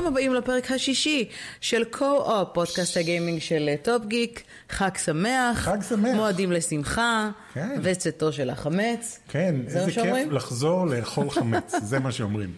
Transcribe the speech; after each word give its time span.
וברוכים 0.00 0.32
הבאים 0.32 0.34
לפרק 0.34 0.70
השישי 0.70 1.28
של 1.60 1.84
קו-אופ, 1.84 2.48
פודקאסט 2.54 2.96
הגיימינג 2.96 3.40
של 3.40 3.68
אה, 3.68 3.76
טופ 3.82 4.06
גיק. 4.06 4.42
חג 4.70 4.96
שמח. 5.04 5.58
חג 5.58 5.78
שמח. 5.88 6.14
מועדים 6.14 6.52
לשמחה. 6.52 7.30
כן. 7.54 7.80
וצאתו 7.82 8.32
של 8.32 8.50
החמץ. 8.50 9.20
כן, 9.28 9.54
איזה 9.66 9.84
כיף 9.84 9.94
שאומרים? 9.94 10.32
לחזור 10.32 10.86
לאכול 10.86 11.30
חמץ, 11.30 11.74
זה 11.82 11.98
מה 11.98 12.12
שאומרים. 12.12 12.52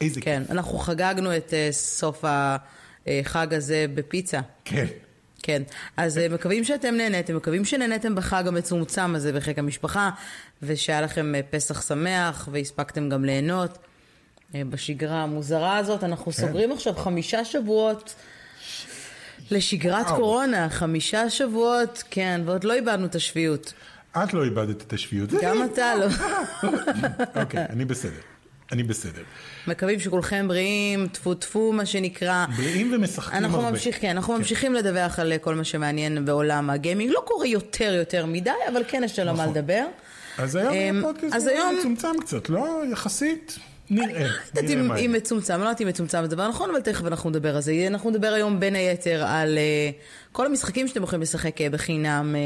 איזה 0.00 0.20
כן, 0.20 0.42
כיף. 0.42 0.50
אנחנו 0.50 0.78
חגגנו 0.78 1.36
את 1.36 1.54
אה, 1.54 1.68
סוף 1.72 2.24
החג 3.06 3.54
הזה 3.54 3.86
בפיצה. 3.94 4.40
כן. 4.64 4.86
כן, 5.42 5.62
אז 5.96 6.18
אה, 6.18 6.28
מקווים 6.28 6.64
שאתם 6.64 6.94
נהניתם, 6.94 7.36
מקווים 7.36 7.64
שנהניתם 7.64 8.14
בחג 8.14 8.44
המצומצם 8.46 9.14
הזה 9.14 9.32
בחיק 9.32 9.58
המשפחה, 9.58 10.10
ושהיה 10.62 11.00
לכם 11.00 11.34
אה, 11.34 11.40
פסח 11.50 11.88
שמח, 11.88 12.48
והספקתם 12.52 13.08
גם 13.08 13.24
ליהנות. 13.24 13.78
אה, 14.54 14.62
בשגרה 14.70 15.22
המוזרה 15.22 15.76
הזאת, 15.76 16.04
אנחנו 16.04 16.24
כן. 16.32 16.46
סוגרים 16.46 16.72
עכשיו 16.72 16.94
חמישה 16.96 17.44
שבועות 17.44 18.14
לשגרת 19.50 20.06
וואו. 20.06 20.16
קורונה, 20.16 20.68
חמישה 20.70 21.30
שבועות, 21.30 22.02
כן, 22.10 22.40
ועוד 22.44 22.64
לא 22.64 22.74
איבדנו 22.74 23.06
את 23.06 23.14
השפיות. 23.14 23.72
את 24.24 24.34
לא 24.34 24.44
איבדת 24.44 24.82
את 24.82 24.92
השפיות. 24.92 25.30
גם 25.42 25.64
אתה 25.72 25.94
לא. 25.94 26.06
אוקיי, 27.42 27.64
אני 27.70 27.84
בסדר. 27.84 28.20
אני 28.72 28.82
בסדר. 28.82 29.22
מקווים 29.66 30.00
שכולכם 30.00 30.48
בריאים, 30.48 31.08
טפו 31.08 31.34
טפו 31.34 31.72
מה 31.72 31.86
שנקרא. 31.86 32.46
בריאים 32.56 32.92
ומשחקים 32.94 33.38
אנחנו 33.38 33.58
הרבה. 33.58 33.70
ממשיך, 33.70 34.00
כן, 34.00 34.10
אנחנו 34.10 34.38
ממשיכים 34.38 34.74
לדווח 34.74 35.18
על 35.18 35.32
כל 35.40 35.54
מה 35.54 35.64
שמעניין 35.64 36.24
בעולם 36.24 36.70
הגיימינג. 36.70 37.10
לא 37.12 37.22
קורה 37.26 37.46
יותר 37.46 37.94
יותר 37.94 38.26
מדי, 38.26 38.50
אבל 38.72 38.82
כן 38.88 39.02
יש 39.04 39.18
לנו 39.18 39.34
מה 39.34 39.42
נכון. 39.42 39.54
לדבר. 39.56 39.86
אז 40.38 40.56
היום 40.56 40.74
אמ, 40.74 40.98
הפודקאסט 41.04 41.46
היום- 41.46 41.76
מצומצם 41.78 42.20
קצת, 42.20 42.48
לא? 42.48 42.82
יחסית? 42.92 43.58
נראה. 43.90 44.28
נראה 44.54 44.72
אם 44.72 44.88
מה 44.88 44.94
אם 44.94 44.98
יהיה. 44.98 45.08
מצומצם, 45.08 45.54
אני 45.54 45.62
לא 45.62 45.66
יודעת 45.66 45.80
אם 45.80 45.88
מצומצם 45.88 46.22
זה 46.22 46.28
דבר 46.28 46.48
נכון, 46.48 46.70
אבל 46.70 46.80
תכף 46.80 47.06
אנחנו 47.06 47.30
נדבר 47.30 47.56
על 47.56 47.62
זה. 47.62 47.72
אנחנו 47.86 48.10
נדבר 48.10 48.32
היום 48.32 48.60
בין 48.60 48.74
היתר 48.74 49.24
על 49.26 49.58
אה, 49.58 49.90
כל 50.36 50.46
המשחקים 50.46 50.88
שאתם 50.88 51.02
יכולים 51.02 51.22
לשחק 51.22 51.60
אה, 51.60 51.70
בחינם, 51.70 52.36
אה, 52.36 52.40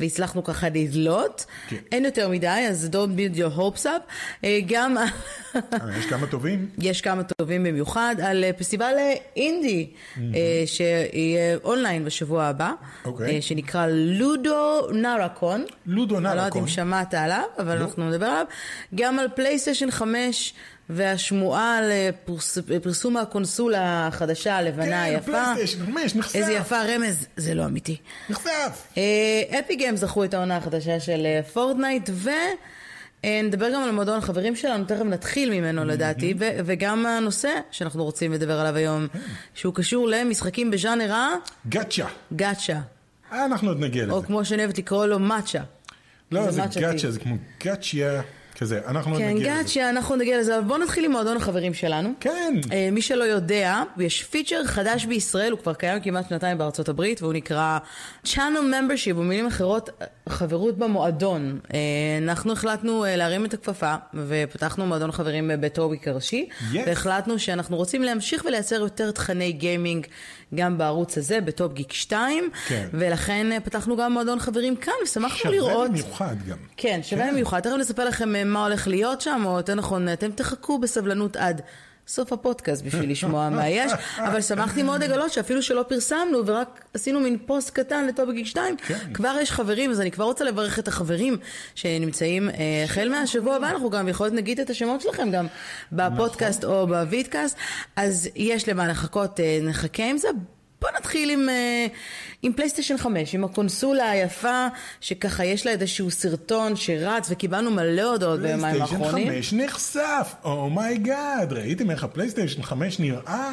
והצלחנו 0.00 0.44
ככה 0.44 0.68
לדלות. 0.68 1.46
כן. 1.68 1.76
אין 1.92 2.04
יותר 2.04 2.28
מדי, 2.28 2.66
אז 2.70 2.90
don't 2.92 3.18
build 3.18 3.38
your 3.38 3.58
hopes 3.58 3.84
up. 3.84 4.12
אה, 4.44 4.58
גם 4.66 4.96
יש 5.98 6.06
כמה 6.06 6.26
טובים? 6.26 6.68
יש 6.78 7.00
כמה 7.00 7.22
טובים 7.22 7.64
במיוחד 7.64 8.16
על 8.22 8.44
פסטיבל 8.58 8.94
אינדי, 9.36 9.90
אה, 10.18 10.62
שיהיה 10.66 11.56
אונליין 11.64 12.04
בשבוע 12.04 12.44
הבא, 12.44 12.72
אוקיי. 13.04 13.36
אה, 13.36 13.42
שנקרא 13.42 13.86
LudoNarraCon. 13.90 15.64
לודו 15.86 16.16
אני 16.16 16.24
לא 16.24 16.28
יודעת 16.28 16.56
אם. 16.56 16.68
שמעת 16.68 17.14
עליו, 17.14 17.44
אבל 17.58 17.78
לא. 17.78 17.84
אנחנו 17.84 18.10
נדבר 18.10 18.26
עליו. 18.26 18.46
גם 18.94 19.18
על 19.18 19.28
פלייסטיישן 19.34 19.90
5 19.90 20.54
והשמועה 20.90 21.78
על 21.78 21.90
אה, 21.90 22.10
פרס- 22.24 22.58
פרסום 22.82 23.16
הקונסולה 23.16 24.06
החדשה, 24.06 24.56
הלבנה 24.56 24.84
כן, 24.84 24.92
היפה. 24.92 25.24
פלייסטיישן 25.32 25.86
5 25.94 26.14
נחשף. 26.16 26.36
איזה 26.36 26.52
יפה 26.52 26.76
רמז, 26.82 27.26
זה 27.36 27.54
לא 27.54 27.64
אמיתי. 27.64 27.96
נחשף. 28.30 28.82
אה, 28.96 29.02
Epic 29.60 29.76
Games 29.76 30.00
זכו 30.00 30.24
את 30.24 30.34
העונה 30.34 30.56
החדשה 30.56 31.00
של 31.00 31.22
אה, 31.26 31.40
פורטנייט, 31.52 32.10
ונדבר 33.24 33.70
גם 33.74 33.82
על 33.82 33.90
מועדון 33.90 34.18
החברים 34.18 34.56
שלנו, 34.56 34.84
תכף 34.84 35.02
נתחיל 35.04 35.50
ממנו 35.50 35.84
לדעתי, 35.84 36.34
ו- 36.38 36.50
וגם 36.64 37.06
הנושא 37.06 37.50
שאנחנו 37.70 38.04
רוצים 38.04 38.32
לדבר 38.32 38.60
עליו 38.60 38.76
היום, 38.76 39.06
שהוא 39.54 39.74
קשור 39.74 40.08
למשחקים 40.08 40.70
בז'אנר 40.70 41.14
גאצ'ה. 41.68 42.06
הגאצ'ה, 42.32 42.78
אה, 43.32 43.44
אנחנו 43.44 43.68
עוד 43.68 43.80
נגיע 43.80 44.04
או 44.10 44.18
לזה. 44.18 44.26
כמו 44.26 44.44
שאני 44.44 44.62
אוהבת 44.64 44.78
לקרוא 44.78 45.06
לו 45.06 45.18
מאצ'ה. 45.18 45.60
לא, 46.32 46.50
זה 46.50 46.62
זה 46.70 46.80
גאצ'ה. 46.80 47.10
זה 47.10 47.20
כמו 47.20 47.36
גאצ'יה 47.64 48.22
כזה. 48.58 48.80
אנחנו 48.86 49.16
כן, 49.16 49.28
נגיע 49.28 49.54
לזה. 49.54 49.62
גאצ'ה, 49.62 49.90
אנחנו 49.90 50.16
נגיע 50.16 50.38
לזה, 50.38 50.58
אבל 50.58 50.64
בואו 50.64 50.78
נתחיל 50.78 51.04
עם 51.04 51.12
מועדון 51.12 51.36
החברים 51.36 51.74
שלנו. 51.74 52.12
כן. 52.20 52.54
אה, 52.72 52.88
מי 52.92 53.02
שלא 53.02 53.24
יודע, 53.24 53.82
יש 53.98 54.22
פיצ'ר 54.24 54.64
חדש 54.64 55.04
בישראל, 55.04 55.52
הוא 55.52 55.58
כבר 55.60 55.74
קיים 55.74 56.00
כמעט 56.00 56.28
שנתיים 56.28 56.58
בארצות 56.58 56.88
הברית, 56.88 57.22
והוא 57.22 57.32
נקרא 57.32 57.78
Channel 58.26 58.36
Membership, 58.72 59.14
במילים 59.14 59.46
אחרות, 59.46 59.90
חברות 60.28 60.78
במועדון. 60.78 61.58
אה, 61.74 61.78
אנחנו 62.22 62.52
החלטנו 62.52 63.04
אה, 63.04 63.16
להרים 63.16 63.44
את 63.44 63.54
הכפפה, 63.54 63.94
ופתחנו 64.14 64.86
מועדון 64.86 65.12
חברים 65.12 65.50
אה, 65.50 65.56
בטוביק 65.56 66.08
הראשי, 66.08 66.48
Yes. 66.72 66.76
והחלטנו 66.86 67.38
שאנחנו 67.38 67.76
רוצים 67.76 68.02
להמשיך 68.02 68.44
ולייצר 68.44 68.76
יותר 68.76 69.10
תכני 69.10 69.52
גיימינג 69.52 70.06
גם 70.54 70.78
בערוץ 70.78 71.18
הזה, 71.18 71.40
בטופ 71.40 71.72
גיק 71.72 71.92
2, 71.92 72.50
כן. 72.68 72.88
ולכן 72.92 73.60
פתחנו 73.64 73.96
גם 73.96 74.12
מועדון 74.12 74.38
חברים 74.38 74.76
כאן, 74.76 74.92
ושמחנו 75.04 75.38
שווה 75.38 75.52
לראות... 75.52 75.90
במיוחד 75.90 76.36
גם. 76.48 76.56
כן, 76.76 77.00
שווה 77.02 77.30
במיוחד. 77.32 77.60
תכף 77.60 77.72
נספר 77.78 78.04
לכם 78.04 78.48
מה 78.48 78.64
הולך 78.64 78.88
להיות 78.88 79.20
שם, 79.20 79.42
או 79.44 79.56
יותר 79.56 79.74
נכון, 79.74 80.08
אתם 80.08 80.30
תחכו 80.30 80.78
בסבלנות 80.78 81.36
עד 81.36 81.62
סוף 82.08 82.32
הפודקאסט 82.32 82.84
בשביל 82.84 83.10
לשמוע 83.10 83.48
מה 83.56 83.68
יש, 83.68 83.92
אבל 84.18 84.40
שמחתי 84.40 84.82
מאוד 84.82 85.02
לגלות 85.02 85.32
שאפילו 85.32 85.62
שלא 85.62 85.84
פרסמנו 85.88 86.46
ורק 86.46 86.84
עשינו 86.94 87.20
מין 87.20 87.38
פוסט 87.46 87.70
קטן 87.70 88.06
לטופ 88.06 88.32
גיק 88.32 88.46
2, 88.46 88.76
כן. 88.76 88.98
כבר 89.14 89.36
יש 89.42 89.52
חברים, 89.52 89.90
אז 89.90 90.00
אני 90.00 90.10
כבר 90.10 90.24
רוצה 90.24 90.44
לברך 90.44 90.78
את 90.78 90.88
החברים 90.88 91.36
שנמצאים 91.74 92.48
אה, 92.48 92.54
החל 92.84 93.08
מהשבוע 93.08 93.56
הבא, 93.56 93.68
אנחנו 93.68 93.90
גם 93.90 94.08
יכול 94.08 94.26
להיות 94.26 94.34
נגיד 94.34 94.60
את 94.60 94.70
השמות 94.70 95.00
שלכם 95.00 95.30
גם 95.30 95.46
בפודקאסט 95.92 96.64
או 96.64 96.86
ב 96.86 96.94
vidcast, 96.94 97.56
אז 97.96 98.28
יש 98.36 98.68
למה 98.68 98.88
לחכות, 98.88 99.40
אה, 99.40 99.58
נחכה 99.62 100.04
עם 100.04 100.18
זה. 100.18 100.28
בוא 100.80 100.90
נתחיל 100.98 101.30
עם, 101.30 101.48
אה, 101.48 101.86
עם 102.42 102.52
פלייסטיישן 102.52 102.96
5, 102.96 103.34
עם 103.34 103.44
הקונסולה 103.44 104.10
היפה, 104.10 104.66
שככה 105.00 105.44
יש 105.44 105.66
לה 105.66 105.72
איזשהו 105.72 106.10
סרטון 106.10 106.76
שרץ, 106.76 107.26
וקיבלנו 107.30 107.70
מלא 107.70 108.02
הודעות 108.02 108.40
ביומיים 108.40 108.74
פלייסטיישן 108.76 109.04
האחרונים. 109.04 109.28
5 109.28 109.52
נחשף, 109.52 110.34
oh 110.44 110.71
my 110.71 110.98
god, 110.98 111.52
ראיתם 111.52 111.90
איך 111.90 112.04
הפלייסטיישן 112.04 112.62
5 112.62 113.00
נראה? 113.00 113.52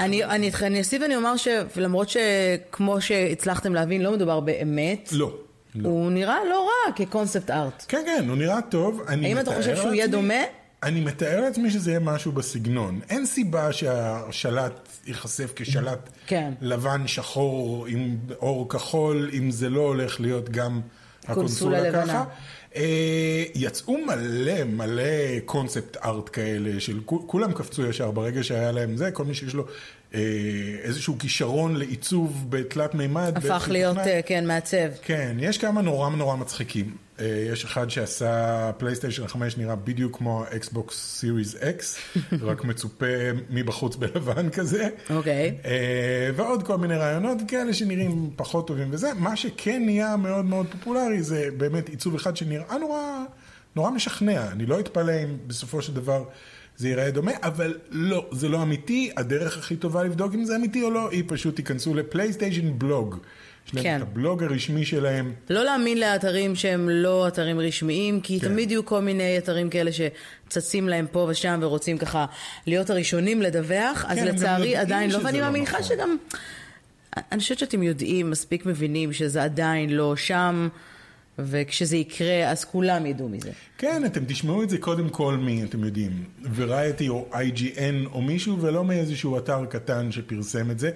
אני, 0.00 0.24
אני, 0.24 0.50
אני 0.62 0.78
אוסיף 0.78 1.02
ואני 1.02 1.16
אומר 1.16 1.34
שלמרות 1.36 2.08
שכמו 2.08 3.00
שהצלחתם 3.00 3.74
להבין, 3.74 4.02
לא 4.02 4.12
מדובר 4.12 4.40
באמת, 4.40 5.08
לא. 5.12 5.32
לא. 5.74 5.88
הוא 5.88 6.10
נראה 6.10 6.36
לא 6.50 6.68
רע 6.68 6.92
כ 6.92 7.05
concept 7.05 7.50
art. 7.50 7.84
כן, 7.88 8.02
כן, 8.06 8.28
הוא 8.28 8.36
נראה 8.36 8.62
טוב. 8.62 9.00
האם 9.06 9.38
אתה 9.38 9.56
חושב 9.56 9.76
שהוא 9.76 9.92
יהיה 9.92 10.06
דומה? 10.06 10.34
אני 10.82 11.00
מתאר 11.00 11.40
לעצמי 11.40 11.70
שזה 11.70 11.90
יהיה 11.90 12.00
משהו 12.00 12.32
בסגנון. 12.32 13.00
אין 13.10 13.26
סיבה 13.26 13.72
שהשלט 13.72 14.88
ייחשף 15.06 15.52
כשלט 15.56 16.08
כן. 16.26 16.52
לבן 16.60 17.06
שחור 17.06 17.86
עם 17.86 18.16
אור 18.38 18.68
כחול, 18.68 19.30
אם 19.38 19.50
זה 19.50 19.70
לא 19.70 19.80
הולך 19.80 20.20
להיות 20.20 20.48
גם 20.48 20.80
קונסולה 21.34 21.78
הקונסולה. 21.78 22.06
ככה. 22.06 22.24
אה, 22.76 23.44
יצאו 23.54 23.98
מלא 24.06 24.64
מלא 24.64 25.02
קונספט 25.44 25.96
ארט 26.04 26.30
כאלה, 26.32 26.80
של 26.80 27.00
כו- 27.04 27.24
כולם 27.28 27.52
קפצו 27.52 27.86
ישר 27.86 28.10
ברגע 28.10 28.42
שהיה 28.42 28.72
להם 28.72 28.96
זה, 28.96 29.10
כל 29.10 29.24
מי 29.24 29.34
שיש 29.34 29.54
לו 29.54 29.64
אה, 30.14 30.20
איזשהו 30.82 31.18
כישרון 31.18 31.76
לעיצוב 31.76 32.46
בתלת 32.48 32.94
מימד. 32.94 33.32
הפך 33.36 33.68
להיות. 33.70 33.98
אה, 33.98 34.20
כן, 34.26 34.46
מעצב. 34.46 34.88
כן, 35.02 35.36
יש 35.40 35.58
כמה 35.58 35.82
נורא 35.82 36.10
נורא 36.10 36.36
מצחיקים. 36.36 36.96
אה, 37.20 37.44
יש 37.52 37.64
אחד 37.64 37.90
שעשה 37.90 38.70
פלייסטיישן 38.78 39.26
5 39.26 39.56
נראה 39.56 39.76
בדיוק 39.76 40.16
כמו 40.16 40.44
ה 40.50 40.63
Xbox 40.63 41.16
Series 41.18 41.56
X, 41.56 41.98
רק 42.42 42.64
מצופה 42.64 43.06
מבחוץ 43.50 43.96
בלבן 43.96 44.50
כזה. 44.50 44.88
אוקיי. 45.10 45.58
אה, 45.64 46.30
ועוד 46.36 46.62
כל 46.62 46.76
מיני 46.76 46.96
רעיונות 46.96 47.38
כאלה 47.48 47.74
שנראים 47.74 48.30
פחות 48.36 48.66
טובים 48.66 48.88
וזה. 48.90 49.14
מה 49.14 49.36
שכן 49.36 49.82
נהיה 49.84 50.16
מאוד 50.16 50.44
מאוד 50.44 50.66
פופולרי 50.70 51.22
זה 51.22 51.48
באמת 51.56 51.88
עיצוב 51.88 52.14
אחד 52.14 52.36
שנראה 52.36 52.78
נורא, 52.78 53.24
נורא 53.76 53.90
משכנע. 53.90 54.52
אני 54.52 54.66
לא 54.66 54.80
אתפלא 54.80 55.12
אם 55.24 55.36
בסופו 55.46 55.82
של 55.82 55.94
דבר 55.94 56.24
זה 56.76 56.88
ייראה 56.88 57.10
דומה, 57.10 57.32
אבל 57.42 57.78
לא, 57.90 58.28
זה 58.32 58.48
לא 58.48 58.62
אמיתי. 58.62 59.10
הדרך 59.16 59.58
הכי 59.58 59.76
טובה 59.76 60.02
לבדוק 60.02 60.34
אם 60.34 60.44
זה 60.44 60.56
אמיתי 60.56 60.82
או 60.82 60.90
לא, 60.90 61.10
היא 61.10 61.24
פשוט 61.26 61.56
תיכנסו 61.56 61.94
ל 61.94 62.01
PlayStation 62.01 62.78
Blog. 62.78 63.16
יש 63.66 63.74
להם 63.74 63.84
כן. 63.84 63.96
את 63.96 64.02
הבלוג 64.02 64.42
הרשמי 64.42 64.84
שלהם. 64.84 65.32
לא 65.50 65.64
להאמין 65.64 66.00
לאתרים 66.00 66.56
שהם 66.56 66.88
לא 66.88 67.28
אתרים 67.28 67.60
רשמיים, 67.60 68.20
כי 68.20 68.40
כן. 68.40 68.48
תמיד 68.48 68.70
יהיו 68.70 68.84
כל 68.84 69.00
מיני 69.00 69.38
אתרים 69.38 69.70
כאלה 69.70 69.90
שצצים 69.92 70.88
להם 70.88 71.06
פה 71.12 71.26
ושם 71.30 71.58
ורוצים 71.62 71.98
ככה 71.98 72.26
להיות 72.66 72.90
הראשונים 72.90 73.42
לדווח, 73.42 74.04
אז 74.08 74.18
כן, 74.18 74.26
גם 74.26 74.34
לצערי 74.34 74.76
עדיין 74.76 75.10
לא, 75.10 75.18
ואני 75.24 75.40
לא 75.40 75.46
מאמינה 75.46 75.64
נכון. 75.64 75.82
שגם, 75.82 76.16
אני 77.32 77.40
חושבת 77.40 77.58
שאתם 77.58 77.82
יודעים, 77.82 78.30
מספיק 78.30 78.66
מבינים 78.66 79.12
שזה 79.12 79.42
עדיין 79.42 79.90
לא 79.90 80.16
שם, 80.16 80.68
וכשזה 81.38 81.96
יקרה 81.96 82.50
אז 82.50 82.64
כולם 82.64 83.06
ידעו 83.06 83.28
מזה. 83.28 83.50
כן, 83.78 84.02
אתם 84.06 84.24
תשמעו 84.24 84.62
את 84.62 84.70
זה 84.70 84.78
קודם 84.78 85.08
כל 85.08 85.36
מ, 85.36 85.64
אתם 85.64 85.84
יודעים, 85.84 86.24
וריאטי 86.54 87.08
או 87.08 87.28
IGN 87.32 88.12
או 88.12 88.22
מישהו, 88.22 88.60
ולא 88.60 88.84
מאיזשהו 88.84 89.38
אתר 89.38 89.64
קטן 89.64 90.12
שפרסם 90.12 90.70
את 90.70 90.78
זה. 90.78 90.90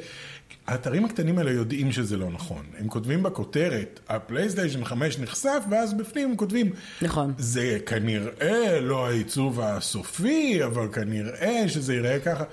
האתרים 0.67 1.05
הקטנים 1.05 1.39
האלה 1.39 1.51
יודעים 1.51 1.93
שזה 1.93 2.17
לא 2.17 2.31
נכון. 2.31 2.67
הם 2.79 2.89
כותבים 2.89 3.23
בכותרת, 3.23 4.01
הפלייסטיישן 4.09 4.85
5 4.85 5.19
נחשף, 5.19 5.65
ואז 5.71 5.95
בפנים 5.95 6.31
הם 6.31 6.37
כותבים, 6.37 6.71
נכון. 7.03 7.35
זה 7.39 7.79
כנראה 7.87 8.81
לא 8.81 9.07
העיצוב 9.07 9.61
הסופי, 9.61 10.65
אבל 10.65 10.89
כנראה 10.93 11.65
שזה 11.69 11.95
ייראה 11.95 12.21
ככה. 12.21 12.45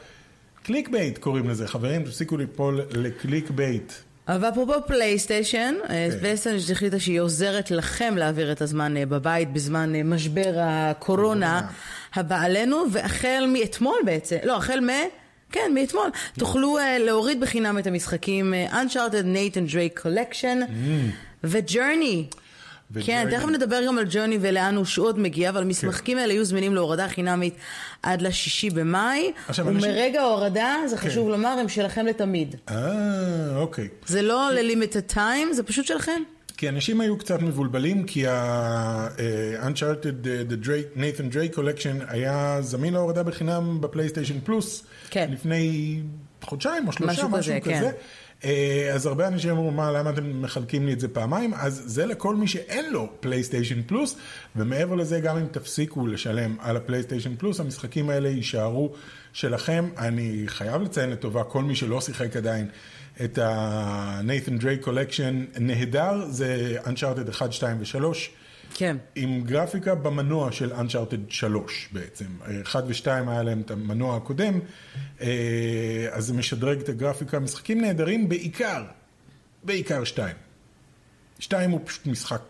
clickbait 0.64 1.18
קוראים 1.18 1.50
לזה, 1.50 1.68
חברים, 1.68 2.04
תפסיקו 2.04 2.38
ליפול 2.38 2.82
ל 2.92 3.50
clickbait. 3.50 3.94
אבל 4.28 4.50
אפרופו 4.50 4.74
פלייסטיישן, 4.88 5.76
אה, 5.90 6.08
כן. 6.12 6.20
פלייסטיישן 6.20 6.72
החליטה 6.74 7.00
שהיא 7.00 7.20
עוזרת 7.20 7.72
לכם 7.72 8.14
להעביר 8.18 8.52
את 8.52 8.62
הזמן 8.62 8.98
אה, 8.98 9.06
בבית 9.06 9.54
בזמן 9.54 9.96
אה, 9.96 10.04
משבר 10.04 10.54
הקורונה. 10.58 11.68
הבא 12.16 12.42
עלינו, 12.42 12.86
והחל 12.92 13.46
מאתמול 13.54 13.98
בעצם, 14.06 14.38
לא, 14.44 14.58
החל 14.58 14.80
מ... 14.80 14.90
כן, 15.52 15.72
מאתמול. 15.74 16.10
תוכלו 16.40 16.78
uh, 16.80 16.82
להוריד 17.00 17.40
בחינם 17.40 17.78
את 17.80 17.88
המשחקים 17.88 18.54
uh, 18.54 18.74
Uncharted 18.74 19.26
Nathan 19.36 19.74
Drake 19.74 20.04
Collection 20.04 20.72
ו-Journey. 21.44 22.36
כן. 23.06 23.28
תכף 23.32 23.48
נדבר 23.48 23.86
גם 23.88 23.98
על 23.98 24.06
ג'וני 24.10 24.38
ולאן 24.42 24.76
הוא 24.76 24.86
שעוד 24.86 25.20
מגיע, 25.20 25.50
אבל 25.50 25.62
המשחקים 25.62 26.18
האלה 26.18 26.34
יהיו 26.34 26.46
זמינים 26.46 26.76
להורדה 26.76 27.08
חינמית 27.08 27.56
עד 28.04 28.22
לשישי 28.22 28.70
במאי, 28.70 29.32
ומרגע 29.66 30.22
ההורדה, 30.22 30.76
זה 30.88 30.98
חשוב 30.98 31.30
לומר, 31.30 31.50
הם 31.50 31.70
שלכם 31.70 32.06
לתמיד. 32.06 32.56
אה, 32.70 33.56
אוקיי. 33.56 33.88
זה 34.06 34.22
לא 34.22 34.50
ל-limited 34.52 35.16
time, 35.16 35.54
זה 35.54 35.64
פשוט 35.64 35.86
שלכם. 35.86 36.22
כי 36.62 36.70
אנשים 36.70 37.02
היו 37.02 37.18
קצת 37.18 37.42
מבולבלים, 37.42 38.04
כי 38.04 38.28
ה-Uncharted, 38.28 40.28
אה, 40.28 40.42
the 40.50 40.66
Drake, 40.66 40.98
Nathan 40.98 41.34
Drake 41.34 41.58
Collection 41.58 42.04
היה 42.08 42.58
זמין 42.62 42.94
להורדה 42.94 43.24
בחינם 43.24 43.78
בפלייסטיישן 43.82 44.40
פלוס, 44.44 44.84
כן. 45.10 45.30
לפני 45.32 46.00
חודשיים 46.42 46.88
או 46.88 46.92
שלושה, 46.92 47.14
משהו 47.14 47.30
משהו, 47.30 47.54
כזה, 47.62 47.76
כזה. 47.76 47.92
כן. 47.92 47.98
אה, 48.44 48.92
אז 48.94 49.06
הרבה 49.06 49.28
אנשים 49.28 49.50
אמרו, 49.50 49.72
מה, 49.72 49.92
למה 49.92 50.10
אתם 50.10 50.42
מחלקים 50.42 50.86
לי 50.86 50.94
את 50.94 51.00
זה 51.00 51.08
פעמיים? 51.08 51.54
אז 51.54 51.84
זה 51.86 52.06
לכל 52.06 52.36
מי 52.36 52.48
שאין 52.48 52.94
לו 52.94 53.10
פלייסטיישן 53.20 53.82
פלוס, 53.82 54.16
ומעבר 54.56 54.96
לזה, 54.96 55.20
גם 55.20 55.38
אם 55.38 55.46
תפסיקו 55.52 56.08
לשלם 56.08 56.56
על 56.60 56.78
הפלייסטיישן 56.78 57.36
פלוס, 57.36 57.60
המשחקים 57.60 58.10
האלה 58.10 58.30
יישארו 58.30 58.94
שלכם. 59.34 59.90
אני 59.98 60.44
חייב 60.48 60.82
לציין 60.82 61.10
לטובה, 61.10 61.44
כל 61.44 61.64
מי 61.64 61.76
שלא 61.76 62.02
שיחק 62.02 62.36
עדיין 62.36 62.68
את 63.24 63.38
ה-Nathan 63.38 64.62
Drake 64.64 64.86
Collection, 64.86 65.60
נהדר, 65.60 66.26
זה 66.30 66.78
Uncharted 66.86 67.30
1, 67.30 67.52
2 67.54 67.78
ו-3. 67.80 67.98
כן. 68.74 68.98
עם 69.16 69.42
גרפיקה 69.44 69.96
במנוע 69.96 70.52
של 70.52 70.74
Uncharted 70.74 71.20
3 71.30 71.90
בעצם. 71.92 72.26
1 72.64 72.84
ו-2 72.88 73.06
היה 73.08 73.44
להם 73.44 73.62
את 73.62 73.72
המנוע 73.72 74.16
הקודם, 74.18 74.60
אה, 75.22 75.28
אז 76.12 76.26
זה 76.26 76.34
משדרג 76.34 76.80
את 76.80 76.90
הגרפיקה. 76.90 77.40
משחקים 77.40 77.82
נהדרים 77.82 78.30
בעיקר, 78.30 78.84
בעיקר 79.64 80.04
2. 80.04 80.36
2 81.40 81.72
הוא 81.72 81.80
פשוט 81.86 82.06
משחק 82.08 82.42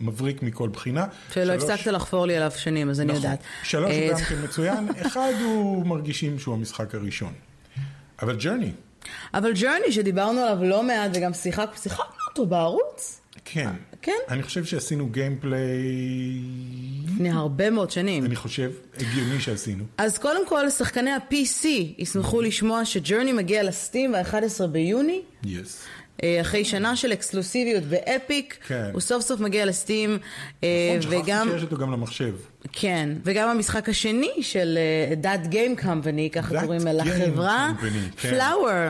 מבריק 0.00 0.42
מכל 0.42 0.68
בחינה. 0.68 1.06
שלא 1.34 1.58
שלוש- 1.58 1.70
הפסקת 1.70 1.86
לחפור 1.86 2.26
לי 2.26 2.36
עליו 2.36 2.50
שנים, 2.56 2.90
אז 2.90 3.00
אני 3.00 3.12
נכון. 3.12 3.22
יודעת. 3.24 3.38
שלוש 3.62 3.90
אה, 3.90 4.08
הוא 4.10 4.18
גם 4.18 4.24
כן 4.24 4.44
מצוין, 4.44 4.88
אחד 5.06 5.32
הוא 5.44 5.86
מרגישים 5.86 6.38
שהוא 6.38 6.54
המשחק 6.54 6.94
הראשון. 6.94 7.32
אבל 8.22 8.36
Journey, 8.36 8.72
אבל 9.34 9.52
Journey, 9.52 9.92
שדיברנו 9.92 10.40
עליו 10.40 10.64
לא 10.64 10.82
מעט 10.82 11.10
וגם 11.14 11.32
שיחק- 11.34 11.76
שיחקנו 11.82 12.04
אותו 12.28 12.46
בערוץ 12.46 13.20
כן. 13.44 13.70
כן. 14.02 14.12
אני 14.28 14.42
חושב 14.42 14.64
שעשינו 14.64 15.06
gameplay, 15.08 15.60
לפני 17.04 17.30
הרבה 17.30 17.70
מאוד 17.70 17.90
שנים. 17.90 18.24
אני 18.24 18.36
חושב, 18.36 18.70
הגיוני 18.98 19.40
שעשינו. 19.40 19.84
אז 19.98 20.18
קודם 20.18 20.46
כל, 20.48 20.70
שחקני 20.70 21.10
ה-PC 21.10 21.66
ישמחו 21.98 22.40
לשמוע 22.40 22.84
שג'רני 22.84 23.32
מגיע 23.32 23.62
לסטים 23.62 24.12
ב-11 24.12 24.66
ביוני. 24.66 25.22
יס. 25.44 25.82
אה, 25.84 26.03
אחרי 26.22 26.64
שנה 26.64 26.96
של 26.96 27.12
אקסקלוסיביות 27.12 27.84
באפיק, 27.84 28.58
כן. 28.66 28.90
הוא 28.92 29.00
סוף 29.00 29.22
סוף 29.22 29.40
מגיע 29.40 29.66
לסטים, 29.66 30.18
אה, 30.64 30.68
נכון, 30.98 31.02
שכחתי 31.02 31.22
וגם, 31.22 31.48
שיש 31.52 31.62
אותו 31.62 31.76
גם 31.76 31.92
למחשב. 31.92 32.34
כן, 32.72 33.08
וגם 33.24 33.48
המשחק 33.48 33.88
השני 33.88 34.32
של 34.40 34.78
אה, 35.22 35.34
That 35.34 35.52
Game 35.52 35.82
Company, 35.82 36.32
ככה 36.32 36.60
קוראים 36.60 36.80
לחברה, 36.86 37.72
Company, 37.80 38.16
כן. 38.20 38.38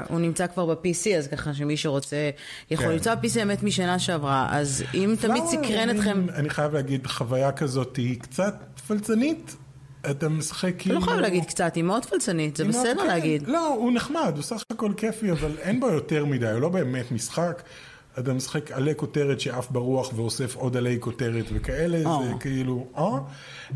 הוא 0.08 0.20
נמצא 0.20 0.46
כבר 0.46 0.74
ב-PC, 0.74 1.16
אז 1.18 1.26
ככה 1.26 1.54
שמי 1.54 1.76
שרוצה 1.76 2.30
יכול 2.70 2.86
כן. 2.86 2.92
למצוא 2.92 3.14
ב-PC 3.14 3.34
באמת 3.34 3.62
משנה 3.62 3.98
שעברה, 3.98 4.48
אז 4.50 4.84
אם 4.94 5.14
תמיד 5.20 5.42
Flower 5.42 5.46
סקרן 5.46 5.88
אומרים, 5.88 5.98
אתכם, 5.98 6.26
אני 6.34 6.50
חייב 6.50 6.72
להגיד, 6.72 7.06
חוויה 7.06 7.52
כזאת 7.52 7.96
היא 7.96 8.20
קצת 8.20 8.54
פלצנית. 8.86 9.56
אתה 10.10 10.28
משחק 10.28 10.68
אתה 10.68 10.78
כאילו... 10.78 10.94
לא 10.94 11.00
חייב 11.04 11.18
להגיד 11.18 11.44
קצת, 11.44 11.74
היא 11.74 11.84
מאוד 11.84 12.04
פלצנית, 12.04 12.56
זה 12.56 12.64
בסדר 12.64 13.00
כן, 13.00 13.06
להגיד. 13.06 13.48
לא, 13.48 13.66
הוא 13.66 13.92
נחמד, 13.92 14.32
הוא 14.34 14.42
סך 14.42 14.62
הכל 14.70 14.92
כיפי, 14.96 15.30
אבל 15.32 15.58
אין 15.58 15.80
בו 15.80 15.88
יותר 15.88 16.24
מדי, 16.24 16.50
הוא 16.50 16.60
לא 16.60 16.68
באמת 16.68 17.12
משחק. 17.12 17.62
אתה 18.18 18.32
משחק 18.32 18.72
עלי 18.72 18.92
כותרת 18.96 19.40
שעף 19.40 19.70
ברוח 19.70 20.12
ואוסף 20.16 20.56
עוד 20.56 20.76
עלי 20.76 20.96
כותרת 21.00 21.44
וכאלה, 21.54 21.98
או. 22.04 22.24
זה 22.24 22.32
כאילו, 22.40 22.86
אה? 22.98 23.02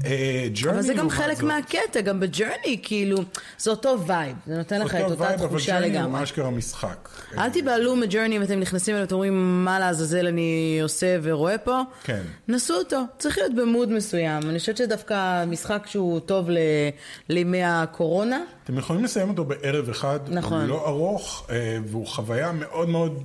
אה, 0.05 0.49
Journey 0.63 0.73
אבל 0.75 0.83
זה 0.83 0.95
גם 0.95 1.11
חלק 1.11 1.37
זאת, 1.37 1.45
מהקטע, 1.45 2.01
גם 2.01 2.21
ב 2.21 2.27
Journey, 2.27 2.81
כאילו, 2.83 3.17
זה 3.59 3.71
אותו 3.71 3.97
vibe, 4.07 4.37
זה 4.47 4.57
נותן 4.57 4.81
לך 4.81 4.95
את 4.95 5.01
אותו 5.01 5.13
אותה 5.13 5.23
vibe, 5.23 5.41
אבל 5.41 5.49
תחושה 5.49 5.73
Journey 5.81 5.91
לגמרי. 5.91 6.19
הוא 6.19 6.25
אשכרה 6.25 6.51
משחק. 6.51 7.09
אל 7.39 7.51
תיבהלו 7.51 7.97
מ 7.97 8.02
Journey 8.02 8.37
אם 8.37 8.43
אתם 8.43 8.61
נכנסים 8.61 8.95
אליו, 8.95 9.07
אתם 9.07 9.15
אומרים 9.15 9.65
מה 9.65 9.79
לעזאזל 9.79 10.27
אני 10.27 10.79
עושה 10.83 11.17
ורואה 11.23 11.59
פה. 11.59 11.81
כן. 12.05 12.23
נסו 12.49 12.75
אותו, 12.75 13.01
צריך 13.19 13.39
להיות 13.39 13.55
במוד 13.55 13.93
מסוים. 13.93 14.43
אני 14.49 14.59
חושבת 14.59 14.77
שדווקא 14.77 15.45
משחק 15.45 15.83
שהוא 15.87 16.21
טוב 16.21 16.51
ל- 16.51 16.59
לימי 17.29 17.65
הקורונה. 17.65 18.41
אתם 18.65 18.79
יכולים 18.79 19.05
לסיים 19.05 19.29
אותו 19.29 19.45
בערב 19.45 19.89
אחד, 19.89 20.21
נכון. 20.29 20.61
הוא 20.61 20.69
לא 20.69 20.89
ארוך, 20.89 21.47
אה, 21.51 21.79
והוא 21.87 22.07
חוויה 22.07 22.53
מאוד 22.53 22.89
מאוד 22.89 23.23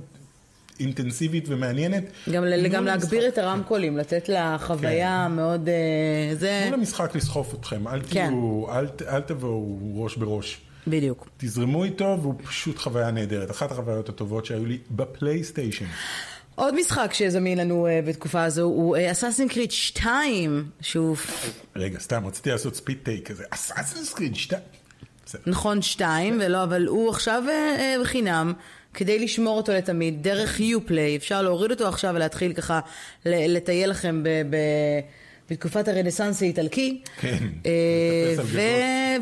אינטנסיבית 0.80 1.44
ומעניינת. 1.48 2.04
גם, 2.32 2.44
ל- 2.44 2.60
תנו 2.60 2.70
גם 2.70 2.84
להגביר 2.84 3.28
את 3.28 3.38
הרמקולים, 3.38 3.96
לתת 3.96 4.28
לה 4.28 4.56
חוויה 4.60 5.28
מאוד... 5.28 5.68
אה, 5.68 6.34
זה... 6.34 6.64
תנו 6.68 6.76
למשחק 6.76 7.14
לסחוף 7.14 7.54
אתכם, 7.54 7.88
אל 7.88 8.00
כן. 8.10 8.26
תהיו, 8.28 8.66
אל, 8.70 8.86
אל 9.08 9.20
תבואו 9.20 9.78
ראש 9.94 10.16
בראש. 10.16 10.60
בדיוק. 10.86 11.28
תזרמו 11.36 11.84
איתו, 11.84 12.18
והוא 12.22 12.34
פשוט 12.44 12.78
חוויה 12.78 13.10
נהדרת. 13.10 13.50
אחת 13.50 13.72
החוויות 13.72 14.08
הטובות 14.08 14.46
שהיו 14.46 14.66
לי 14.66 14.78
בפלייסטיישן. 14.90 15.84
עוד 16.54 16.74
משחק 16.74 17.10
שזמין 17.14 17.58
לנו 17.58 17.86
אה, 17.86 18.00
בתקופה 18.06 18.44
הזו 18.44 18.62
הוא 18.62 18.96
אסאסין 19.10 19.48
קריט 19.48 19.70
2, 19.70 20.64
שהוא 20.80 21.16
רגע, 21.76 21.98
סתם, 21.98 22.26
רציתי 22.26 22.50
לעשות 22.50 22.76
ספיד 22.76 22.98
טייק 23.02 23.28
כזה. 23.28 23.44
אסאסינס 23.50 24.12
קריד, 24.14 24.36
שתי... 24.36 24.56
בסדר. 25.26 25.42
נכון 25.46 25.82
שתיים, 25.82 26.40
ולא, 26.44 26.62
אבל 26.62 26.86
הוא 26.86 27.10
עכשיו 27.10 27.42
אה, 27.48 27.96
בחינם, 28.02 28.52
כדי 28.94 29.18
לשמור 29.18 29.56
אותו 29.56 29.72
לתמיד, 29.72 30.22
דרך 30.22 30.60
יופליי, 30.60 31.16
אפשר 31.16 31.42
להוריד 31.42 31.70
אותו 31.70 31.88
עכשיו 31.88 32.12
ולהתחיל 32.14 32.52
ככה 32.52 32.80
לטייל 33.26 33.90
לכם 33.90 34.22
ב... 34.22 34.28
ב 34.28 34.56
בתקופת 35.50 35.88
הרנסאנס 35.88 36.42
האיטלקי, 36.42 37.02
כן, 37.20 37.36
אה, 37.66 39.16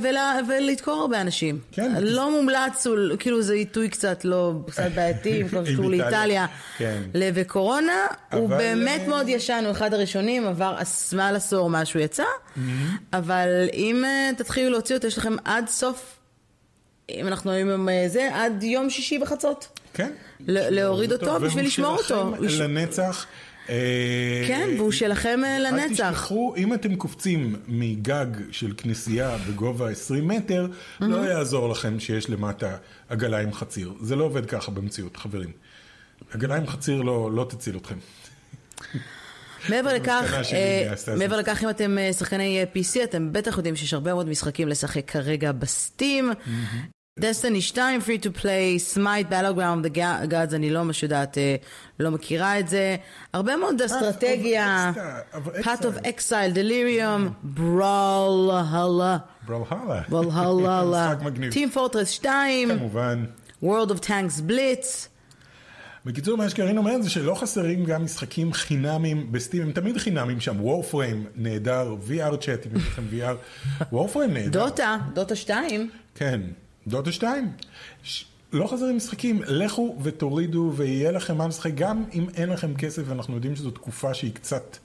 ולדקור 0.48 1.00
הרבה 1.00 1.20
אנשים. 1.20 1.58
כן, 1.72 1.92
לא 2.00 2.30
מומלץ, 2.30 2.86
הוא- 2.86 2.96
כאילו 3.18 3.42
זה 3.42 3.54
עיתוי 3.54 3.88
קצת 3.88 4.24
לא, 4.24 4.52
קצת 4.66 4.90
בעייתי, 4.94 5.42
מה 5.42 5.48
שקשור. 5.66 5.90
לאיטליה 5.90 6.46
כן. 6.78 7.02
וקורונה, 7.34 8.06
הוא 8.32 8.48
באמת 8.48 9.00
אה, 9.00 9.08
מאוד 9.08 9.28
ישן, 9.28 9.62
הוא 9.64 9.70
אחד 9.72 9.94
הראשונים, 9.94 10.46
עבר 10.46 10.78
מעל 11.12 11.36
עשור 11.36 11.70
מאז 11.70 11.86
שהוא 11.86 12.02
יצא. 12.02 12.24
אבל 13.12 13.48
אם 13.72 14.04
אה, 14.04 14.30
תתחילו 14.36 14.70
להוציא 14.70 14.96
אותו, 14.96 15.06
יש 15.06 15.18
לכם 15.18 15.36
עד 15.44 15.68
סוף, 15.68 16.18
אם 17.10 17.26
אנחנו 17.26 17.50
היום 17.50 17.70
עם 17.70 17.88
אה, 17.88 18.04
זה, 18.08 18.28
עד 18.32 18.62
יום 18.62 18.90
שישי 18.90 19.18
בחצות. 19.18 19.80
כן. 19.94 20.12
להוריד 20.46 21.12
אותו 21.12 21.40
בשביל 21.40 21.66
לשמור 21.66 21.96
אותו. 21.96 22.34
לנצח. 22.40 23.26
אה, 23.68 24.44
כן, 24.48 24.68
והוא 24.76 24.92
שלכם 24.92 25.40
אה, 25.44 25.56
אל 25.56 25.72
לנצח. 25.72 26.10
תשכחו, 26.10 26.54
אם 26.56 26.74
אתם 26.74 26.96
קופצים 26.96 27.56
מגג 27.68 28.26
של 28.50 28.72
כנסייה 28.76 29.36
בגובה 29.48 29.90
20 29.90 30.28
מטר, 30.28 30.66
לא 31.00 31.16
יעזור 31.16 31.68
לכם 31.68 32.00
שיש 32.00 32.30
למטה 32.30 32.76
עגלה 33.08 33.38
עם 33.38 33.52
חציר. 33.52 33.92
זה 34.00 34.16
לא 34.16 34.24
עובד 34.24 34.46
ככה 34.46 34.70
במציאות, 34.70 35.16
חברים. 35.16 35.50
עגלה 36.32 36.56
עם 36.56 36.66
חציר 36.66 37.02
לא, 37.02 37.30
לא 37.32 37.46
תציל 37.48 37.76
אתכם. 37.76 37.98
מעבר 39.68 39.94
לכך, 39.94 40.34
אה. 40.52 40.92
מעבר 41.18 41.36
לכך, 41.36 41.64
אם 41.64 41.70
אתם 41.70 41.98
אה, 41.98 42.12
שחקני 42.12 42.60
אה, 42.60 42.64
PC, 42.74 43.04
אתם 43.04 43.32
בטח 43.32 43.56
יודעים 43.56 43.76
שיש 43.76 43.94
הרבה 43.94 44.14
מאוד 44.14 44.28
משחקים 44.28 44.68
לשחק 44.68 45.10
כרגע 45.10 45.52
ב-Steam. 45.52 46.32
Destiny 47.18 47.60
2, 47.60 48.00
free 48.00 48.24
to 48.24 48.38
play, 48.42 48.78
Smite, 48.78 49.26
Battleground 49.28 49.86
of 49.86 49.90
the 49.90 49.96
Gods, 50.30 50.54
אני 50.54 50.70
לא 50.70 50.82
ממש 50.82 51.02
יודעת, 51.02 51.38
לא 52.00 52.10
מכירה 52.10 52.58
את 52.58 52.68
זה. 52.68 52.96
הרבה 53.32 53.56
מאוד 53.56 53.82
אסטרטגיה, 53.82 54.92
Path 55.34 55.82
of 55.82 56.04
Exile, 56.04 56.54
Delirium, 56.56 57.28
Brawlhalla. 57.42 59.16
Brawlhalla, 59.48 60.10
משחק 60.12 61.22
מגניב. 61.22 61.52
Team 61.52 61.76
Fortress 61.76 62.08
2, 62.08 62.68
כמובן. 62.78 63.24
World 63.64 63.90
of 63.90 64.00
Tanks 64.06 64.40
Blitz. 64.48 65.11
בקיצור, 66.04 66.36
מה 66.36 66.50
שקרין 66.50 66.78
אומרת 66.78 67.02
זה 67.02 67.10
שלא 67.10 67.34
חסרים 67.34 67.84
גם 67.84 68.04
משחקים 68.04 68.52
חינמים 68.52 69.32
בסטים, 69.32 69.62
הם 69.62 69.72
תמיד 69.72 69.98
חינמים 69.98 70.40
שם, 70.40 70.60
וורפריים 70.60 71.26
נהדר, 71.36 71.96
VR 72.08 72.36
צ'אט, 72.36 72.66
אם 72.66 72.76
יש 72.76 72.86
לכם 72.86 73.02
VR, 73.12 73.34
וורפריים 73.92 74.32
נהדר. 74.34 74.64
דוטה, 74.64 74.96
דוטה 75.14 75.36
2. 75.36 75.90
כן, 76.14 76.40
דוטה 76.86 77.12
2. 77.12 77.52
ש... 78.02 78.24
לא 78.52 78.66
חסרים 78.66 78.96
משחקים, 78.96 79.42
לכו 79.46 79.96
ותורידו 80.02 80.72
ויהיה 80.76 81.12
לכם 81.12 81.36
מה 81.36 81.48
לשחק, 81.48 81.70
גם 81.74 82.04
אם 82.14 82.26
אין 82.36 82.48
לכם 82.48 82.74
כסף, 82.74 83.02
ואנחנו 83.06 83.34
יודעים 83.34 83.56
שזו 83.56 83.70
תקופה 83.70 84.14
שהיא 84.14 84.34
קצת, 84.34 84.76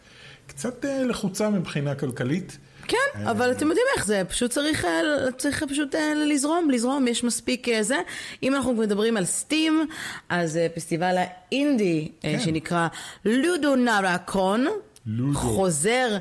קצת 0.47 0.86
אה, 0.86 1.03
לחוצה 1.03 1.50
מבחינה 1.50 1.95
כלכלית. 1.95 2.57
כן, 2.88 3.27
אבל 3.29 3.51
אתם 3.51 3.67
יודעים 3.67 3.86
איך 3.96 4.06
זה, 4.06 4.22
פשוט 4.29 4.51
צריך, 4.51 4.86
אה, 4.86 5.01
צריך 5.38 5.63
פשוט 5.63 5.96
אה, 5.96 6.13
לזרום, 6.15 6.70
לזרום, 6.70 7.08
יש 7.08 7.24
מספיק 7.24 7.70
אה, 7.70 7.84
זה. 7.84 7.98
אם 8.44 8.56
אנחנו 8.56 8.74
מדברים 8.74 9.17
על 9.17 9.25
סטים, 9.25 9.88
אז 10.29 10.58
אה, 10.58 10.67
פסטיבל 10.75 11.15
האינדי, 11.17 12.12
אה, 12.25 12.32
כן. 12.32 12.39
שנקרא 12.39 12.88
לודו 13.25 13.75
נרקון, 13.75 14.67
לודו. 15.06 15.39
חוזר 15.39 16.08
אה, 16.12 16.17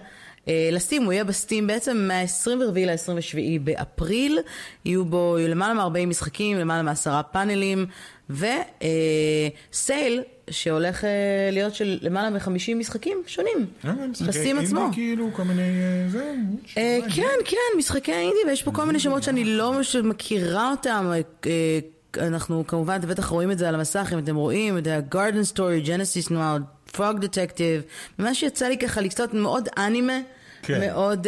לסטים, 0.72 1.04
הוא 1.04 1.12
יהיה 1.12 1.24
בסטים 1.24 1.66
בעצם 1.66 2.08
מה-24 2.08 2.78
ל-27 2.86 3.38
באפריל, 3.64 4.38
יהיו 4.84 5.04
בו 5.04 5.36
למעלה 5.40 5.74
מ-40 5.74 6.06
משחקים, 6.06 6.58
למעלה 6.58 6.82
מעשרה 6.82 7.22
פאנלים, 7.22 7.86
וסייל 8.30 10.22
שהולך 10.50 11.04
אה, 11.04 11.10
להיות 11.52 11.74
של 11.74 11.98
למעלה 12.02 12.30
מ-50 12.30 12.74
משחקים 12.76 13.22
שונים, 13.26 13.66
אה, 13.84 13.92
בסטים 14.26 14.46
אינדי, 14.46 14.66
עצמו. 14.66 14.88
כאילו, 14.92 15.30
כל 15.32 15.42
מיני... 15.42 15.62
אה, 15.62 16.08
זה... 16.08 16.34
אה, 16.76 16.98
כן, 17.14 17.22
כן, 17.44 17.78
משחקי 17.78 18.12
אינדי, 18.12 18.38
ויש 18.46 18.62
פה 18.62 18.72
כל 18.72 18.84
מיני 18.84 19.00
שמות 19.00 19.22
שאני 19.22 19.44
לא 19.44 19.72
ממש 19.72 19.96
מכירה 19.96 20.70
אותם. 20.70 21.12
אה, 21.46 21.78
אנחנו 22.18 22.66
כמובן, 22.66 22.96
אתם 22.96 23.08
בטח 23.08 23.26
רואים 23.26 23.50
את 23.50 23.58
זה 23.58 23.68
על 23.68 23.74
המסך, 23.74 24.10
אם 24.12 24.18
אתם 24.18 24.36
רואים, 24.36 24.78
את 24.78 24.86
ה-Garden 24.86 25.54
Story, 25.54 25.86
Genesis 25.86 26.30
Noir, 26.30 26.92
Frog 26.96 27.22
Detective, 27.22 27.82
מה 28.18 28.34
שיצא 28.34 28.68
לי 28.68 28.78
ככה 28.78 29.00
לקצת 29.00 29.34
מאוד 29.34 29.68
אנימה, 29.78 30.20
כן. 30.66 30.80
מאוד... 30.80 31.26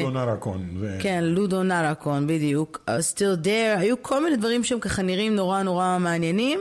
טוב, 0.00 0.08
לודו 0.12 0.24
נרקון. 0.24 0.76
זה- 0.80 0.96
כן, 1.00 1.24
לודו 1.24 1.62
נרקון, 1.62 2.26
בדיוק. 2.26 2.80
Uh, 2.86 2.90
Still 2.90 3.44
there, 3.44 3.78
היו 3.78 4.02
כל 4.02 4.24
מיני 4.24 4.36
דברים 4.36 4.64
שהם 4.64 4.80
ככה 4.80 5.02
נראים 5.02 5.34
נורא 5.36 5.62
נורא 5.62 5.98
מעניינים. 6.00 6.60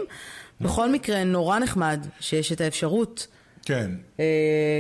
בכל 0.62 0.92
מקרה, 0.92 1.24
נורא 1.24 1.60
נחמד 1.60 2.06
שיש 2.20 2.52
את 2.52 2.62
האפשרות 2.62 3.28
כן. 3.66 3.92
אה, 4.20 4.26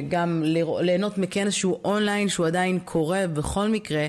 גם 0.10 0.42
לרא- 0.46 0.82
ליהנות 0.82 1.18
מכנס 1.18 1.54
שהוא 1.54 1.80
אונליין, 1.86 2.30
שהוא 2.30 2.48
עדיין 2.48 2.80
קורה 2.86 3.28
בכל 3.28 3.68
מקרה. 3.68 4.08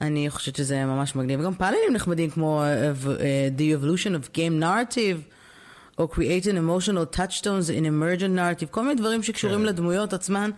אני 0.00 0.30
חושבת 0.30 0.56
שזה 0.56 0.84
ממש 0.84 1.16
מגניב. 1.16 1.42
גם 1.42 1.54
פאנלים 1.54 1.92
נחמדים 1.92 2.30
כמו 2.30 2.62
אה, 2.62 2.92
The 3.58 3.82
Evolution 3.82 4.24
of 4.24 4.36
Game 4.36 4.62
Narrative, 4.62 5.35
או 5.98 6.08
Create 6.12 6.44
an 6.44 6.56
Emotional 6.56 7.16
Touchstones 7.16 7.70
in 7.70 7.84
Emergent 7.84 8.38
Narrative, 8.38 8.66
כל 8.70 8.82
מיני 8.82 8.94
דברים 8.94 9.22
שקשורים 9.22 9.58
כן. 9.58 9.64
לדמויות 9.64 10.12
עצמן. 10.12 10.50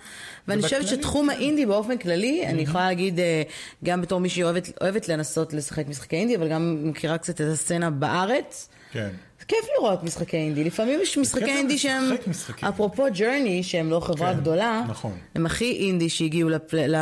ואני 0.48 0.62
חושבת 0.62 0.88
שתחום 0.88 1.30
כן. 1.30 1.36
האינדי 1.36 1.66
באופן 1.66 1.98
כללי, 1.98 2.46
אני 2.46 2.62
יכולה 2.62 2.86
להגיד, 2.86 3.20
אה, 3.20 3.42
גם 3.84 4.02
בתור 4.02 4.20
מישהי 4.20 4.42
אוהבת, 4.42 4.68
אוהבת 4.80 5.08
לנסות 5.08 5.52
לשחק 5.52 5.88
משחקי 5.88 6.16
אינדי, 6.16 6.36
אבל 6.36 6.48
גם 6.48 6.78
מכירה 6.82 7.18
קצת 7.18 7.40
את 7.40 7.46
הסצנה 7.52 7.90
בארץ. 7.90 8.68
כן. 8.92 9.08
כיף 9.48 9.66
לראות 9.78 10.02
משחקי 10.02 10.36
אינדי, 10.36 10.64
לפעמים 10.64 11.00
יש 11.02 11.18
משחקי 11.18 11.44
אינדי 11.44 11.78
שהם, 11.78 12.02
משחקים. 12.26 12.68
אפרופו 12.68 13.04
Journey, 13.14 13.62
שהם 13.62 13.90
לא 13.90 14.00
חברה 14.00 14.34
כן, 14.34 14.40
גדולה, 14.40 14.84
נכון. 14.88 15.12
הם 15.34 15.46
הכי 15.46 15.72
אינדי 15.72 16.08
שהגיעו 16.08 16.48
לפל... 16.48 16.94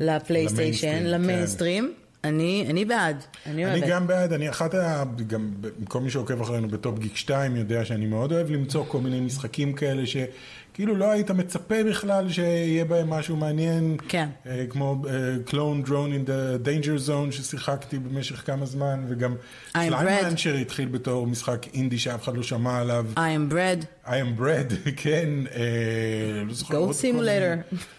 ל-PlayStation, 0.00 0.88
למיינסטרים, 0.88 1.22
למיינסטרים, 1.22 1.92
אני, 2.28 2.66
אני 2.70 2.84
בעד, 2.84 3.16
אני 3.46 3.64
אני 3.64 3.72
אוהבת. 3.74 3.88
גם 3.88 4.06
בעד, 4.06 4.32
אני 4.32 4.50
אחת 4.50 4.74
ה... 4.74 5.04
גם 5.26 5.50
כל 5.88 6.00
מי 6.00 6.10
שעוקב 6.10 6.40
אחרינו 6.40 6.68
בטופ 6.68 6.98
גיק 6.98 7.16
2 7.16 7.56
יודע 7.56 7.84
שאני 7.84 8.06
מאוד 8.06 8.32
אוהב 8.32 8.50
למצוא 8.50 8.84
כל 8.88 8.98
מיני 9.00 9.20
משחקים 9.20 9.72
כאלה 9.72 10.02
שכאילו 10.06 10.96
לא 10.96 11.10
היית 11.10 11.30
מצפה 11.30 11.74
בכלל 11.88 12.30
שיהיה 12.30 12.84
בהם 12.84 13.10
משהו 13.10 13.36
מעניין. 13.36 13.96
כן. 14.08 14.28
אה, 14.46 14.64
כמו 14.70 15.02
Clone 15.44 15.82
Drone 15.82 16.12
in 16.12 16.28
the 16.28 16.66
Danger 16.66 17.08
Zone 17.08 17.32
ששיחקתי 17.32 17.98
במשך 17.98 18.42
כמה 18.46 18.66
זמן, 18.66 19.04
וגם 19.08 19.34
I'm 19.68 19.76
Slime 19.76 19.92
Bread. 19.92 20.32
Rancher 20.32 20.56
התחיל 20.60 20.88
בתור 20.88 21.26
משחק 21.26 21.66
אינדי 21.74 21.98
שאף 21.98 22.24
אחד 22.24 22.36
לא 22.36 22.42
שמע 22.42 22.78
עליו. 22.78 23.06
I 23.14 23.18
am 23.18 23.52
bread, 23.52 24.06
I 24.06 24.10
am 24.10 24.40
bread, 24.40 24.74
כן. 25.02 25.28
אה, 25.54 26.42
לא 26.46 26.54
זוכר 26.54 26.78
מיני- 26.86 26.92
simulator. 27.20 27.74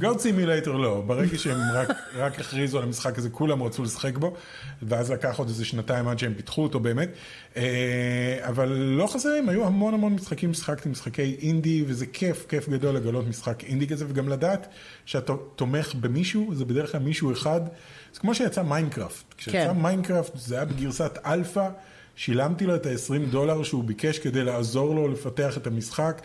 Goat 0.00 0.20
Simulator 0.20 0.72
לא, 0.72 1.02
ברגע 1.06 1.38
שהם 1.38 1.58
רק, 1.74 1.88
רק 2.14 2.40
הכריזו 2.40 2.78
על 2.78 2.84
המשחק 2.84 3.18
הזה, 3.18 3.30
כולם 3.30 3.62
רצו 3.62 3.82
לשחק 3.82 4.18
בו, 4.18 4.34
ואז 4.82 5.10
לקח 5.10 5.38
עוד 5.38 5.48
איזה 5.48 5.64
שנתיים 5.64 6.08
עד 6.08 6.18
שהם 6.18 6.34
פיתחו 6.34 6.62
אותו 6.62 6.80
באמת. 6.80 7.08
אה, 7.56 8.38
אבל 8.42 8.68
לא 8.68 9.06
חסרים, 9.06 9.48
היו 9.48 9.66
המון 9.66 9.94
המון 9.94 10.14
משחקים, 10.14 10.54
שחקתי 10.54 10.88
משחקי 10.88 11.36
אינדי, 11.42 11.84
וזה 11.86 12.06
כיף, 12.06 12.46
כיף 12.48 12.68
גדול 12.68 12.94
לגלות 12.94 13.28
משחק 13.28 13.64
אינדי 13.64 13.86
כזה, 13.86 14.04
וגם 14.08 14.28
לדעת 14.28 14.68
שאתה 15.04 15.32
תומך 15.56 15.94
במישהו, 15.94 16.54
זה 16.54 16.64
בדרך 16.64 16.92
כלל 16.92 17.00
מישהו 17.00 17.32
אחד. 17.32 17.60
זה 18.14 18.20
כמו 18.20 18.34
שיצא 18.34 18.62
Minecraft. 18.62 19.34
כשיצא 19.36 19.72
כן. 19.72 19.80
Minecraft 19.82 20.32
זה 20.38 20.54
היה 20.54 20.64
בגרסת 20.64 21.18
אלפא, 21.26 21.68
שילמתי 22.16 22.66
לו 22.66 22.74
את 22.74 22.86
ה-20 22.86 23.30
דולר 23.30 23.62
שהוא 23.62 23.84
ביקש 23.84 24.18
כדי 24.18 24.44
לעזור 24.44 24.94
לו 24.94 25.08
לפתח 25.08 25.56
את 25.56 25.66
המשחק. 25.66 26.22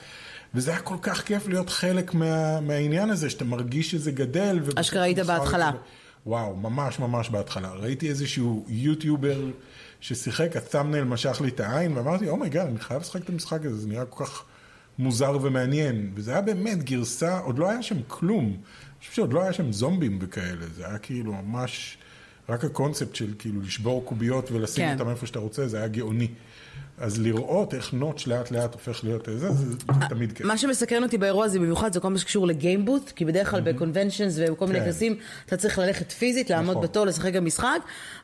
וזה 0.55 0.71
היה 0.71 0.79
כל 0.79 0.95
כך 1.01 1.23
כיף 1.25 1.47
להיות 1.47 1.69
חלק 1.69 2.13
מה, 2.13 2.59
מהעניין 2.61 3.09
הזה, 3.09 3.29
שאתה 3.29 3.45
מרגיש 3.45 3.91
שזה 3.91 4.11
גדל. 4.11 4.59
אשכרה 4.75 5.03
היית 5.03 5.19
בהתחלה. 5.19 5.71
זה- 5.73 5.77
וואו, 6.25 6.55
ממש 6.55 6.99
ממש 6.99 7.29
בהתחלה. 7.29 7.69
ראיתי 7.73 8.09
איזשהו 8.09 8.65
יוטיובר 8.67 9.41
ששיחק, 10.01 10.55
ה 10.57 10.62
thumbnail 10.62 11.03
משך 11.03 11.41
לי 11.41 11.49
את 11.49 11.59
העין, 11.59 11.97
ואמרתי, 11.97 12.29
oh 12.29 12.39
my 12.39 12.48
god, 12.48 12.67
אני 12.67 12.79
חייב 12.79 13.01
לשחק 13.01 13.21
את 13.23 13.29
המשחק 13.29 13.65
הזה, 13.65 13.77
זה 13.77 13.87
נראה 13.87 14.05
כל 14.05 14.25
כך 14.25 14.43
מוזר 14.99 15.37
ומעניין. 15.41 16.11
וזה 16.15 16.31
היה 16.31 16.41
באמת 16.41 16.83
גרסה, 16.83 17.39
עוד 17.39 17.59
לא 17.59 17.69
היה 17.69 17.83
שם 17.83 17.97
כלום. 18.07 18.45
אני 18.45 18.55
חושב 18.99 19.13
שעוד 19.13 19.33
לא 19.33 19.43
היה 19.43 19.53
שם 19.53 19.71
זומבים 19.71 20.19
וכאלה, 20.21 20.65
זה 20.75 20.87
היה 20.87 20.97
כאילו 20.97 21.33
ממש, 21.33 21.97
רק 22.49 22.63
הקונספט 22.63 23.15
של 23.15 23.33
כאילו 23.39 23.61
לשבור 23.61 24.05
קוביות 24.05 24.51
ולשים 24.51 24.85
כן. 24.85 24.99
אותם 24.99 25.09
איפה 25.09 25.25
שאתה 25.27 25.39
רוצה, 25.39 25.67
זה 25.67 25.77
היה 25.77 25.87
גאוני. 25.87 26.27
אז 26.97 27.21
לראות 27.21 27.73
איך 27.73 27.93
Notch 27.93 28.27
לאט 28.27 28.51
לאט 28.51 28.73
הופך 28.73 29.03
להיות 29.03 29.25
זה, 29.25 29.37
זה, 29.37 29.49
זה 29.53 29.75
תמיד 30.09 30.31
כיף. 30.31 30.45
מה 30.45 30.57
שמסקרן 30.57 31.03
אותי 31.03 31.17
באירוע 31.17 31.45
הזה 31.45 31.59
במיוחד 31.59 31.93
זה 31.93 31.99
כל 31.99 32.09
מה 32.09 32.17
שקשור 32.17 32.47
לגיימבוט, 32.47 33.11
כי 33.15 33.25
בדרך 33.25 33.51
כלל 33.51 33.61
ב 33.61 33.67
conventions 33.67 34.35
ובכל 34.37 34.67
מיני 34.67 34.79
כן. 34.79 34.85
כנסים 34.85 35.15
אתה 35.45 35.57
צריך 35.57 35.79
ללכת 35.79 36.11
פיזית, 36.11 36.49
לעמוד 36.49 36.71
נכון. 36.71 36.83
בתור, 36.83 37.05
לשחק 37.05 37.33
במשחק, 37.33 37.79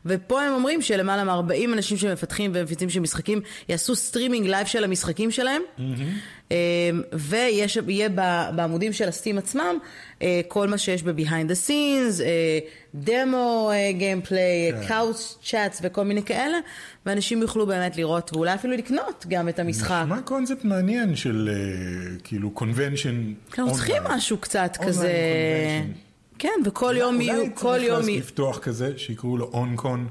ופה 0.05 0.41
הם 0.41 0.53
אומרים 0.53 0.81
שלמעלה 0.81 1.23
מ-40 1.23 1.73
אנשים 1.73 1.97
שמפתחים 1.97 2.51
ומפיצים 2.53 2.89
של 2.89 2.99
משחקים 2.99 3.41
יעשו 3.69 3.95
סטרימינג 3.95 4.47
לייב 4.47 4.67
של 4.67 4.83
המשחקים 4.83 5.31
שלהם, 5.31 5.61
אה, 6.51 6.57
ויהיה 7.13 8.09
בעמודים 8.55 8.93
של 8.93 9.07
ה-Steam 9.07 9.37
עצמם 9.37 9.77
כל 10.47 10.67
מה 10.67 10.77
שיש 10.77 11.03
ב-Behind 11.03 11.49
the 11.49 11.67
Scenes, 11.67 12.21
אה, 12.21 12.59
דמו 12.95 13.71
gameplay. 13.97 14.71
Couch 14.87 15.37
chats 15.43 15.79
וכל 15.83 16.03
מיני 16.03 16.23
כאלה, 16.23 16.57
ואנשים 17.05 17.41
יוכלו 17.41 17.65
באמת 17.67 17.97
לראות 17.97 18.33
ואולי 18.33 18.53
אפילו 18.53 18.73
לקנות 18.73 19.25
גם 19.29 19.49
את 19.49 19.59
המשחק. 19.59 20.05
מה 20.07 20.21
קונספט 20.21 20.63
מעניין 20.63 21.15
של 21.15 21.49
אה, 21.51 22.19
כאילו 22.23 22.51
convention 22.51 23.33
אנחנו 23.49 23.73
צריכים 23.73 24.03
משהו 24.09 24.37
קצת 24.37 24.77
כזה... 24.85 25.11
כן, 26.39 26.59
וכל 26.65 26.95
יום 26.97 27.21
יהיו, 27.21 27.43
כל 27.55 27.67
אולי 27.67 27.85
יום 27.85 27.95
צריך 27.95 28.09
יהיו... 28.09 28.19
לפתוח 28.19 28.59
כזה, 28.59 28.97
שיקראו 28.97 29.37
לו 29.37 29.49
OnCon. 29.53 30.07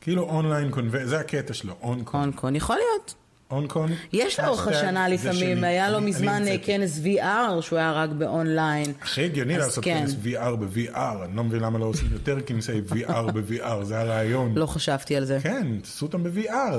כאילו 0.00 0.22
אונליין 0.22 0.70
convention, 0.70 1.06
זה 1.06 1.18
הקטע 1.18 1.54
שלו, 1.54 1.74
OnCon. 1.82 2.22
קון 2.22 2.32
קון, 2.32 2.56
יכול 2.56 2.76
להיות. 2.76 3.14
OnCon. 3.50 3.90
יש 4.12 4.40
לאורך 4.40 4.68
השטג 4.68 4.84
השנה 4.84 5.08
לפעמים. 5.08 5.64
היה 5.64 5.90
לו 5.90 6.00
מזמן. 6.00 6.42
כנס 6.62 7.00
VR 7.04 7.60
שהוא 7.60 7.78
היה 7.78 7.92
רק 7.92 8.10
באונליין. 8.10 8.92
הכי 9.02 9.24
הגיוני 9.24 9.58
לעשות 9.58 9.84
כן. 9.84 10.00
כנס 10.00 10.14
VR 10.24 10.56
ב-VR, 10.56 11.24
אני 11.24 11.36
לא 11.36 11.44
מבין 11.44 11.60
למה 11.60 11.78
לא 11.78 11.84
עושים 11.84 12.08
יותר 12.12 12.40
כנסי 12.40 12.80
VR 12.90 13.32
ב-VR, 13.32 13.82
זה 13.82 14.00
הרעיון. 14.00 14.54
לא 14.54 14.66
חשבתי 14.66 15.16
על 15.16 15.24
זה. 15.24 15.38
כן, 15.42 15.66
תעשו 15.82 16.06
אותם 16.06 16.22
ב-VR. 16.22 16.74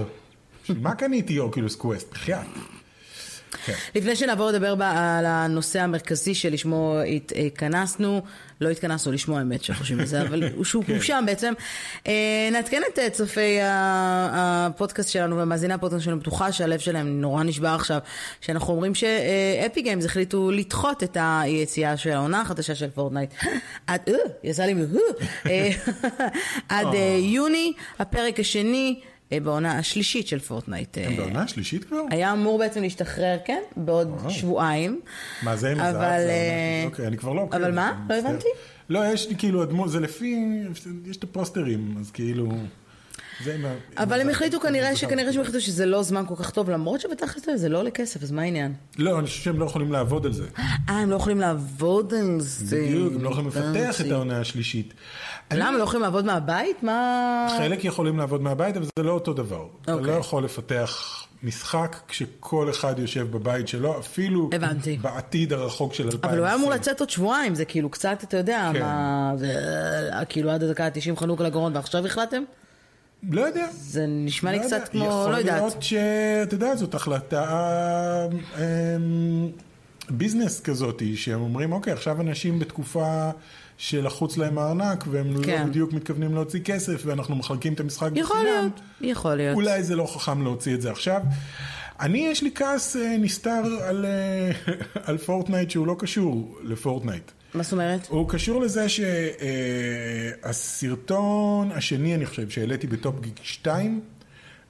מה 0.70 0.96
קניתי 0.96 1.40
Oculus 1.40 1.76
Quest? 1.76 2.12
בחייאת. 2.14 2.48
כן. 3.66 3.74
לפני 3.96 4.16
שנעבור 4.16 4.48
לדבר 4.48 4.76
על 4.84 5.26
הנושא 5.26 5.82
המרכזי 5.82 6.36
שלשמו 6.36 6.98
הת- 7.16 7.32
התכנסנו, 7.46 8.22
לא 8.62 8.70
התכנסנו 8.70 9.12
לשמו 9.12 9.38
האמת 9.38 9.64
שחושבים 9.64 10.00
על 10.00 10.06
זה, 10.06 10.22
אבל 10.22 10.44
הוא 10.56 10.66
שהוא 10.66 10.84
כן. 10.88 11.02
שם 11.02 11.24
בעצם. 11.26 11.54
אה, 12.08 12.14
נעדכן 12.52 12.82
את 12.94 13.00
אה, 13.00 13.10
צופי 13.10 13.58
הפודקאסט 13.62 15.10
שלנו 15.10 15.38
ומאזיני 15.42 15.74
הפודקאסט 15.74 16.04
שלנו, 16.06 16.20
בטוחה 16.20 16.52
שהלב 16.52 16.80
שלהם 16.80 17.22
נורא 17.22 17.44
נשבר 17.44 17.68
עכשיו, 17.76 18.00
שאנחנו 18.42 18.74
אומרים 18.74 18.96
ש 18.96 19.25
Epic 19.25 19.82
Games 19.82 20.06
החליטו 20.06 20.52
לדחות 20.52 21.04
את 21.04 21.18
היציאה 21.20 21.98
של 21.98 22.10
העונה 22.12 22.42
החדשה 22.42 22.76
של 22.76 22.90
Fortnite. 22.90 23.34
עד, 23.88 24.02
אה, 24.08 24.14
יצא 24.44 24.64
לי 24.64 24.74
מ... 24.74 24.80
אה, 25.50 25.70
עד 26.70 26.88
אה, 26.96 27.18
יוני, 27.22 27.74
הפרק 28.00 28.40
השני. 28.40 29.00
אה, 29.32 29.40
בעונה 29.40 29.78
השלישית 29.78 30.28
של 30.28 30.40
Fortnite. 30.40 30.98
אה, 30.98 31.08
הם 31.08 31.16
בעונה 31.16 31.44
השלישית 31.44 31.84
כבר? 31.84 32.02
היה 32.10 32.34
אמור 32.34 32.60
בעצם 32.60 32.82
להשתחרר, 32.82 33.38
כן, 33.46 33.62
בעוד 33.78 34.08
וואו. 34.08 34.30
שבועיים. 34.30 35.02
מה 35.44 35.56
זה? 35.56 35.74
אבל, 35.74 35.92
זה 35.92 36.30
אה. 36.30 36.84
אוקיי, 36.86 37.08
אני 37.08 37.18
כבר 37.18 37.34
לא. 37.34 37.48
אבל 37.52 37.72
מה? 37.72 38.06
אני 38.10 38.24
לא. 38.24 38.30
הבנתי. 38.30 38.48
לא, 38.90 39.14
יש 39.14 39.30
לי 39.30 39.36
כאילו 39.36 39.88
זה 39.88 40.00
לפי, 40.00 40.46
יש 41.06 41.18
את 41.18 41.24
הפוסטרים, 41.24 41.96
אז 42.00 42.12
כאילו... 42.12 42.52
אבל 43.98 44.22
הם. 44.22 44.30
החליטו 44.30 44.60
כנראה, 44.60 44.96
שכנראה. 44.96 45.34
שהם 45.34 45.42
החליטו 45.42 45.62
שזה 45.62 45.86
לא 45.86 46.04
זמן 46.04 46.24
כל 46.28 46.36
כך 46.36 46.50
טוב, 46.50 46.70
למרות 46.70 47.02
שבתכלס 47.02 47.46
זה 47.56 47.70
לא 47.70 47.80
עולה 47.80 47.92
כסף, 47.92 48.24
אז 48.24 48.32
מה 48.32 48.42
העניין? 48.42 48.74
לא, 48.98 49.20
אני 49.20 49.28
חושב 49.28 49.42
שהם 49.42 49.60
לא 49.60 49.66
יכולים 49.66 49.92
לעבוד 49.92 50.26
על 50.26 50.34
זה. 50.34 50.48
אה, 50.60 51.00
הם 51.00 51.10
לא 51.10 51.16
יכולים 51.16 51.40
לעבוד 51.40 52.14
על 52.14 52.38
זה. 52.40 52.82
בדיוק, 52.82 53.14
הם 53.14 53.24
לא 53.24 53.30
יכולים 53.30 53.48
לפתח 53.48 54.02
את. 54.02 54.12
העונה 54.12 54.40
השלישית. 54.40 54.94
למה? 55.54 55.78
לא 55.78 55.84
יכולים 55.84 56.02
לעבוד 56.02 56.26
מהבית? 56.26 56.84
מה... 56.84 57.48
חלק 57.58 57.86
יכולים 57.86 58.18
לעבוד 58.18 58.42
מהבית, 58.42 58.78
אבל 58.78 58.86
זה 59.00 59.04
לא 59.04 59.12
אותו 59.12 59.34
דבר. 59.34 59.66
אתה 59.82 59.94
אוקיי. 59.94 60.08
לא 60.08 60.12
יכול 60.12 60.44
לפתח 60.44 61.22
משחק 61.44 61.98
כשכל 62.08 62.70
אחד 62.70 63.00
יושב 63.00 63.32
בבית 63.32 63.68
שלו, 63.68 64.00
אפילו 64.00 64.50
הבנתי. 64.54 64.98
בעתיד 64.98 65.54
הרחוק 65.54 65.94
של 65.94 66.04
2020. 66.04 66.32
אבל 66.32 66.40
הוא 66.40 66.46
היה 66.46 66.56
אמור 66.56 66.72
לצאת 66.72 67.00
עוד 67.00 67.10
שבועיים, 67.10 67.56
זה 67.56 67.66
כאילו 67.66 67.90
קצת, 67.90 68.24
אתה 68.24 68.38
יודע, 68.38 68.70
כן. 68.74 68.80
מה... 68.80 69.32
זה 69.36 69.54
כאילו 70.30 70.52
עד 70.52 70.64
הדקה 70.64 70.86
ה-90 70.86 71.20
חנוק 71.20 71.42
לגרון, 71.42 71.76
ועכשיו 71.76 72.06
החלטתם? 72.06 72.44
לא 73.32 73.42
יודע. 73.42 73.68
זה 73.72 74.06
נשמע 74.08 74.52
לי 74.52 74.58
לא 74.58 74.64
קצת 74.64 74.72
יודע. 74.76 74.86
כמו, 74.86 75.06
לא 75.06 75.14
יכול 75.14 75.38
יודעת. 75.38 75.62
להיות 75.62 75.84
שאתה 75.84 76.56
יודע, 76.56 76.76
זאת 76.76 76.96
החלטה 76.96 78.28
אמ, 78.58 79.50
ביזנס 80.10 80.62
כזאת, 80.62 81.02
שהם 81.16 81.42
אומרים, 81.42 81.72
אוקיי, 81.72 81.94
עכשיו 81.94 82.22
אנשים 82.22 82.60
בתקופה 82.60 83.30
שלחוץ 83.78 84.38
להם 84.38 84.58
הארנק, 84.58 85.04
והם 85.12 85.44
כן. 85.44 85.62
לא 85.62 85.68
בדיוק 85.68 85.94
מתכוונים 85.94 86.34
להוציא 86.34 86.60
כסף, 86.60 87.02
ואנחנו 87.06 87.36
מחלקים 87.36 87.74
את 87.74 87.80
המשחק 87.80 88.10
יכול 88.16 88.44
להיות, 88.44 88.82
יכול 89.02 89.36
להיות. 89.36 89.56
אולי 89.56 89.84
זה 89.84 89.96
לא 89.96 90.06
חכם 90.16 90.42
להוציא 90.42 90.74
את 90.74 90.82
זה 90.82 90.92
עכשיו. 90.92 91.22
אני, 92.00 92.28
יש 92.32 92.44
לי 92.44 92.52
כעס 92.56 92.96
אה, 92.96 93.18
נסתר 93.20 93.62
על, 93.84 94.06
אה, 94.06 94.74
על 95.08 95.18
Fortnite 95.18 95.70
שהוא 95.70 95.88
לא 95.88 95.96
קשור 96.00 96.58
ל-Fortnite. 96.64 97.32
מה 97.56 97.64
זאת 97.64 97.72
אומרת? 97.72 98.08
הוא 98.08 98.30
קשור 98.30 98.62
לזה 98.62 98.86
שהסרטון 100.44 101.72
השני, 101.72 102.16
אני 102.16 102.26
חושב, 102.26 102.50
שהעליתי 102.50 102.88
בטופ 102.88 103.20
גיק 103.20 103.40
2, 103.44 104.02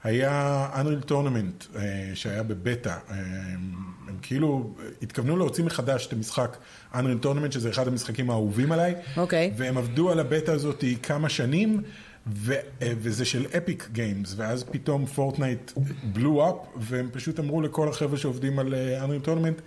היה 0.04 0.68
Unreal 0.74 1.10
Tournament, 1.10 1.76
אה, 1.76 2.10
שהיה 2.14 2.42
בבטא. 2.42 2.88
אה, 2.88 2.96
הם, 3.10 3.74
הם 4.08 4.16
כאילו 4.22 4.74
התכוונו 5.02 5.36
להוציא 5.36 5.64
מחדש 5.64 6.06
את 6.06 6.12
המשחק 6.12 6.56
Unreal 6.92 7.24
Tournament, 7.24 7.50
שזה 7.50 7.70
אחד 7.70 7.88
המשחקים 7.88 8.30
האהובים 8.30 8.72
עליי. 8.72 8.94
אוקיי. 9.16 9.52
והם 9.56 9.78
עבדו 9.78 10.10
על 10.10 10.20
הבטא 10.20 10.50
הזאת 10.50 10.84
כמה 11.02 11.28
שנים, 11.28 11.82
ו, 12.26 12.52
אה, 12.52 12.92
וזה 12.98 13.24
של 13.24 13.46
Epic 13.56 13.88
Games, 13.92 14.34
ואז 14.36 14.64
פתאום 14.64 15.06
Fortnite 15.06 15.72
בלו 16.12 16.50
אפ, 16.50 16.54
והם 16.76 17.08
פשוט 17.12 17.40
אמרו 17.40 17.60
לכל 17.60 17.88
החבר'ה 17.88 18.18
שעובדים 18.18 18.58
על 18.58 18.74
אה, 18.74 19.04
Unreal 19.04 19.26
Tournament, 19.26 19.60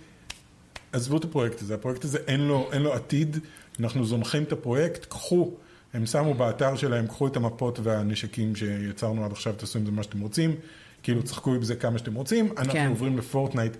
עזבו 0.92 1.16
את 1.16 1.24
הפרויקט 1.24 1.62
הזה, 1.62 1.74
הפרויקט 1.74 2.04
הזה 2.04 2.18
אין 2.26 2.40
לו, 2.40 2.68
אין 2.72 2.82
לו 2.82 2.94
עתיד, 2.94 3.38
אנחנו 3.80 4.04
זונחים 4.04 4.42
את 4.42 4.52
הפרויקט, 4.52 5.04
קחו, 5.04 5.50
הם 5.94 6.06
שמו 6.06 6.34
באתר 6.34 6.76
שלהם, 6.76 7.06
קחו 7.06 7.26
את 7.26 7.36
המפות 7.36 7.80
והנשקים 7.82 8.56
שיצרנו 8.56 9.24
עד 9.24 9.32
עכשיו, 9.32 9.52
תעשו 9.52 9.78
עם 9.78 9.86
זה 9.86 9.92
מה 9.92 10.02
שאתם 10.02 10.20
רוצים, 10.20 10.54
כאילו 11.02 11.22
צחקו 11.22 11.54
עם 11.54 11.62
זה 11.62 11.76
כמה 11.76 11.98
שאתם 11.98 12.14
רוצים, 12.14 12.48
אנחנו 12.56 12.72
כן. 12.72 12.88
עוברים 12.88 13.18
לפורטנייט. 13.18 13.76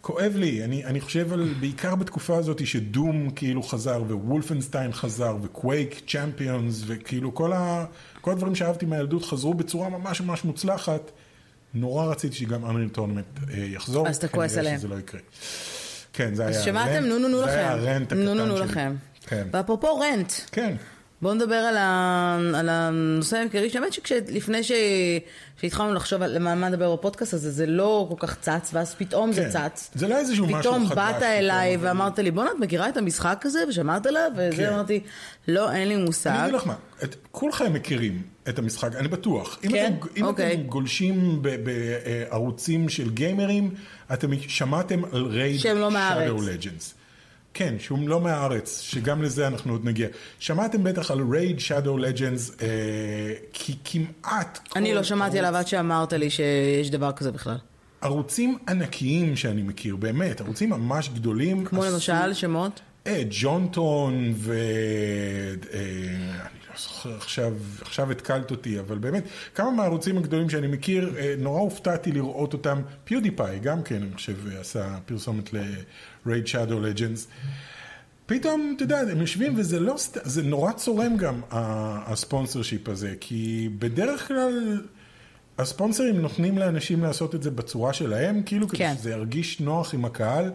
כואב 0.00 0.32
לי, 0.36 0.64
אני, 0.64 0.84
אני 0.84 1.00
חושב 1.00 1.32
על, 1.32 1.54
בעיקר 1.60 1.94
בתקופה 1.94 2.36
הזאת 2.36 2.66
שדום 2.66 3.30
כאילו 3.30 3.62
חזר, 3.62 4.02
ווולפנשטיין 4.08 4.92
חזר, 4.92 5.36
וקווייק, 5.42 6.00
צ'מפיונס, 6.06 6.82
וכאילו 6.86 7.34
כל, 7.34 7.52
ה, 7.52 7.84
כל 8.20 8.30
הדברים 8.30 8.54
שאהבתי 8.54 8.86
מהילדות 8.86 9.24
חזרו 9.24 9.54
בצורה 9.54 9.88
ממש 9.88 10.20
ממש 10.20 10.44
מוצלחת. 10.44 11.10
נורא 11.74 12.06
רציתי 12.06 12.36
שגם 12.36 12.64
Unreal 12.64 12.88
Tournament 12.88 13.26
אה, 13.50 13.58
יחזור. 13.58 14.08
אז 14.08 14.16
אתה 14.16 14.28
כועס 14.28 14.50
כנראה 14.50 14.60
עליהם. 14.60 14.78
שזה 14.78 14.88
לא 14.88 14.98
יקרה. 14.98 15.20
כן, 16.18 16.34
זה 16.34 16.46
היה 16.46 16.58
אז 16.58 16.64
שמעתם? 16.64 17.04
נו 17.04 17.18
נו 17.18 17.28
נו 17.28 17.38
זה 17.44 17.50
היה 17.50 17.76
לכם. 17.76 17.86
ה 17.88 17.93
rant 17.93 18.12
נו 18.12 18.34
נו 18.34 18.42
הקטן 18.42 18.48
נו 18.48 18.56
שלי. 18.56 18.66
לכם. 18.66 18.94
כן. 19.26 19.46
ואפרופו 19.52 19.98
rant, 20.00 20.32
כן. 20.52 20.74
בואו 21.22 21.34
נדבר 21.34 21.54
על, 21.54 21.76
ה... 21.76 22.38
על 22.54 22.68
הנושא 22.68 23.36
העיקרי, 23.36 23.70
שהאמת 23.70 23.92
שלפני 23.92 24.62
ש... 24.62 24.72
שהתחלנו 25.60 25.94
לחשוב 25.94 26.22
על 26.22 26.38
מה 26.38 26.54
מה 26.54 26.68
נדבר 26.68 26.96
בפודקאסט 26.96 27.34
הזה, 27.34 27.50
זה 27.50 27.66
לא 27.66 28.06
כל 28.08 28.26
כך 28.26 28.36
צץ, 28.40 28.70
ואז 28.72 28.94
פתאום 28.94 29.32
זה 29.32 29.42
כן. 29.52 29.68
צץ. 29.68 29.90
זה 29.94 30.08
לא 30.08 30.16
איזשהו 30.16 30.46
משהו 30.46 30.58
פתאום 30.60 30.86
חדש, 30.86 30.96
באת 30.96 31.16
פתאום, 31.16 31.30
אליי 31.30 31.76
אבל- 31.76 31.86
ואמרת 31.88 32.18
לי, 32.18 32.30
בואנה, 32.30 32.50
את 32.50 32.60
מכירה 32.60 32.88
את 32.88 32.96
המשחק 32.96 33.42
הזה? 33.46 33.58
ושמעת 33.68 34.06
עליו? 34.06 34.30
וזה 34.36 34.56
כן. 34.56 34.72
אמרתי, 34.72 35.00
לא, 35.48 35.72
אין 35.72 35.88
לי 35.88 35.94
אני 35.94 36.04
מושג. 36.04 36.30
אגיד 36.42 36.54
לך 36.54 36.66
מה, 36.66 36.74
את, 37.04 37.16
כולכם 37.30 37.72
מכירים 37.72 38.22
את 38.48 38.58
המשחק, 38.58 38.94
אני 38.96 39.08
בטוח. 39.08 39.58
אם 39.64 39.70
כן? 39.70 39.92
אתם, 40.00 40.06
אם 40.16 40.24
אוקיי. 40.24 40.52
אתם 40.54 40.62
גולשים 40.62 41.42
ב- 41.42 41.56
בערוצים 41.64 42.88
של 42.88 43.10
גיימרים, 43.10 43.74
אתם 44.12 44.30
שמעתם 44.48 45.02
על 45.12 45.24
Raid 45.26 45.58
שהם 45.60 45.78
לא 45.78 45.90
מהארץ. 45.90 46.94
כן, 47.58 47.74
שהוא 47.78 48.08
לא 48.08 48.20
מהארץ, 48.20 48.80
שגם 48.80 49.22
לזה 49.22 49.46
אנחנו 49.46 49.72
עוד 49.72 49.84
נגיע. 49.84 50.08
שמעתם 50.38 50.84
בטח 50.84 51.10
על 51.10 51.18
Raid 51.32 51.58
Legends, 51.58 52.62
אה, 52.62 52.66
כי 53.52 53.74
כמעט... 53.84 54.58
אני 54.76 54.94
לא 54.94 55.02
שמעתי 55.02 55.38
עליו 55.38 55.56
עד 55.56 55.66
שאמרת 55.66 56.12
לי 56.12 56.30
שיש 56.30 56.90
דבר 56.90 57.12
כזה 57.12 57.32
בכלל. 57.32 57.56
ערוצים 58.00 58.58
ענקיים 58.68 59.36
שאני 59.36 59.62
מכיר, 59.62 59.96
באמת, 59.96 60.40
ערוצים 60.40 60.70
ממש 60.70 61.08
גדולים. 61.08 61.64
כמו 61.64 61.84
עשו- 61.84 61.92
למשל, 61.94 62.34
שמות? 62.34 62.80
אה, 63.06 63.22
JonTron 63.30 64.32
ו... 64.36 64.52
אה, 65.72 65.80
אני 66.30 66.58
לא 66.70 66.74
זוכר 66.78 67.16
עכשיו, 67.16 67.52
עכשיו 67.80 68.10
התקלת 68.10 68.50
אותי, 68.50 68.80
אבל 68.80 68.98
באמת, 68.98 69.24
כמה 69.54 69.70
מהערוצים 69.70 70.18
הגדולים 70.18 70.50
שאני 70.50 70.66
מכיר, 70.66 71.14
אה, 71.18 71.34
נורא 71.38 71.60
הופתעתי 71.60 72.12
לראות 72.12 72.52
אותם. 72.52 72.80
PewDiePie, 73.04 73.58
גם 73.58 73.82
כן, 73.82 74.02
אני 74.02 74.14
חושב, 74.14 74.36
עשה 74.60 74.98
פרסומת 75.06 75.50
ל-Raid 76.28 76.46
Shadow 76.48 76.98
Legends. 76.98 77.26
פתאום, 78.26 78.72
אתה 78.76 78.84
יודע, 78.84 78.98
הם 78.98 79.20
יושבים 79.20 79.54
וזה 79.56 79.80
לא, 79.80 79.94
זה 80.22 80.42
נורא 80.42 80.72
צורם 80.72 81.16
גם, 81.16 81.40
ה 81.50 82.62
sponsorship 82.62 82.88
הזה, 82.88 83.14
כי 83.20 83.68
בדרך 83.78 84.28
כלל... 84.28 84.80
הספונסרים 85.58 86.20
נותנים 86.20 86.58
לאנשים 86.58 87.02
לעשות 87.02 87.34
את 87.34 87.42
זה 87.42 87.50
בצורה 87.50 87.92
שלהם, 87.92 88.42
כאילו 88.42 88.68
כדי 88.68 88.78
כן. 88.78 88.94
שזה 88.98 89.10
ירגיש 89.10 89.60
נוח 89.60 89.94
עם 89.94 90.04
הקהל. 90.04 90.50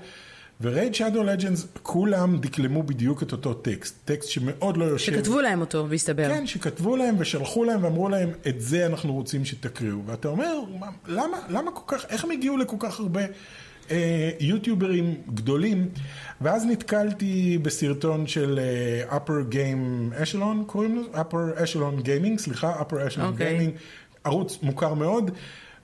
ורייד 0.61 0.95
שדו 0.95 1.23
לג'נדס, 1.23 1.67
כולם 1.83 2.37
דקלמו 2.37 2.83
בדיוק 2.83 3.23
את 3.23 3.31
אותו 3.31 3.53
טקסט, 3.53 3.95
טקסט 4.05 4.29
שמאוד 4.29 4.77
לא 4.77 4.85
יושב. 4.85 5.11
שכתבו 5.13 5.41
להם 5.41 5.61
אותו, 5.61 5.85
והסתבר. 5.89 6.27
כן, 6.27 6.47
שכתבו 6.47 6.95
להם 6.95 7.15
ושלחו 7.17 7.63
להם 7.63 7.83
ואמרו 7.83 8.09
להם, 8.09 8.29
את 8.47 8.61
זה 8.61 8.85
אנחנו 8.85 9.13
רוצים 9.13 9.45
שתקריאו. 9.45 9.97
ואתה 10.05 10.27
אומר, 10.27 10.53
"מה- 10.79 10.87
למה, 11.07 11.37
למה 11.49 11.71
כל 11.71 11.97
כך, 11.97 12.05
איך 12.09 12.23
הם 12.23 12.31
הגיעו 12.31 12.57
לכל 12.57 12.77
כך 12.79 12.99
הרבה 12.99 13.21
יוטיוברים 14.39 15.15
גדולים? 15.33 15.89
ואז 16.41 16.65
נתקלתי 16.65 17.57
בסרטון 17.61 18.27
של 18.27 18.59
אה, 18.59 19.17
upper 19.17 19.53
game 19.53 20.21
echelon, 20.23 20.65
קוראים 20.67 20.95
לזה? 20.99 21.21
upper 21.21 21.59
echelon 21.59 22.05
gaming, 22.05 22.37
סליחה, 22.37 22.79
upper 22.79 22.93
echelon 22.93 23.21
אוקיי. 23.21 23.67
gaming, 23.67 23.79
ערוץ 24.23 24.57
מוכר 24.61 24.93
מאוד. 24.93 25.31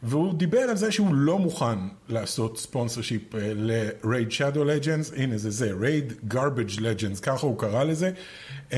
והוא 0.03 0.33
דיבר 0.33 0.59
על 0.59 0.77
זה 0.77 0.91
שהוא 0.91 1.13
לא 1.15 1.37
מוכן 1.39 1.77
לעשות 2.09 2.57
ספונסר 2.57 3.01
שיפ 3.01 3.21
ל-Raid 3.35 4.31
Shadow 4.31 4.57
Legends, 4.57 5.15
הנה 5.19 5.37
זה 5.37 5.49
זה, 5.49 5.71
Raid 5.81 6.33
Garbage 6.33 6.77
Legends, 6.79 7.21
ככה 7.21 7.47
הוא 7.47 7.59
קרא 7.59 7.83
לזה. 7.83 8.11
אמ, 8.73 8.77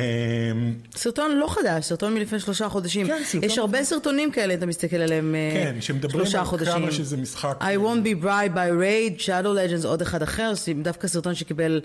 סרטון 0.96 1.32
לא 1.38 1.48
חדש, 1.48 1.86
סרטון 1.86 2.14
מלפני 2.14 2.40
שלושה 2.40 2.70
חודשים. 2.70 3.08
כן, 3.08 3.22
סרטון- 3.26 3.44
יש 3.50 3.58
הרבה 3.58 3.84
סרטונים 3.84 4.32
כאלה, 4.32 4.54
אתה 4.54 4.66
מסתכל 4.66 4.96
עליהם 4.96 5.36
אה, 5.36 5.52
כן, 5.54 5.82
שמדברים 5.82 6.26
שלושה 6.26 6.40
על 6.40 6.46
חודשים. 6.46 6.74
כמה 6.74 6.92
שזה 6.92 7.18
משחק. 7.18 7.58
I 7.62 7.78
won't 7.78 8.06
be 8.06 8.24
bribed 8.24 8.56
by 8.56 8.72
raid, 8.82 9.22
Shadow 9.22 9.56
Legends, 9.84 9.88
עוד 9.88 10.02
אחד 10.02 10.22
אחר, 10.24 10.54
דווקא 10.84 11.08
סרטון 11.08 11.36
שקיבל, 11.36 11.82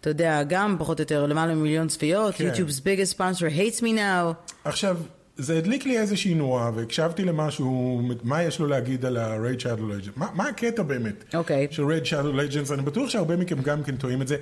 אתה 0.00 0.10
יודע, 0.10 0.42
גם 0.42 0.76
פחות 0.78 0.98
או 0.98 1.02
יותר 1.02 1.26
למעלה 1.26 1.54
ממיליון 1.54 1.88
צפיות, 1.88 2.34
כן. 2.34 2.50
YouTube's 2.52 2.80
biggest 2.80 3.16
sponsor 3.16 3.40
hates 3.58 3.80
me 3.80 3.86
now. 3.96 4.34
עכשיו, 4.64 4.96
זה 5.38 5.58
הדליק 5.58 5.86
לי 5.86 5.98
איזושהי 5.98 6.34
נורה, 6.34 6.70
והקשבתי 6.74 7.24
למשהו, 7.24 8.00
מה 8.22 8.42
יש 8.42 8.58
לו 8.58 8.66
להגיד 8.66 9.04
על 9.04 9.16
ה-Raid 9.16 9.60
Shadow 9.60 9.80
Legends? 9.80 10.10
מה, 10.16 10.26
מה 10.34 10.48
הקטע 10.48 10.82
באמת? 10.82 11.34
אוקיי. 11.34 11.68
של 11.70 11.82
Raid 11.82 12.04
Shadow 12.04 12.54
Legends, 12.66 12.74
אני 12.74 12.82
בטוח 12.82 13.08
שהרבה 13.08 13.36
מכם 13.36 13.62
גם 13.62 13.82
כן 13.82 13.96
טועים 13.96 14.22
את 14.22 14.28
זה. 14.28 14.36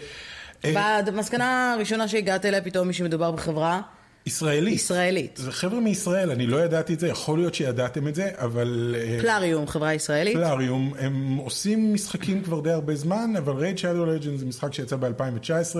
אה, 0.65 1.03
במסקנה 1.03 1.73
הראשונה 1.75 2.09
שהגעת 2.09 2.45
אליה 2.45 2.61
פתאום 2.61 2.93
שמדובר 2.93 3.31
בחברה 3.31 3.81
ישראלית. 4.27 4.75
ישראלית. 4.75 5.37
זה 5.37 5.53
חבר'ה 5.53 5.81
מישראל, 5.81 6.31
אני 6.31 6.47
לא 6.47 6.57
ידעתי 6.57 6.95
את 6.95 7.01
זה, 7.01 7.09
יכול 7.09 7.39
להיות 7.39 7.55
שידעתם 7.55 8.09
את 8.09 8.15
זה, 8.15 8.31
אבל... 8.35 8.95
אה, 8.99 9.19
פלאריום, 9.21 9.67
חברה 9.67 9.95
ישראלית. 9.95 10.37
פלאריום, 10.37 10.93
הם 10.99 11.37
עושים 11.37 11.95
משחקים 11.95 12.43
כבר 12.43 12.61
די 12.61 12.71
הרבה 12.71 12.97
זמן, 12.97 13.33
אבל 13.39 13.53
רייד 13.53 13.79
שדו 13.79 14.07
לג'נד 14.07 14.39
זה 14.39 14.47
משחק 14.47 14.75
שיצא 14.75 14.97
ב-2019, 14.97 15.77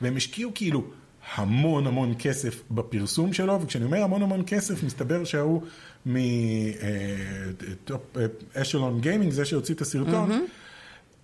והם 0.00 0.16
השקיעו 0.16 0.50
כאילו 0.54 0.84
המון 1.34 1.86
המון 1.86 2.14
כסף 2.18 2.62
בפרסום 2.70 3.32
שלו, 3.32 3.60
וכשאני 3.60 3.84
אומר 3.84 4.02
המון 4.02 4.22
המון 4.22 4.42
כסף, 4.46 4.82
מסתבר 4.82 5.24
שההוא 5.24 5.62
מטופ 6.06 8.00
אשלון 8.54 9.00
גיימינג, 9.00 9.32
זה 9.32 9.44
שהוציא 9.44 9.74
את 9.74 9.80
הסרטון, 9.80 10.46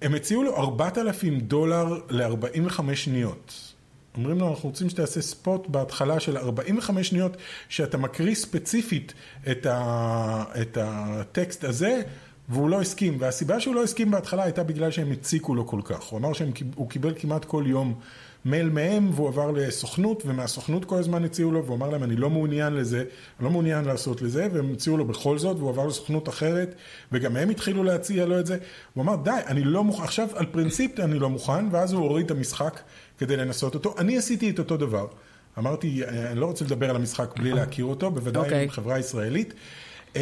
הם 0.03 0.15
הציעו 0.15 0.43
לו 0.43 0.57
4,000 0.57 1.41
דולר 1.41 1.99
ל-45 2.11 2.95
שניות. 2.95 3.73
אומרים 4.17 4.39
לו, 4.39 4.51
אנחנו 4.51 4.69
רוצים 4.69 4.91
שתעשה 4.91 5.23
ספוט 5.23 5.69
בהתחלה 5.69 6.21
של 6.21 6.37
45 6.37 7.09
שניות, 7.09 7.37
שאתה 7.69 7.99
מקריא 7.99 8.35
ספציפית 8.35 9.15
את, 9.51 9.67
ה, 9.67 10.45
את 10.61 10.79
הטקסט 10.81 11.65
הזה, 11.65 12.03
והוא 12.49 12.71
לא 12.71 12.81
הסכים. 12.81 13.17
והסיבה 13.19 13.61
שהוא 13.61 13.75
לא 13.75 13.83
הסכים 13.83 14.11
בהתחלה 14.11 14.43
הייתה 14.43 14.63
בגלל 14.63 14.91
שהם 14.91 15.13
הציקו 15.13 15.55
לו 15.55 15.67
כל 15.67 15.81
כך. 15.85 16.03
הוא 16.03 16.19
אמר 16.19 16.33
שהוא 16.33 16.91
קיבל 16.91 17.15
כמעט 17.17 17.45
כל 17.45 17.65
יום 17.67 18.01
מייל 18.45 18.71
מהם, 18.71 19.11
והוא 19.15 19.29
עבר 19.29 19.51
לסוכנות, 19.51 20.23
ומהסוכנות 20.27 20.85
כל 20.85 20.99
הזמן 20.99 21.25
הציעו 21.25 21.53
לו, 21.53 21.65
והוא 21.65 21.77
אמר 21.77 21.91
להם, 21.91 22.03
אני 22.03 22.17
לא 22.17 22.31
מעוניין 22.31 22.73
לזה, 22.73 22.99
אני 22.99 23.45
לא 23.45 23.51
מעוניין 23.51 23.85
לעשות 23.85 24.23
לזה, 24.23 24.49
והם 24.53 24.73
הציעו 24.73 24.97
לו 24.97 25.05
בכל 25.05 25.39
זאת, 25.39 25.57
והוא 25.57 25.71
עבר 25.71 25.87
לסוכנות 25.87 26.29
אחרת, 26.29 26.75
וגם 27.13 27.37
הם 27.37 27.49
התחילו 27.49 27.85
להציע 27.85 28.27
לו 28.27 28.41
את 28.41 28.47
זה. 28.47 28.59
הוא 28.95 29.03
אמר, 29.03 29.17
די, 29.17 29.31
אני 29.47 29.65
לא 29.65 29.85
מוכן, 29.85 30.03
עכשיו 30.03 30.29
על 30.35 30.47
פרינציפ 30.47 31.01
אני 31.01 31.19
לא 31.19 31.31
מוכן, 31.31 31.65
ואז 31.71 31.93
הוא 31.93 32.03
הוריד 32.03 32.25
את 32.25 32.31
המשחק 32.31 32.81
כדי 33.19 33.37
לנסות 33.37 33.75
אותו. 33.75 33.95
אני 33.99 34.19
עשיתי 34.19 34.51
את 34.51 34.59
אותו 34.59 34.77
דבר. 34.77 35.07
אמרתי, 35.59 36.03
אני 36.09 36.41
לא 36.41 36.47
רוצה 36.47 36.65
לדבר 36.65 36.91
על 36.91 36.97
המשחק 36.97 37.39
בלי 37.39 37.53
להכיר 37.53 37.85
אותו, 37.85 38.11
בוודאי 38.11 38.43
אוקיי. 38.43 38.63
עם 38.63 38.71
חברה 38.71 38.99
ישראלית. 38.99 39.55
Uh, 40.15 40.17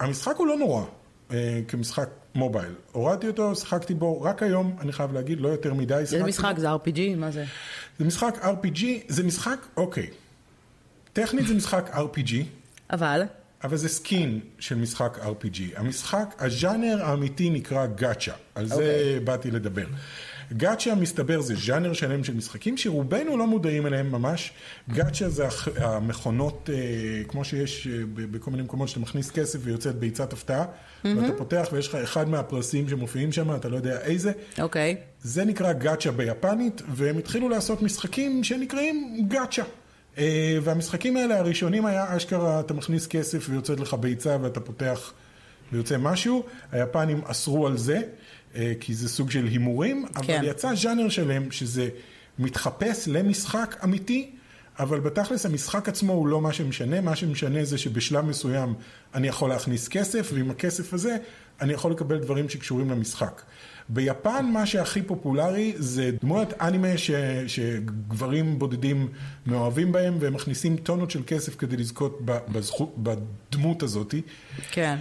המשחק 0.00 0.36
הוא 0.36 0.46
לא 0.46 0.56
נורא 0.56 0.84
uh, 1.28 1.32
כמשחק 1.68 2.08
מובייל. 2.34 2.74
הורדתי 2.92 3.26
אותו, 3.26 3.56
שיחקתי 3.56 3.94
בו 3.94 4.22
רק 4.22 4.42
היום, 4.42 4.76
אני 4.80 4.92
חייב 4.92 5.12
להגיד, 5.12 5.40
לא 5.40 5.48
יותר 5.48 5.74
מדי. 5.74 5.94
איזה 5.94 6.24
משחק? 6.24 6.54
בו. 6.54 6.60
זה 6.60 6.74
RPG? 6.74 7.16
מה 7.16 7.30
זה? 7.30 7.44
זה 7.98 8.04
משחק 8.04 8.38
RPG, 8.44 8.84
זה 9.08 9.22
משחק, 9.22 9.66
אוקיי. 9.76 10.06
טכנית 11.12 11.46
זה 11.46 11.54
משחק 11.54 11.90
RPG, 11.94 12.32
אבל, 12.90 13.22
אבל 13.64 13.76
זה 13.76 13.88
סקין 13.88 14.40
של 14.58 14.74
משחק 14.74 15.18
RPG. 15.18 15.60
המשחק, 15.76 16.34
הז'אנר 16.38 17.04
האמיתי 17.04 17.50
נקרא 17.50 17.86
גאצ'ה, 17.86 18.32
על 18.54 18.66
זה 18.66 18.74
אוקיי. 18.74 19.20
באתי 19.20 19.50
לדבר. 19.50 19.86
גאצ'ה 20.52 20.94
מסתבר 20.94 21.40
זה 21.40 21.54
ז'אנר 21.54 21.92
שלם 21.92 22.24
של 22.24 22.34
משחקים 22.34 22.76
שרובנו 22.76 23.36
לא 23.36 23.46
מודעים 23.46 23.86
אליהם 23.86 24.12
ממש. 24.12 24.52
גאצ'ה 24.90 25.28
זה 25.28 25.48
המכונות, 25.76 26.70
אה, 26.72 27.24
כמו 27.28 27.44
שיש 27.44 27.86
אה, 27.86 27.92
בכל 28.14 28.50
מיני 28.50 28.62
מקומות 28.62 28.88
שאתה 28.88 29.00
מכניס 29.00 29.30
כסף 29.30 29.58
ויוצאת 29.62 29.96
ביצת 29.96 30.32
הפתעה, 30.32 30.64
ואתה 31.04 31.32
פותח 31.38 31.68
ויש 31.72 31.88
לך 31.88 31.94
אחד 31.94 32.28
מהפרסים 32.28 32.88
שמופיעים 32.88 33.32
שם, 33.32 33.54
אתה 33.54 33.68
לא 33.68 33.76
יודע 33.76 34.00
איזה. 34.00 34.32
אוקיי. 34.60 34.96
זה 35.22 35.44
נקרא 35.44 35.72
גאצ'ה 35.72 36.10
ביפנית, 36.10 36.82
והם 36.88 37.18
התחילו 37.18 37.48
לעשות 37.48 37.82
משחקים 37.82 38.44
שנקראים 38.44 39.26
גאצ'ה. 39.28 39.62
אה, 40.18 40.58
והמשחקים 40.62 41.16
האלה, 41.16 41.38
הראשונים 41.38 41.86
היה 41.86 42.16
אשכרה, 42.16 42.60
אתה 42.60 42.74
מכניס 42.74 43.06
כסף 43.06 43.46
ויוצאת 43.50 43.80
לך 43.80 43.94
ביצה 43.94 44.36
ואתה 44.42 44.60
פותח 44.60 45.12
ויוצא 45.72 45.98
משהו. 45.98 46.42
היפנים 46.72 47.20
אסרו 47.24 47.66
על 47.66 47.76
זה, 47.76 48.00
כי 48.80 48.94
זה 48.94 49.08
סוג 49.08 49.30
של 49.30 49.46
הימורים, 49.46 50.06
אבל 50.16 50.26
כן. 50.26 50.42
יצא 50.44 50.74
ז'אנר 50.74 51.08
שלם 51.08 51.50
שזה 51.50 51.88
מתחפש 52.38 53.08
למשחק 53.08 53.76
אמיתי. 53.84 54.30
אבל 54.78 55.00
בתכלס 55.00 55.46
המשחק 55.46 55.88
עצמו 55.88 56.12
הוא 56.12 56.28
לא 56.28 56.40
מה 56.40 56.52
שמשנה, 56.52 57.00
מה 57.00 57.16
שמשנה 57.16 57.64
זה 57.64 57.78
שבשלב 57.78 58.24
מסוים 58.24 58.74
אני 59.14 59.28
יכול 59.28 59.50
להכניס 59.50 59.88
כסף, 59.88 60.30
ועם 60.34 60.50
הכסף 60.50 60.94
הזה 60.94 61.16
אני 61.60 61.72
יכול 61.72 61.92
לקבל 61.92 62.18
דברים 62.18 62.48
שקשורים 62.48 62.90
למשחק. 62.90 63.42
ביפן 63.88 64.46
מה 64.52 64.66
שהכי 64.66 65.02
פופולרי 65.02 65.72
זה 65.76 66.10
דמויות 66.20 66.52
אנימה 66.60 66.98
ש, 66.98 67.10
שגברים 67.46 68.58
בודדים 68.58 69.08
מאוהבים 69.46 69.92
בהם, 69.92 70.16
והם 70.20 70.34
מכניסים 70.34 70.76
טונות 70.76 71.10
של 71.10 71.22
כסף 71.26 71.56
כדי 71.56 71.76
לזכות 71.76 72.18
בזכות, 72.24 72.94
בדמות 72.98 73.82
הזאתי. 73.82 74.22
כן. 74.70 74.96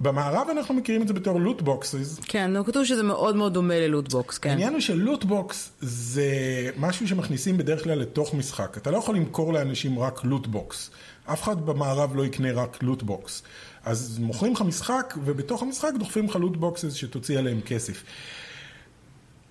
במערב 0.00 0.48
אנחנו 0.50 0.74
מכירים 0.74 1.02
את 1.02 1.08
זה 1.08 1.14
בתור 1.14 1.40
loot 1.40 1.62
boxes, 1.62 2.20
כן, 2.22 2.52
נו, 2.52 2.64
כתוב 2.64 2.84
שזה 2.84 3.02
מאוד 3.02 3.36
מאוד 3.36 3.54
דומה 3.54 3.74
ל 3.74 3.81
loot 3.81 4.10
box, 4.10 4.38
כן. 4.38 4.50
העניין 4.50 4.72
הוא 4.72 4.80
ש 4.80 5.00
loot 5.00 5.40
box 5.40 5.70
זה 5.80 6.30
משהו 6.76 7.08
שמכניסים 7.08 7.58
בדרך 7.58 7.84
כלל 7.84 7.98
לתוך 7.98 8.34
משחק. 8.34 8.76
אתה 8.76 8.90
לא 8.90 8.96
יכול 8.96 9.16
למכור 9.16 9.52
לאנשים 9.52 9.98
רק 9.98 10.24
loot 10.24 10.57
box. 10.57 10.90
אף 11.24 11.42
אחד 11.42 11.66
במערב 11.66 12.16
לא 12.16 12.26
יקנה 12.26 12.52
רק 12.52 12.82
loot 12.82 13.12
box. 13.12 13.42
אז 13.84 14.18
מוכרים 14.18 14.52
לך 14.52 14.62
משחק, 14.62 15.14
ובתוך 15.24 15.62
המשחק 15.62 15.92
דוחפים 15.98 16.24
לך 16.24 16.36
loot 16.36 16.62
boxes 16.62 16.94
שתוציא 16.94 17.38
עליהם 17.38 17.60
כסף. 17.60 18.02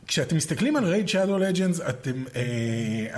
כשאתם 0.08 0.36
מסתכלים 0.36 0.76
על 0.76 0.86
Raid 0.86 1.10
Shadow 1.10 1.38
Legends, 1.38 1.82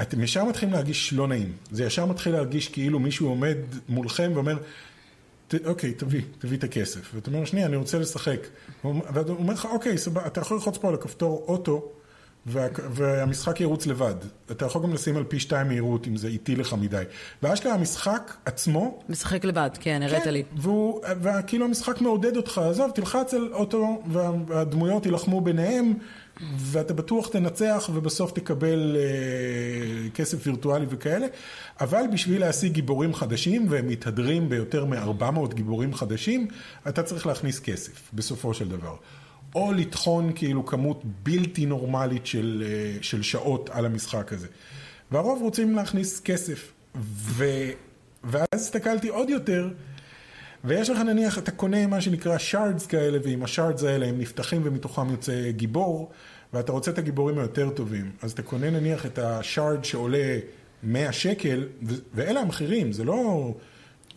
אתם, 0.02 0.24
ישר 0.24 0.44
מתחילים 0.44 0.74
להרגיש 0.74 1.14
לא 1.14 1.28
נעים. 1.28 1.54
זה 1.72 1.84
ישר 1.84 2.06
מתחיל 2.06 2.34
להרגיש 2.34 2.68
כאילו 2.68 3.00
מישהו 3.00 3.30
עומד 3.30 3.58
מולכם 3.90 4.32
ואומר, 4.34 4.58
אוקיי, 5.66 5.94
תביא, 5.94 6.22
תביא 6.40 6.58
את 6.58 6.64
הכסף. 6.64 7.12
ואתה 7.16 7.32
אומר, 7.32 7.46
שנייה, 7.46 7.66
אני 7.66 7.76
רוצה 7.76 8.00
לשחק. 8.00 8.40
ואתה 9.14 9.32
אומר 9.32 9.54
לך, 9.54 9.66
אוקיי, 9.66 9.98
סבבה, 9.98 10.28
אתה 10.28 10.42
יכול 10.42 10.58
ללחוץ 10.58 10.78
פה 10.78 10.88
על 10.88 10.94
הכפתור 10.94 11.46
אוטו, 11.48 11.92
וה, 12.48 12.68
והמשחק 12.92 13.62
ירוץ 13.62 13.86
לבד. 13.86 14.14
אתה 14.52 14.66
יכול 14.66 14.84
גם 14.84 14.94
לשים 14.94 15.18
על 15.18 15.24
פי 15.24 15.40
שתיים 15.40 15.68
מהירות, 15.68 16.08
אם 16.08 16.18
זה 16.18 16.28
איטי 16.28 16.56
לך 16.56 16.74
מדי. 16.74 17.04
ואשכרה 17.44 17.74
המשחק 17.74 18.34
עצמו, 18.46 19.00
משחק 19.10 19.46
לבד, 19.46 19.70
כן, 19.80 20.02
הראת 20.04 20.26
לי. 20.26 20.44
והוא, 20.58 21.02
וכאילו 21.22 21.66
המשחק 21.66 22.02
מעודד 22.02 22.38
אותך, 22.38 22.58
עזוב, 22.58 22.92
תלחץ 22.96 23.34
על 23.34 23.50
אוטו, 23.54 24.02
וה- 24.12 24.32
והדמויות 24.48 25.06
יילחמו 25.06 25.42
ביניהם, 25.42 25.94
ואתה 26.58 26.94
בטוח 26.94 27.28
תנצח, 27.28 27.90
ובסוף 27.94 28.32
תקבל 28.32 28.98
אה, 29.00 30.10
כסף 30.10 30.48
וירטואלי 30.48 30.86
וכאלה. 30.90 31.28
אבל 31.82 32.02
בשביל 32.14 32.42
להשיג 32.42 32.72
גיבורים 32.74 33.14
חדשים, 33.14 33.66
והם 33.70 33.88
מתהדרים 33.88 34.50
ביותר 34.50 34.86
מ-400 34.86 35.54
גיבורים 35.54 35.94
חדשים, 35.94 36.48
אתה 36.88 37.04
צריך 37.04 37.28
להכניס 37.28 37.60
כסף, 37.60 38.10
בסופו 38.14 38.54
של 38.54 38.70
דבר. 38.70 38.96
או 39.58 39.74
לטחון 39.74 40.32
כאילו 40.36 40.66
כמות 40.66 41.02
בלתי 41.24 41.66
נורמלית 41.66 42.26
של, 42.26 42.64
אה, 42.66 42.98
של 43.02 43.22
שעות 43.22 43.70
על 43.70 43.86
המשחק 43.86 44.34
הזה. 44.34 44.48
והרוב 45.12 45.42
רוצים 45.42 45.76
להכניס 45.76 46.20
כסף. 46.20 46.72
ו... 46.96 47.46
ואז 48.24 48.48
הסתכלתי 48.54 49.08
עוד 49.08 49.30
יותר, 49.30 49.70
ויש 50.64 50.90
לך 50.90 50.98
נניח, 50.98 51.38
אתה 51.38 51.52
קונה 51.52 51.88
מה 51.88 52.02
שנקרא 52.02 52.38
שארדס 52.38 52.86
כאלה, 52.86 53.18
ועם 53.24 53.44
השארדס 53.44 53.84
האלה 53.84 54.06
הם 54.06 54.20
נפתחים 54.20 54.62
ומתוכם 54.64 55.10
יוצא 55.10 55.52
גיבור, 55.52 56.12
ואתה 56.54 56.72
רוצה 56.72 56.92
את 56.92 56.98
הגיבורים 56.98 57.40
היותר 57.40 57.70
טובים. 57.70 58.12
אז 58.22 58.32
אתה 58.32 58.42
קונה 58.42 58.70
נניח 58.70 59.06
את 59.06 59.20
השארד 59.20 59.86
שעולה 59.86 60.38
100 60.84 61.12
שקל, 61.12 61.68
ו- 61.84 61.96
ואלה 62.14 62.40
המחירים, 62.40 62.92
זה 62.92 63.04
לא... 63.04 63.52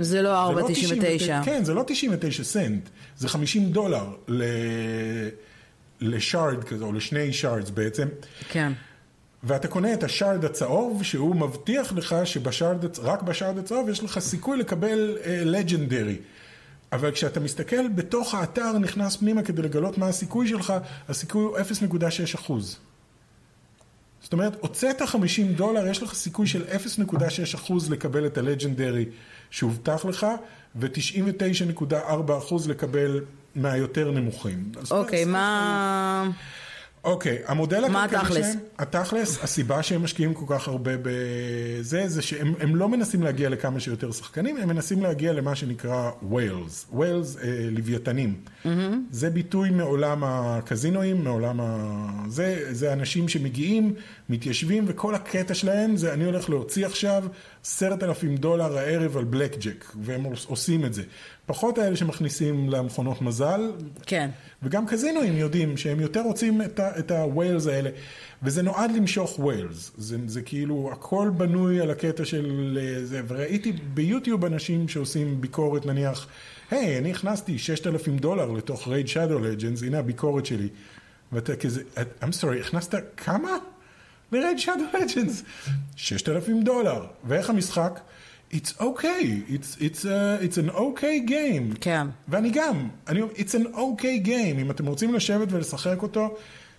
זה 0.01 0.23
לא 0.23 0.53
זה 0.55 0.61
לא 0.61 0.67
4.99. 0.69 0.73
99, 0.73 1.41
כן, 1.45 1.65
זה 1.65 1.75
לא 1.75 1.85
99 1.87 2.45
סנט, 2.45 2.89
זה 3.19 3.29
50 3.29 3.73
דולר 3.73 4.05
ל... 4.29 4.43
לשארד 6.01 6.65
כזה, 6.65 6.85
או 6.85 6.93
לשני 6.93 7.33
שארדס 7.33 7.71
בעצם. 7.71 8.09
כן. 8.49 8.73
ואתה 9.45 9.69
קונה 9.69 9.95
את 9.95 10.03
השארד 10.05 10.45
הצהוב, 10.45 11.03
שהוא 11.03 11.37
מבטיח 11.37 11.93
לך 11.93 12.17
שבשארד, 12.25 12.85
הצ- 12.85 13.01
רק 13.03 13.23
בשארד 13.23 13.59
הצהוב 13.59 13.89
יש 13.89 14.03
לך 14.05 14.19
סיכוי 14.19 14.59
לקבל 14.59 15.17
לג'נדרי. 15.45 16.17
אבל 16.93 17.11
כשאתה 17.11 17.41
מסתכל 17.41 17.89
בתוך 17.89 18.35
האתר, 18.35 18.79
נכנס 18.79 19.17
פנימה 19.17 19.43
כדי 19.43 19.63
לגלות 19.63 19.99
מה 19.99 20.09
הסיכוי 20.09 20.49
שלך, 20.49 20.73
הסיכוי 21.09 21.43
הוא 21.45 21.59
0.6 21.59 22.05
אחוז. 22.35 22.77
זאת 24.23 24.33
אומרת, 24.33 24.57
הוצאת 24.61 25.03
50 25.03 25.53
דולר, 25.55 25.87
יש 25.87 26.03
לך 26.03 26.15
סיכוי 26.15 26.47
של 26.47 26.65
0.6 26.65 27.17
אחוז 27.55 27.91
לקבל 27.91 28.27
את 28.27 28.39
הלג'נדרי 28.39 29.05
שהובטח 29.51 30.05
לך, 30.05 30.27
ו-99.4 30.77 31.95
אחוז 32.39 32.69
לקבל 32.69 33.21
מהיותר 33.55 34.11
נמוכים. 34.11 34.73
אוקיי, 34.91 35.25
זה- 35.25 35.31
מה... 35.31 36.29
אוקיי, 37.05 37.39
המודל 37.47 37.89
מה 37.89 38.05
הכלכלי 38.05 38.21
התכלס? 38.21 38.53
שלהם, 38.53 38.65
התכלס, 38.79 39.45
הסיבה 39.45 39.83
שהם 39.83 40.03
משקיעים 40.03 40.35
כל 40.35 40.45
כך 40.49 40.69
הרבה 40.69 40.93
בזה, 41.03 42.09
זה 42.09 42.23
שהם 42.23 42.55
הם 42.61 42.77
לא 42.77 42.89
מנסים 42.89 43.23
להגיע 43.23 43.49
לכמה 43.49 43.81
שיותר 43.81 44.13
שחקנים, 44.13 44.57
הם 44.57 44.69
מנסים 44.69 45.03
להגיע 45.03 45.33
למה 45.33 45.55
שנקרא 45.55 46.11
ווילס. 46.23 46.87
ווילס, 46.93 47.37
אה, 47.37 47.69
לוויתנים. 47.71 48.35
זה 49.11 49.31
ביטוי 49.31 49.71
מעולם 49.71 50.25
הקזינואים, 50.25 51.25
מעולם 51.25 51.61
ה... 51.61 52.07
זה, 52.29 52.67
זה 52.71 52.93
אנשים 52.93 53.29
שמגיעים, 53.29 53.95
מתיישבים, 54.29 54.85
וכל 54.87 55.15
הקטע 55.15 55.55
שלהם 55.55 55.97
זה 55.97 56.13
אני 56.13 56.25
הולך 56.25 56.51
להוציא 56.51 56.87
עכשיו 56.87 57.25
עשרת 57.65 58.03
אלפים 58.03 58.37
דולר 58.37 58.79
הערב 58.79 59.17
על 59.17 59.25
בלק 59.25 59.59
ג'ק, 59.59 59.85
והם 60.01 60.25
עושים 60.47 60.85
את 60.85 60.95
זה. 60.95 61.03
פחות 61.47 61.79
האלה 61.79 61.97
שמכניסים 61.97 62.71
למכונות 62.71 63.23
מזל, 63.23 63.73
כן. 64.07 64.31
וגם 64.63 64.87
קזינואים 64.87 65.37
יודעים 65.37 65.77
שהם 65.77 66.01
יותר 66.01 66.21
רוצים 66.21 66.63
את, 66.99 67.11
ה 67.11 67.19
whales 67.19 67.67
האלה, 67.67 67.91
וזה 68.43 68.63
נועד 68.63 68.91
למשוך 68.93 69.39
whales. 69.39 69.93
זה, 69.97 70.17
זה 70.27 70.43
כאילו, 70.43 70.91
הכל 70.93 71.31
בנוי 71.37 71.81
על 71.81 71.91
הקטע 71.91 72.25
של 72.25 72.79
אה, 72.81 73.05
זה, 73.05 73.23
וראיתי 73.29 73.73
ביוטיוב 73.73 74.45
אנשים 74.45 74.89
שעושים 74.89 75.41
ביקורת, 75.41 75.87
נניח, 75.87 76.27
היי, 76.71 76.99
אני 76.99 77.11
הכנסתי 77.11 77.59
6,000 77.59 78.19
דולר 78.19 78.51
לתוך 78.51 78.89
Raid 78.89 79.09
Shadow 79.09 79.39
Legends, 79.39 79.83
הנה 79.83 79.99
הביקורת 79.99 80.47
שלי. 80.47 80.69
ואתה 81.33 81.57
כזה, 81.57 81.83
I'm 81.97 82.43
sorry, 82.43 82.67
הכנסת 82.67 82.95
כמה? 83.17 83.57
לרייד 84.33 84.59
שדו 84.59 84.85
לג'נדס. 84.95 85.43
6,000 85.97 86.63
דולר. 86.63 87.07
ואיך 87.25 87.51
המשחק? 87.51 88.01
It's 88.53 88.73
okay, 88.81 89.49
it's, 89.49 89.77
it's, 89.81 90.05
a, 90.05 90.39
it's 90.43 90.59
an 90.59 90.71
okay 90.75 91.29
game. 91.29 91.79
כן. 91.81 92.07
ואני 92.29 92.51
גם, 92.51 92.89
אני, 93.09 93.21
it's 93.23 93.55
an 93.55 93.75
okay 93.75 94.27
game, 94.27 94.61
אם 94.61 94.71
אתם 94.71 94.87
רוצים 94.87 95.15
לשבת 95.15 95.53
ולשחק 95.53 96.03
אותו, 96.03 96.37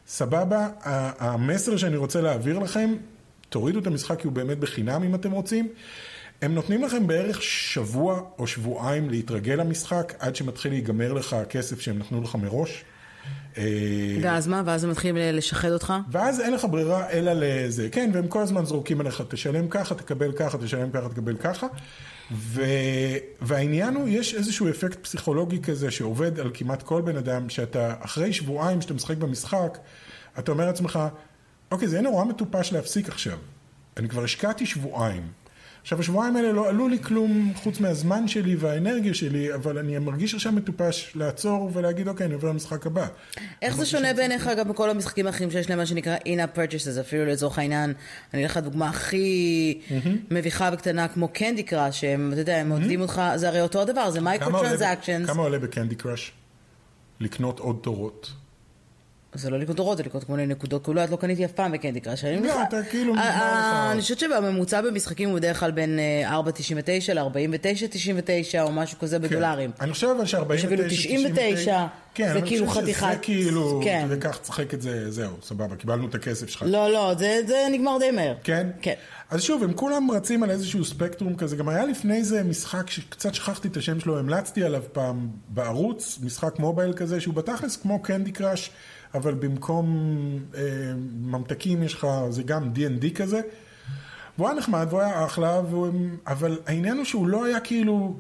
סבבה, 0.08 0.70
המסר 1.20 1.78
שאני 1.78 1.98
רוצה 1.98 2.22
להעביר 2.22 2.60
לכם, 2.60 2.96
תורידו 3.50 3.80
את 3.80 3.88
המשחק 3.88 4.20
כי 4.20 4.28
הוא 4.28 4.34
באמת 4.34 4.60
בחינם 4.60 5.04
אם 5.04 5.16
אתם 5.16 5.32
רוצים. 5.32 5.68
הם 6.42 6.56
נותנים 6.56 6.84
לכם 6.84 7.08
בערך 7.08 7.42
שבוע 7.42 8.22
או 8.40 8.48
שבועיים 8.48 9.10
להתרגל 9.10 9.54
למשחק, 9.54 10.14
עד 10.20 10.36
שמתחיל 10.36 10.72
להיגמר 10.72 11.14
לך 11.14 11.34
הכסף 11.34 11.82
שהם 11.82 12.00
נתנו 12.00 12.22
לך 12.22 12.36
מראש. 12.36 12.84
אה, 13.58 13.64
ואז 14.22 14.48
מה? 14.48 14.62
ואז 14.66 14.84
הם 14.84 14.90
מתחילים 14.90 15.16
לשחד 15.18 15.72
אותך? 15.72 15.94
ואז 16.12 16.40
אין 16.40 16.54
לך 16.54 16.66
ברירה 16.72 17.10
אלא 17.10 17.32
לזה, 17.36 17.90
כן, 17.90 18.10
והם 18.14 18.28
כל 18.28 18.42
הזמן 18.42 18.66
זורקים 18.66 19.02
עליך, 19.02 19.24
תשלם 19.30 19.68
ככה, 19.68 19.96
תקבל 19.96 20.32
ככה, 20.32 20.58
תשלם 20.58 20.92
ככה, 20.92 21.10
תקבל 21.10 21.36
ככה. 21.36 21.68
ו... 22.32 22.62
והעניין 23.42 23.96
הוא, 23.96 24.08
יש 24.08 24.36
איזשהו 24.36 24.70
אפקט 24.70 25.04
פסיכולוגי 25.04 25.62
כזה 25.62 25.92
שעובד 25.92 26.40
על 26.40 26.52
כמעט 26.54 26.84
כל 26.84 27.02
בן 27.02 27.18
אדם, 27.18 27.50
שאתה, 27.50 27.94
אחרי 28.00 28.34
שבועיים 28.34 28.82
שאתה 28.82 28.94
משחק 28.94 29.18
במשחק, 29.18 29.78
אתה 30.40 30.52
אומר 30.52 30.66
לעצמך, 30.66 31.00
אוקיי, 31.72 31.88
זה 31.88 31.96
יהיה 31.96 32.04
נורא 32.04 32.26
מטופש 32.26 32.74
להפסיק 32.74 33.10
עכשיו. 33.10 33.38
אני 33.98 34.10
כבר 34.10 34.24
השקעתי 34.24 34.66
שבועיים. 34.66 35.41
עכשיו, 35.82 36.00
השבועיים 36.00 36.36
האלה 36.36 36.52
לא 36.52 36.70
עלו 36.70 36.88
לי 36.88 37.00
כלום 37.00 37.54
חוץ 37.56 37.80
מהזמן 37.80 38.28
שלי 38.28 38.56
והאנרגיה 38.56 39.14
שלי, 39.14 39.54
אבל 39.54 39.78
אני 39.78 39.98
מרגיש 39.98 40.34
עכשיו 40.34 40.52
מטופש 40.52 41.12
לעצור 41.16 41.70
ולהגיד, 41.74 42.08
אוקיי, 42.08 42.26
אני 42.26 42.34
עובר 42.34 42.50
למשחק 42.50 42.88
הבא. 42.88 43.08
איך 43.62 43.76
זה 43.76 43.86
שונה 43.86 44.14
בעיניך 44.14 44.50
גם 44.58 44.70
בכל 44.70 44.90
המשחקים 44.90 45.28
האחרים 45.28 45.52
שיש 45.52 45.70
להם 45.70 45.80
מה 45.80 45.86
שנקרא 45.86 46.18
in-app 46.18 46.58
purchases, 46.58 47.00
אפילו 47.00 47.26
לצורך 47.26 47.60
העניין, 47.60 47.94
אני 48.34 48.44
אלך 48.44 48.58
לדוגמה 48.58 48.90
הכי 48.90 49.80
מביכה 50.32 50.70
וקטנה 50.74 51.08
כמו 51.08 51.28
Candy 51.28 51.64
Crush, 51.64 52.02
שהם, 52.02 52.30
אתה 52.34 52.42
יודע, 52.42 52.58
הם 52.58 52.70
מעודדים 52.70 53.02
אותך, 53.02 53.22
זה 53.36 53.48
הרי 53.48 53.62
אותו 53.62 53.82
הדבר, 53.82 54.12
זה 54.12 54.22
micro 54.22 54.60
transactions, 54.60 55.30
כמה 55.30 55.42
עולה 55.42 55.60
ב 55.60 55.66
Candy 55.66 55.96
Crush? 55.96 56.32
לקנות 57.20 57.60
עוד 57.60 57.80
תורות. 57.82 58.41
זה 59.36 59.50
לא 59.50 59.60
לקנות 59.60 59.80
תורות, 59.80 59.98
זה 59.98 60.04
לקנות 60.04 60.24
כל 60.24 60.34
מיני 60.34 60.48
נקודות 60.54 60.84
קולות, 60.84 61.10
לא 61.10 61.16
קניתי 61.16 61.46
אף 61.46 61.52
פעם 61.52 61.72
ב 61.72 61.76
Candy 61.76 62.00
Crush. 62.00 62.24
אני 62.26 62.48
לא, 62.48 62.64
אתה 62.64 62.84
כאילו 62.84 63.14
אה, 63.16 63.20
נגמר 63.20 63.44
אה, 63.44 63.86
לך. 63.86 63.92
אני 63.92 64.02
חושבת 64.02 64.20
שהממוצע 64.20 64.82
במשחקים 64.82 65.30
הוא 65.30 65.38
בדרך 65.38 65.60
כלל 65.60 65.72
בין 65.72 66.00
אה, 66.00 66.40
4.99 66.40 67.14
ל-49.99 67.14 68.28
או 68.62 68.72
משהו 68.72 69.00
כזה 69.00 69.20
בדולרים. 69.20 69.72
אני 69.82 69.94
חושב 69.94 70.08
אבל 70.08 70.26
ש-49, 70.26 70.54
יש 70.54 70.66
אפילו 70.66 70.84
99, 70.90 71.86
כן, 72.14 72.26
זה 72.26 72.32
אבל 72.32 72.40
אני 72.40 72.48
כאילו 72.50 72.68
חושב 72.68 72.82
שזה 72.82 72.94
חתיכת- 72.94 73.18
כאילו, 73.22 73.82
כן. 73.84 74.06
וכך 74.10 74.38
תשחק 74.42 74.74
את 74.74 74.82
זה, 74.82 75.12
זהו, 75.12 75.34
סבבה, 75.44 75.76
קיבלנו 75.76 76.08
את 76.08 76.16
הכסף 76.16 76.50
שלך. 76.50 76.64
לא, 76.68 76.92
לא, 76.92 77.14
זה 77.18 77.40
זה 77.48 77.68
נגמר 77.72 77.98
די 78.00 78.12
מהר. 78.12 78.34
כן? 78.44 78.68
כן. 78.82 78.94
אז 79.30 79.42
שוב, 79.42 79.64
הם 79.64 79.74
כולם 79.74 80.12
רצים 80.12 80.44
על 80.44 80.52
איזשהו 80.52 80.86
ספקטרום 80.86 81.36
כזה. 81.36 81.56
גם 81.56 81.70
היה 81.70 81.86
לפני 81.86 82.24
זה 82.24 82.44
משחק 82.44 82.90
שקצת 82.90 83.34
שכחתי 83.34 83.68
את 83.68 83.78
השם 83.78 84.00
שלו, 84.00 84.20
המלצתי 84.20 84.64
עליו 84.64 84.84
פעם 84.92 85.28
בערוץ, 85.50 86.20
משחק 86.24 86.60
מובייל 86.60 86.94
כזה, 86.94 87.22
שהוא 87.22 87.34
בתכלס 87.34 87.76
כמו 87.78 88.00
קנדי 88.02 88.32
קראש, 88.32 88.70
אבל 89.14 89.34
במקום 89.34 89.88
אה, 90.56 90.62
ממתקים 91.22 91.84
יש 91.84 91.94
לך, 91.94 92.08
זה 92.30 92.44
גם 92.44 92.72
D&D 92.76 93.16
כזה. 93.16 93.42
והוא 94.38 94.50
היה 94.50 94.58
נחמד, 94.58 94.88
והוא 94.90 95.02
היה 95.02 95.26
אחלה, 95.26 95.62
והוא, 95.70 95.88
אבל 96.28 96.60
העניין 96.66 96.98
הוא 96.98 97.06
שהוא 97.06 97.28
לא 97.28 97.46
היה 97.46 97.60
כאילו, 97.60 98.18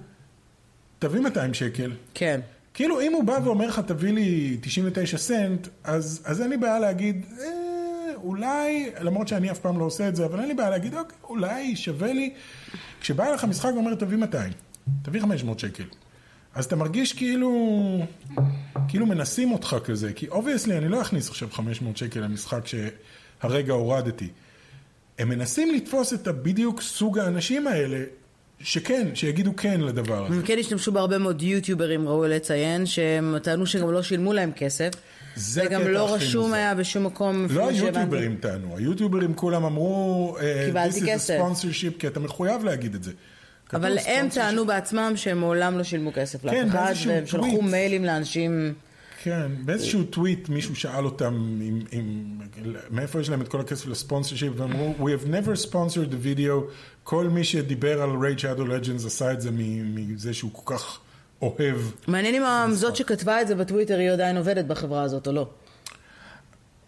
תביא 0.99 1.19
200 1.19 1.54
שקל. 1.54 1.91
כן. 2.13 2.39
כאילו, 2.73 3.01
אם 3.01 3.13
הוא 3.13 3.23
בא 3.23 3.39
ואומר 3.43 3.67
לך, 3.67 3.80
תביא 3.80 4.13
לי 4.13 4.58
99 4.62 5.17
סנט, 5.17 5.67
אז, 5.84 6.21
אז 6.25 6.41
אין 6.41 6.49
לי 6.49 6.58
בעיה 6.58 6.80
להגיד, 6.80 7.25
אה, 7.39 7.45
אולי, 8.15 8.91
למרות 8.99 9.27
שאני 9.27 9.51
אף 9.51 9.60
פעם 9.60 9.80
לא 9.80 9.86
עושה 9.86 10.08
את 10.08 10.15
זה, 10.15 10.25
אבל 10.25 10.39
אין 10.39 10.47
לי 10.47 10.54
בעיה 10.54 10.69
להגיד, 10.69 10.95
אוקיי, 10.95 11.17
אולי 11.23 11.75
שווה 11.75 12.13
לי. 12.13 12.34
כשבא 13.01 13.30
אליך 13.30 13.43
משחק 13.43 13.71
ואומר, 13.73 13.95
תביא 13.95 14.17
200, 14.17 14.54
תביא 15.01 15.21
500 15.21 15.60
שקל. 15.60 15.84
אז 16.55 16.65
אתה 16.65 16.75
מרגיש 16.75 17.13
כאילו, 17.13 17.51
כאילו 18.87 19.05
מנסים 19.05 19.51
אותך 19.51 19.75
כזה, 19.83 20.13
כי 20.13 20.27
obviously 20.27 20.77
אני 20.77 20.87
לא 20.87 21.01
אכניס 21.01 21.29
עכשיו 21.29 21.49
500 21.51 21.97
שקל 21.97 22.19
למשחק 22.19 22.61
שהרגע 22.67 23.73
הורדתי. 23.73 24.27
הם 25.19 25.29
מנסים 25.29 25.75
לתפוס 25.75 26.13
את 26.13 26.27
הבדיוק 26.27 26.81
סוג 26.81 27.19
האנשים 27.19 27.67
האלה, 27.67 28.03
שכן, 28.59 29.07
שיגידו 29.13 29.55
כן 29.55 29.81
לדבר 29.81 30.25
הזה. 30.25 30.35
הם 30.35 30.41
כן 30.41 30.59
השתמשו 30.59 30.91
בהרבה 30.91 31.17
מאוד 31.17 31.41
יוטיוברים, 31.41 32.07
ראוי 32.07 32.29
לציין, 32.29 32.85
שהם 32.85 33.39
טענו 33.39 33.65
שגם 33.65 33.91
לא 33.91 34.03
שילמו 34.03 34.33
להם 34.33 34.51
כסף. 34.51 34.89
זה 35.35 35.63
וגם 35.65 35.87
לא 35.87 36.13
רשום. 36.13 36.53
היה 36.53 36.75
בשום 36.75 37.03
מקום. 37.03 37.47
לא. 37.49 37.69
היוטיוברים 37.69 38.35
טענו, 38.35 38.77
היוטיוברים 38.77 39.33
כולם 39.33 39.63
אמרו, 39.63 40.37
אה, 40.41 40.63
קיבלתי 40.65 40.99
This 40.99 41.01
is 41.01 41.05
a 41.05 41.07
כסף. 41.07 41.37
sponsorship, 41.39 41.99
כי 41.99 42.07
אתה 42.07 42.19
מחויב 42.19 42.63
להגיד 42.63 42.95
את 42.95 43.03
זה. 43.03 43.11
אבל 43.73 43.97
הם. 44.05 44.29
טענו 44.29 44.65
בעצמם 44.65 45.13
שהם 45.15 45.39
מעולם 45.39 45.77
לא 45.77 45.84
שילמו 45.84 46.12
כסף 46.13 46.43
לאף 46.43 46.53
כן, 46.53 46.69
אחד, 46.69 46.93
והם 47.07 47.25
שלחו. 47.25 47.62
מיילים 47.62 48.05
לאנשים. 48.05 48.73
כן, 49.23 49.51
באיזשהו 49.65 50.03
טוויט 50.03 50.49
מישהו 50.49 50.75
שאל 50.75 51.05
אותם 51.05 51.34
אם, 51.62 51.79
אם, 51.93 52.23
מאיפה 52.89 53.19
יש 53.21 53.29
להם 53.29 53.41
את 53.41 53.47
כל 53.47 53.60
הכסף 53.60 53.88
לספונסר 53.88 54.36
שיפ, 54.36 54.53
ואמרו, 54.55 54.95
We 54.99 55.01
have 55.01 55.27
never 55.27 55.67
sponsored 55.67 56.12
the 56.12 56.39
video, 56.39 56.71
כל 57.03 57.27
מי 57.27 57.43
שדיבר 57.43 58.01
על 58.01 58.10
Raid 58.10 58.39
Shadow 58.39 58.62
Legends 58.62 59.07
עשה 59.07 59.31
את 59.31 59.41
זה 59.41 59.49
מזה 59.53 60.34
שהוא 60.34 60.51
כל 60.53 60.75
כך 60.75 60.99
אוהב. 61.41 61.77
מעניין 62.07 62.43
אם 62.43 62.73
זאת 62.73 62.95
שכתבה 62.95 63.41
את 63.41 63.47
זה 63.47 63.55
בטוויטר 63.55 63.97
היא 63.97 64.10
עדיין 64.12 64.38
עובדת 64.38 64.65
בחברה 64.65 65.03
הזאת 65.03 65.27
או 65.27 65.31
לא. 65.31 65.47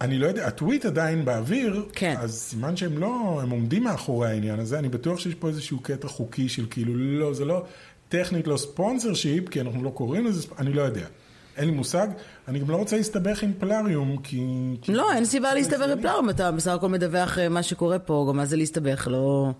אני 0.01 0.19
לא 0.19 0.27
יודע, 0.27 0.47
הטוויט 0.47 0.85
עדיין 0.85 1.25
באוויר, 1.25 1.85
כן. 1.93 2.15
אז 2.19 2.33
סימן 2.33 2.75
שהם 2.75 2.97
לא, 2.97 3.39
הם 3.43 3.49
עומדים 3.49 3.83
מאחורי 3.83 4.29
העניין 4.29 4.59
הזה, 4.59 4.79
אני 4.79 4.89
בטוח 4.89 5.19
שיש 5.19 5.35
פה 5.35 5.47
איזשהו 5.47 5.79
קטע 5.79 6.07
חוקי 6.07 6.49
של 6.49 6.65
כאילו, 6.69 6.93
לא, 6.95 7.33
זה 7.33 7.45
לא 7.45 7.63
טכנית 8.09 8.47
לא 8.47 8.57
ספונסר 8.57 9.13
שיפ, 9.13 9.49
כי 9.49 9.61
אנחנו 9.61 9.83
לא 9.83 9.89
קוראים 9.89 10.25
לזה, 10.25 10.47
אני 10.59 10.73
לא 10.73 10.81
יודע. 10.81 11.05
אין 11.57 11.65
לי 11.65 11.71
מושג, 11.71 12.07
אני 12.47 12.59
גם 12.59 12.69
לא 12.69 12.75
רוצה 12.75 12.97
להסתבך 12.97 13.43
עם 13.43 13.51
פלאריום, 13.59 14.17
כי... 14.23 14.41
לא, 14.87 15.13
אין 15.13 15.25
סיבה 15.25 15.53
להסתבך 15.53 15.89
עם 15.91 16.01
פלארם, 16.01 16.29
אתה 16.29 16.51
בסך 16.51 16.71
הכל 16.71 16.89
מדווח 16.89 17.39
אה, 17.39 17.49
מה 17.49 17.63
שקורה 17.63 17.99
פה, 17.99 18.25
גם 18.29 18.37
מה 18.37 18.45
זה 18.45 18.55
להסתבך, 18.57 19.07
לא... 19.11 19.51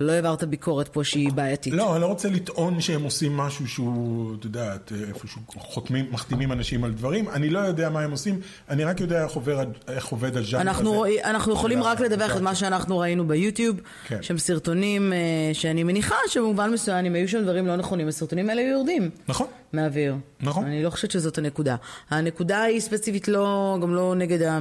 לא 0.00 0.12
העברת 0.12 0.44
ביקורת 0.44 0.88
פה 0.88 1.04
שהיא 1.04 1.32
בעייתית. 1.32 1.72
לא, 1.74 1.92
אני 1.92 2.00
לא 2.02 2.06
רוצה 2.06 2.28
לטעון 2.28 2.80
שהם 2.80 3.02
עושים 3.02 3.36
משהו 3.36 3.68
שהוא, 3.68 4.34
אתה 4.38 4.46
יודע, 4.46 4.74
איפשהו 5.08 5.40
חותמים, 5.48 6.06
מחתימים 6.10 6.52
אנשים 6.52 6.84
על 6.84 6.92
דברים, 6.92 7.28
אני 7.28 7.50
לא 7.50 7.58
יודע 7.58 7.90
מה 7.90 8.00
הם 8.00 8.10
עושים, 8.10 8.40
אני 8.70 8.84
רק 8.84 9.00
יודע 9.00 9.24
איך 9.24 9.32
עובר, 9.32 9.62
איך 9.88 10.06
עובד 10.06 10.36
הז'אנר 10.36 10.60
הזה. 10.60 10.70
אנחנו, 10.70 10.92
רואי- 10.92 11.24
אנחנו 11.24 11.52
יכולים 11.52 11.82
רק 11.82 12.00
לדווח 12.00 12.36
את. 12.36 12.40
מה 12.40 12.54
שאנחנו 12.54 12.98
ראינו 12.98 13.26
ביוטיוב, 13.28 13.76
כן. 14.06 14.18
שהם 14.22 14.38
סרטונים 14.38 15.12
אה, 15.12 15.18
שאני 15.52 15.82
מניחה 15.82 16.14
שבמובן 16.28 16.70
מסוים, 16.72 17.04
אם 17.06 17.14
היו 17.14 17.28
שם 17.28 17.42
דברים 17.42 17.66
לא 17.66 17.76
נכונים, 17.76 18.08
הסרטונים 18.08 18.50
האלה 18.50 18.62
יורדים 18.62 19.10
נכון. 19.28 19.46
מהאוויר. 19.72 20.14
נכון. 20.40 20.64
אני 20.64 20.82
לא 20.82 20.90
חושבת 20.90 21.10
שזאת 21.10 21.38
הנקודה. 21.38 21.76
הנקודה 22.10 22.62
היא 22.62 22.80
ספציפית 22.80 23.28
לא, 23.28 23.78
גם 23.82 23.94
לא 23.94 24.14
נגד, 24.14 24.42
ה, 24.42 24.58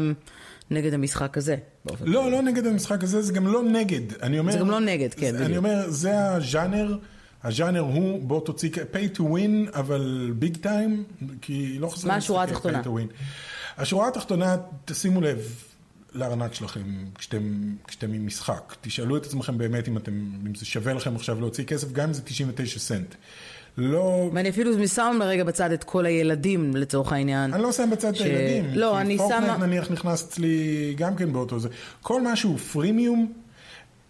נגד 0.74 0.94
המשחק 0.94 1.38
הזה. 1.38 1.56
לא, 2.02 2.32
לא 2.32 2.42
נגד 2.42 2.66
המשחק 2.66 3.04
הזה, 3.04 3.22
זה 3.22 3.34
גם 3.34 3.48
לא 3.48 3.64
נגד. 3.64 4.14
אני 4.22 4.40
אומר... 4.40 4.52
זה 4.52 4.58
גם 4.58 4.72
לא 4.72 4.80
נגד, 4.80 5.14
כן, 5.14 5.34
בדיוק. 5.34 5.46
אני 5.46 5.58
אומר, 5.58 5.90
זה 5.90 6.28
הז'אנר, 6.28 6.98
הז'אנר 7.44 7.80
הוא, 7.80 8.24
בוא 8.24 8.46
תוציא, 8.46 8.70
pay 8.72 9.18
to 9.18 9.22
win, 9.22 9.78
אבל 9.78 10.32
ביג 10.36 10.58
טיים, 10.58 11.04
כי 11.42 11.80
לא 11.80 11.88
חסר... 11.88 12.08
מה 12.08 12.16
השורה 12.16 12.44
התחתונה? 12.44 12.82
השורה 13.78 14.08
התחתונה, 14.08 14.56
תשימו 14.86 15.22
לב 15.22 15.40
לארנק 16.14 16.54
שלכם 16.54 17.06
כשאתם, 17.16 17.74
כשאתם 17.88 18.14
עם 18.14 18.28
משחק. 18.28 18.76
תשאלו 18.82 19.18
את 19.18 19.26
עצמכם 19.26 19.58
באמת 19.58 19.88
אם, 19.88 19.98
אתם, 19.98 20.12
אם 20.48 20.56
זה 20.56 20.66
שווה 20.66 20.94
לכם 20.94 21.16
עכשיו 21.16 21.40
להוציא 21.40 21.64
כסף, 21.64 21.92
גם 21.92 22.08
אם 22.08 22.14
זה 22.14 22.22
99 22.22 22.80
סנט. 22.80 23.16
לא... 23.78 24.30
ואני 24.34 24.50
אפילו 24.50 24.88
שם 24.88 25.18
לרגע 25.20 25.44
בצד 25.44 25.72
את 25.72 25.84
כל 25.84 26.06
הילדים 26.06 26.76
לצורך 26.76 27.12
העניין. 27.14 27.54
אני 27.54 27.64
לא 27.64 27.72
שם 27.72 27.90
בצד 27.92 28.08
את 28.10 28.16
ש- 28.16 28.22
הילדים. 28.22 28.66
לא, 28.74 29.02
אני 29.02 29.18
Fortnite 29.18 29.44
שמה- 29.56 29.66
נניח 29.68 29.92
נכנס 29.92 30.24
אצלי 30.28 30.58
גם 30.98 31.16
כן 31.16 31.34
באותו 31.34 31.60
זה. 31.60 31.70
כל 32.02 32.22
מה 32.22 32.36
שהוא 32.36 32.58
freemium, 32.58 33.32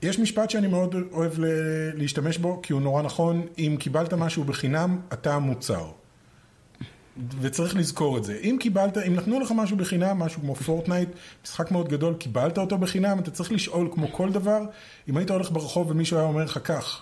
יש 0.02 0.20
משפט 0.20 0.50
שאני 0.50 0.68
מאוד 0.68 0.96
אוהב 1.12 1.40
ל- 1.40 1.46
להשתמש 1.94 2.38
בו, 2.38 2.60
כי 2.64 2.74
הוא 2.74 2.82
נורא 2.82 3.02
נכון, 3.02 3.42
אם 3.60 3.76
קיבלת 3.80 4.14
משהו 4.14 4.44
בחינם, 4.44 5.00
אתה 5.14 5.34
המוצר. 5.36 5.86
וצריך 7.42 7.76
לזכור 7.76 8.18
את 8.18 8.24
זה. 8.24 8.38
אם 8.44 8.58
קיבלת, 8.60 8.98
אם 8.98 9.16
נתנו 9.16 9.40
לך 9.40 9.52
משהו 9.56 9.78
בחינם, 9.78 10.20
משהו 10.20 10.42
כמו 10.42 10.56
Fortnite, 10.56 11.10
משחק 11.46 11.72
מאוד 11.72 11.90
גדול, 11.90 12.14
קיבלת 12.14 12.58
אותו 12.58 12.78
בחינם, 12.78 13.20
אתה 13.20 13.32
צריך 13.32 13.52
לשאול 13.52 13.90
כמו 13.94 14.08
כל 14.12 14.32
דבר, 14.32 14.60
אם 15.10 15.18
היית 15.18 15.30
הולך 15.32 15.52
ברחוב 15.52 15.92
ומישהו 15.92 16.18
היה 16.18 16.26
אומר 16.26 16.44
לך 16.44 16.60
כך, 16.64 17.02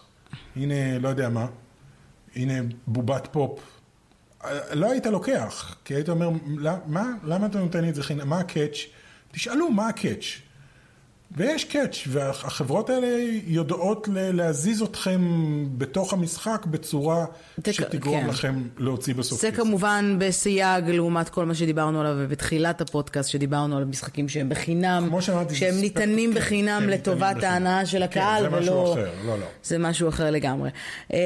הנה, 0.56 1.00
לא 1.00 1.10
יודע 1.10 1.30
מה, 1.30 1.45
הנה 2.35 2.53
בובת 2.87 3.27
פופ, 3.31 3.59
לא 4.73 4.91
היית 4.91 5.05
לוקח, 5.05 5.75
כי 5.85 5.93
היית 5.95 6.09
אומר, 6.09 6.29
"למה- 6.59 6.79
מה, 6.85 7.11
למה 7.23 7.45
אתה 7.45 7.59
נותן 7.59 7.81
לי 7.81 7.89
את 7.89 7.95
זה 7.95 8.03
חינם? 8.03 8.29
מה 8.29 8.39
הקאץ'? 8.39 8.77
תשאלו 9.31 9.71
מה 9.71 9.87
הקאץ'. 9.87 10.25
ויש 11.37 11.63
קאץ', 11.65 11.97
והחברות 12.07 12.89
האלה 12.89 13.07
יודעות 13.47 14.07
להזיז 14.13 14.81
אתכם 14.81 15.21
בתוך 15.77 16.13
המשחק 16.13 16.65
בצורה 16.65 17.25
תק- 17.61 17.71
שתגרום 17.71 18.21
כן. 18.21 18.27
לכם 18.27 18.61
להוציא 18.77 19.13
בסוף. 19.15 19.41
זה 19.41 19.51
כסף. 19.51 19.57
כמובן 19.63 20.15
בסייג 20.19 20.89
לעומת 20.89 21.29
כל 21.29 21.45
מה 21.45 21.55
שדיברנו 21.55 22.01
עליו 22.01 22.15
בתחילת 22.29 22.81
הפודקאסט, 22.81 23.29
שדיברנו 23.29 23.77
על 23.77 23.85
משחקים 23.85 24.29
שהם 24.29 24.49
בחינם, 24.49 25.09
שאמרתי, 25.21 25.55
שהם 25.55 25.73
זה 25.73 25.81
ניתנים 25.81 26.29
ספקט- 26.31 26.39
כן, 26.39 26.45
בחינם 26.45 26.81
כן, 26.85 26.89
לטובת. 26.89 27.43
ההנאה 27.43 27.85
של 27.85 27.97
כן, 27.97 28.03
הקהל, 28.03 28.43
זה 28.43 28.49
משהו 28.49 28.73
ולא... 28.73 28.93
אחר, 28.93 29.09
לא, 29.25 29.39
לא. 29.39 29.45
זה 29.63 29.77
משהו 29.77 30.09
אחר 30.09 30.31
לגמרי. 30.31 30.69
אה, 31.13 31.19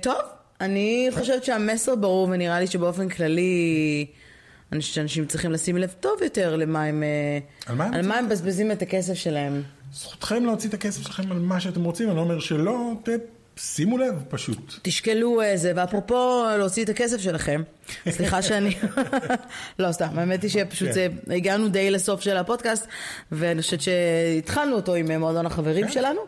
טוב, 0.00 0.16
אני 0.60 1.08
חושבת 1.14 1.44
שהמסר 1.44 1.94
ברור, 1.96 2.28
ונראה 2.32 2.60
לי 2.60 2.66
שבאופן 2.66 3.08
כללי... 3.08 4.06
שאנשים 4.80 5.26
צריכים 5.26 5.52
לשים 5.52 5.76
לב 5.76 5.94
טוב 6.00 6.22
יותר 6.22 6.56
למה 6.56 6.84
הם... 6.84 7.02
אה, 7.02 7.38
על 7.66 7.76
מה 7.76 7.84
הם 7.84 7.94
על 7.94 8.06
מה 8.06 8.18
הם 8.18 8.26
מבזבזים 8.26 8.72
את 8.72 8.82
הכסף 8.82 9.14
שלהם. 9.14 9.62
זכותכם 9.92 10.44
להוציא 10.44 10.68
את 10.68 10.74
הכסף 10.74 11.02
שלכם 11.02 11.32
על 11.32 11.38
מה 11.38 11.60
שאתם 11.60 11.84
רוצים, 11.84 12.08
אני 12.08 12.16
לא 12.16 12.20
אומר 12.20 12.38
שלא, 12.40 12.92
ת... 13.02 13.08
שימו 13.64 13.98
לב 13.98 14.22
פשוט. 14.28 14.74
תשקלו 14.82 15.42
איזה, 15.42 15.72
ואפרופו 15.76 16.44
להוציא 16.58 16.84
את 16.84 16.88
הכסף 16.88 17.20
שלכם, 17.20 17.62
סליחה 18.08 18.42
שאני, 18.42 18.74
לא 19.78 19.92
סתם, 19.92 20.18
האמת 20.18 20.42
היא 20.42 20.50
שפשוט 20.50 20.88
כן. 20.88 20.94
זה, 20.94 21.08
הגענו 21.26 21.68
די 21.68 21.90
לסוף 21.90 22.20
של 22.20 22.36
הפודקאסט, 22.36 22.86
ואני 23.32 23.62
חושבת 23.62 23.80
שהתחלנו 23.80 24.76
אותו 24.76 24.94
עם 24.94 25.12
מועדון 25.18 25.46
החברים 25.46 25.86
כן. 25.86 25.92
שלנו, 25.92 26.20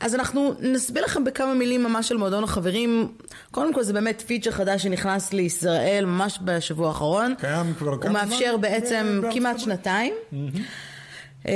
אז 0.00 0.14
אנחנו 0.14 0.54
נסביר 0.60 1.04
לכם 1.04 1.24
בכמה 1.24 1.54
מילים 1.54 1.82
ממש 1.82 2.12
על 2.12 2.18
מועדון 2.18 2.44
החברים, 2.44 3.12
קודם 3.50 3.74
כל 3.74 3.82
זה 3.82 3.92
באמת 3.92 4.22
פיצ'ר 4.26 4.50
חדש 4.50 4.82
שנכנס 4.82 5.32
לישראל 5.32 6.04
ממש 6.04 6.38
בשבוע 6.44 6.88
האחרון, 6.88 7.34
קיים 7.40 7.74
כבר 7.78 7.90
הוא 7.90 8.00
כמה 8.00 8.12
מאפשר 8.12 8.52
זמן? 8.52 8.60
בעצם 8.60 9.18
בארצות 9.20 9.38
כמעט 9.38 9.54
הברית? 9.54 9.64
שנתיים. 9.64 10.14
אה, 10.32 10.38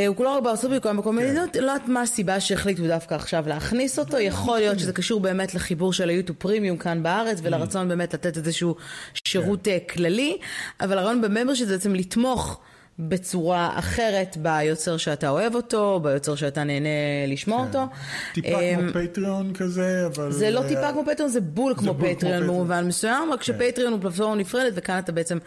הוא 0.06 0.16
כולו 0.16 0.34
רק 0.34 0.42
בארצות 0.42 0.64
הברית, 0.64 0.86
הוא 0.86 0.92
בכל 0.92 1.12
מיני 1.12 1.30
מדינות, 1.30 1.56
לא 1.56 1.60
יודעת 1.60 1.88
מה 1.88 2.02
הסיבה 2.02 2.40
שהחליטו 2.40 2.86
דווקא 2.86 3.14
עכשיו 3.14 3.44
להכניס 3.46 3.98
אותו, 3.98 4.18
יכול 4.18 4.58
להיות 4.58 4.78
שזה 4.78 4.92
קשור 4.92 5.20
באמת 5.20 5.54
לחיבור 5.54 5.92
של 5.92 6.08
היוטיוב 6.08 6.38
פרימיום 6.38 6.76
כאן 6.76 7.02
בארץ, 7.02 7.38
ולרצון 7.42 7.88
באמת 7.88 8.14
לתת 8.14 8.36
איזשהו 8.36 8.76
שירות 9.24 9.68
אה, 9.68 9.78
כללי, 9.90 10.36
אבל 10.80 10.98
הרעיון 10.98 11.20
בממברשיפ 11.20 11.68
זה 11.68 11.74
בעצם 11.74 11.94
לתמוך. 11.94 12.60
בצורה 12.98 13.78
אחרת 13.78 14.36
ביוצר 14.36 14.96
שאתה 14.96 15.28
אוהב 15.28 15.54
אותו, 15.54 16.00
ביוצר 16.02 16.34
שאתה 16.34 16.64
נהנה 16.64 16.88
לשמוע 17.28 17.66
אותו. 17.66 17.84
טיפה 18.34 18.60
אמ, 18.60 18.92
כמו 18.92 19.02
Patreon 19.02 19.52
כזה, 19.54 20.06
אבל... 20.06 20.32
זה 20.32 20.50
לא 20.50 20.62
טיפה 20.68 20.92
כמו 20.92 21.02
Patreon, 21.12 21.30
זה 21.30 21.40
בול 21.40 21.74
כמו 21.76 21.94
בול 21.94 22.08
כמו 22.08 22.16
Patreon. 22.16 22.42
במובן 22.42 22.86
מסוים, 22.86 23.32
רק 23.32 23.42
ש 23.42 23.53
Patreon 23.53 23.92
הוא 23.92 24.00
פלטפורמה 24.00 24.34
נפרדת, 24.34 24.72
וכאן 24.76 24.98
אתה 24.98 25.12
בעצם 25.12 25.38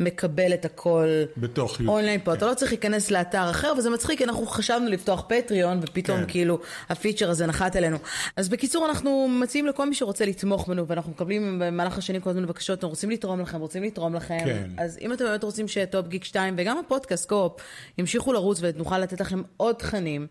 מקבל 0.00 0.54
את 0.54 0.64
הכל 0.64 1.08
בתוך. 1.36 1.80
אונליין 1.88 2.20
פה. 2.24 2.34
אתה 2.34 2.46
לא 2.46 2.54
צריך 2.54 2.72
להיכנס 2.72 3.10
לאתר 3.10 3.50
אחר, 3.50 3.72
וזה 3.78 3.90
מצחיק, 3.90 4.18
כי 4.18 4.24
אנחנו 4.24 4.46
חשבנו 4.46 4.86
לפתוח 4.86 5.24
Patreon, 5.28 5.80
ופתאום 5.82 6.18
כן. 6.18 6.24
כאילו 6.28 6.58
הפיצ'ר 6.88 7.30
הזה 7.30 7.46
נחת 7.46 7.76
אלינו. 7.76 7.96
אז 8.36 8.48
בקיצור, 8.48 8.86
אנחנו 8.86 9.28
מציעים 9.40 9.66
לכל 9.66 9.88
מי 9.88 9.94
שרוצה 9.94 10.24
לתמוך 10.24 10.68
בנו, 10.68 10.86
ואנחנו 10.86 11.10
מקבלים 11.10 11.62
במהלך 11.64 11.98
השנים 11.98 12.20
כל 12.20 12.30
הזמן 12.30 12.46
בקשות, 12.46 12.78
אנחנו 12.78 12.88
רוצים 12.88 13.10
לתרום 13.10 13.40
לכם, 13.40 13.60
רוצים 13.60 13.82
לתרום 13.82 14.14
לכם. 14.14 14.38
כן. 14.44 14.70
אז 14.78 14.98
אם 15.00 15.12
אתם 15.12 15.24
באמת 15.24 15.44
רוצים 15.44 15.68
ש 15.68 15.84
Top 15.84 16.08
Geek 16.08 16.24
2 16.24 16.54
וגם 16.58 16.78
הפודקאסט 17.00 17.28
Co-op 17.28 17.60
ימשיכו 17.98 18.32
לרוץ 18.32 18.58
ונוכל 18.62 18.98
לתת 18.98 19.20
לכם 19.20 19.42
עוד 19.56 19.74
תכנים, 19.74 20.26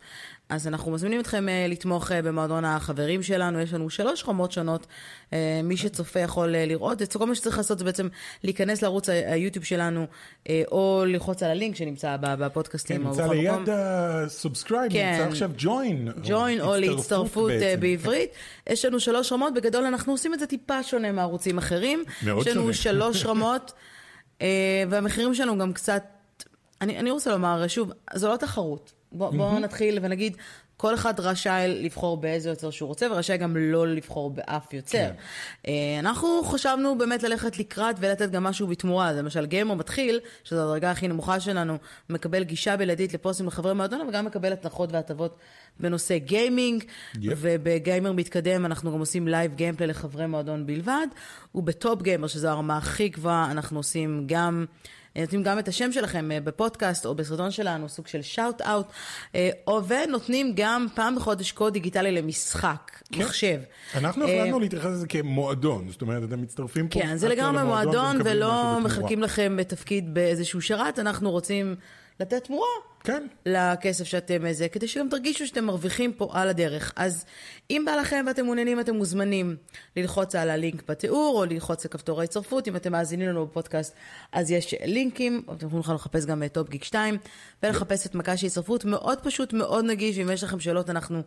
אז 0.50 0.68
אנחנו 0.68 0.92
מזמינים 0.92 1.20
אתכם 1.20 1.50
אה, 1.50 1.66
לתמוך 1.70 2.12
אה, 2.12 2.22
במועדון 2.22 2.66
החברים 2.66 3.24
שלנו, 3.24 3.60
יש 3.60 3.74
לנו 3.74 3.90
שלוש 3.90 4.24
רמות 4.28 4.52
שונות. 4.52 4.88
אה, 5.34 5.62
מי 5.64 5.78
שצופה 5.78 6.20
יכול 6.20 6.50
לראות 6.50 7.02
את. 7.02 7.18
כל 7.18 7.26
מה 7.26 7.36
שצריך 7.36 7.58
לעשות 7.58 7.80
זה 7.80 7.86
בעצם 7.86 8.08
להיכנס 8.44 8.82
לערוץ 8.82 9.10
היוטיוב 9.10 9.66
שלנו, 9.66 10.08
או 10.72 11.04
ללחוץ 11.08 11.44
על 11.44 11.52
הלינק 11.52 11.76
שנמצא 11.76 12.16
בפודקאסטים. 12.22 12.98
כן, 12.98 13.06
או 13.06 13.10
נמצא. 13.10 13.28
ליד 13.28 13.70
ה 13.70 13.81
subscribe, 13.81 14.92
כן. 14.92 15.12
נמצא 15.12 15.30
עכשיו 15.30 15.52
ג'וין. 15.58 16.08
ג'וין 16.24 16.62
או 16.62 16.76
להצטרפות 16.78 17.52
אה, 17.52 17.60
בעצם. 17.60 17.82
בעברית. 17.82 18.30
יש 18.70 18.86
לנו 18.86 19.00
שלוש 19.00 19.32
רמות, 19.32 19.54
בגדול 19.54 19.86
אנחנו 19.86 20.14
עושים 20.14 20.34
את 20.34 20.40
זה 20.40 20.48
טיפה 20.48 20.84
שונה 20.84 21.12
מערוצים 21.12 21.58
אחרים. 21.58 22.04
מאוד 22.26 22.48
יש 22.48 22.54
לנו 22.54 22.62
שונה. 22.62 22.74
שלוש 22.74 23.26
רמות, 23.26 23.74
והמחירים 24.90 25.34
שלנו 25.34 25.58
גם 25.58 25.74
קצת, 25.74 26.04
אני, 26.82 27.00
אני 27.00 27.12
רוצה 27.12 27.32
לומר, 27.32 27.68
שוב, 27.68 27.92
זו 28.14 28.32
לא 28.32 28.38
תחרות. 28.38 28.94
בואו 29.12 29.32
בוא 29.32 29.60
נתחיל 29.60 30.00
ונגיד, 30.02 30.38
כל 30.80 30.94
אחד 30.94 31.20
רשאי 31.20 31.68
לבחור 31.68 32.18
באיזה 32.18 32.50
יוצר 32.50 32.70
שהוא 32.70 32.88
רוצה, 32.88 33.08
ורשאי 33.12 33.38
גם 33.38 33.58
לא 33.58 33.88
לבחור 33.88 34.30
באף 34.30 34.74
יוצר. 34.74 34.98
כן. 34.98 35.14
אה, 35.68 36.00
אנחנו 36.00 36.44
חשבנו 36.44 36.98
באמת 36.98 37.24
ללכת 37.24 37.60
לקראת 37.60 37.96
ולתת 38.00 38.32
גם 38.32 38.44
משהו 38.44 38.68
בתמורה. 38.68 39.10
אז 39.10 39.18
למשל, 39.18 39.46
גיימר 39.46 39.74
מתחיל, 39.74 40.20
שזו 40.44 40.62
הדרגה 40.62 40.92
הכי 40.92 41.08
נמוכה 41.08 41.40
שלנו, 41.40 41.78
מקבל 42.10 42.44
גישה 42.44 42.78
בלעדית 42.78 43.14
לפוסטים 43.14 43.48
לחברי 43.48 43.74
מועדון, 43.74 44.08
וגם 44.08 44.26
מקבל 44.26 44.54
הנחות 44.64 44.92
והטבות 44.92 45.38
בנושא 45.80 46.18
גיימינג. 46.18 46.84
yep. 47.22 47.38
ובגיימר 47.42 48.12
מתקדם 48.12 48.66
אנחנו 48.66 48.92
גם 48.94 49.00
עושים 49.00 49.28
live 49.28 49.56
gameplay 49.56 49.88
לחברי 49.88 50.28
מועדון 50.28 50.66
בלבד. 50.66 51.08
וב 51.56 51.74
top 51.74 52.02
gamer, 52.02 52.28
שזו 52.28 52.48
הרמה 52.48 52.78
הכי 52.78 53.10
גבוהה, 53.10 53.52
אנחנו 53.52 53.80
עושים 53.80 54.24
גם... 54.28 54.66
נותנים 55.16 55.44
גם 55.44 55.60
את 55.60 55.68
השם 55.68 55.92
שלכם 55.92 56.32
אה, 56.32 56.40
בפודקאסט 56.40 57.06
או 57.06 57.16
בסרטון 57.16 57.52
שלנו, 57.52 57.90
סוג 57.90 58.08
של 58.08 58.22
shout 58.22 58.62
out, 58.62 58.88
ונותנים 59.88 60.54
גם 60.56 60.88
פעם 60.96 61.16
בחודש 61.16 61.52
קוד 61.52 61.74
דיגיטלי 61.74 62.12
למשחק, 62.12 62.92
כן. 63.12 63.20
מחשב. 63.20 63.60
אנחנו 63.96 64.28
אה, 64.28 64.42
החלטנו 64.42 64.60
להתייחס 64.60 64.86
לזה 64.86 65.08
כמועדון, 65.08 65.90
זאת 65.90 66.02
אומרת, 66.02 66.24
אתם 66.24 66.42
מצטרפים 66.42 66.88
פה... 66.88 67.00
כן, 67.00 67.18
זה 67.18 67.30
לגמרי 67.30 67.64
מועדון, 67.64 68.22
ולא. 68.24 68.80
מחכים 68.84 69.22
לכם 69.24 69.56
בתפקיד 69.60 70.14
באיזשהו 70.14 70.62
שרת, 70.62 71.00
אנחנו 71.00 71.32
רוצים 71.32 71.76
לתת 72.20 72.44
תמורה. 72.44 72.68
כן. 73.04 73.28
לכסף 73.46 74.04
שאתם 74.04 74.46
איזה, 74.46 74.70
כדי 74.70 74.88
שגם 74.88 75.10
תרגישו 75.10 75.48
שאתם 75.48 75.66
מרוויחים 75.66 76.14
פה 76.14 76.30
על 76.34 76.50
הדרך. 76.50 76.94
אז 76.96 77.26
אם 77.72 77.84
בא 77.86 77.92
לכם 77.92 78.26
ואתם 78.28 78.46
מעוניינים, 78.46 78.80
אתם 78.80 78.96
מוזמנים 78.96 79.56
ללחוץ 79.98 80.36
על 80.36 80.50
הלינק 80.50 80.90
בתיאור, 80.90 81.40
או 81.40 81.46
ללחוץ 81.46 81.86
על 81.86 81.92
כפתור 81.92 82.22
ההצטרפות. 82.22 82.68
אם 82.68 82.76
אתם 82.76 82.92
מאזינים 82.92 83.30
לנו 83.30 83.46
בפודקאסט, 83.46 83.94
אז 84.32 84.52
יש 84.52 84.76
לינקים, 84.86 85.42
אתם 85.58 85.68
יכולים 85.68 85.96
לחפש 85.96 86.26
גם 86.26 86.44
את 86.44 86.54
Top 86.54 86.70
Geek 86.70 86.84
2, 86.84 87.18
ולחפש 87.64 88.06
את 88.06 88.16
מקש 88.16 88.44
ההצטרפות. 88.44 88.86
מאוד 88.86 89.20
פשוט, 89.24 89.54
מאוד 89.54 89.86
נגיש, 89.86 90.18
ואם 90.18 90.32
יש 90.32 90.44
לכם 90.44 90.60
שאלות, 90.60 90.90
אנחנו 90.90 91.22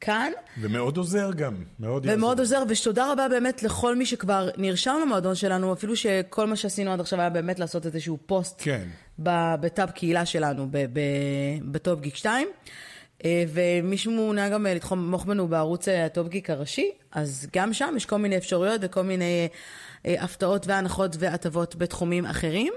כאן. 0.00 0.32
ומאוד 0.60 0.96
עוזר 0.96 1.30
גם, 1.32 1.54
מאוד 1.80 2.04
יעזור. 2.04 2.18
ומאוד 2.18 2.38
עוזר, 2.38 2.62
ותודה 2.68 3.12
רבה 3.12 3.28
באמת 3.28 3.62
לכל 3.62 3.96
מי 3.96 4.06
שכבר 4.06 4.48
נרשם 4.56 4.96
למועדון 5.02 5.34
שלנו, 5.34 5.72
אפילו 5.72 5.96
שכל 5.96 6.46
מה 6.46 6.56
שעשינו 6.56 6.92
עד 6.92 7.00
עכשיו 7.00 7.20
היה 7.20 7.30
באמת 7.30 7.58
לעשות 7.58 7.86
איזשהו 7.86 8.18
פוסט 8.26 8.56
כן. 8.58 8.88
בטאב 9.22 9.90
קהילה 9.90 10.26
שלנו, 10.26 10.68
ב 11.64 11.73
Top 11.73 12.00
Geek 12.00 12.16
2. 12.16 12.48
אה, 13.24 13.44
ומישהו 13.52 14.12
מעוניין 14.12 14.52
גם 14.52 14.66
אה, 14.66 14.74
לתמוך 14.74 15.24
בנו 15.24 15.48
בערוץ 15.48 15.88
אה, 15.88 16.04
ה 16.06 16.12
Top 16.12 16.28
Geek 16.28 16.50
הראשי, 16.50 16.90
אז 17.12 17.46
גם 17.56 17.72
שם 17.72 17.94
יש 17.96 18.06
כל 18.06 18.16
מיני 18.16 18.36
אפשרויות 18.36 18.80
וכל 18.84 19.02
מיני 19.02 19.48
הפתעות 20.04 20.66
והנחות 20.66 21.16
והטבות 21.18 21.76
בתחומים 21.76 22.26
אחרים. 22.26 22.72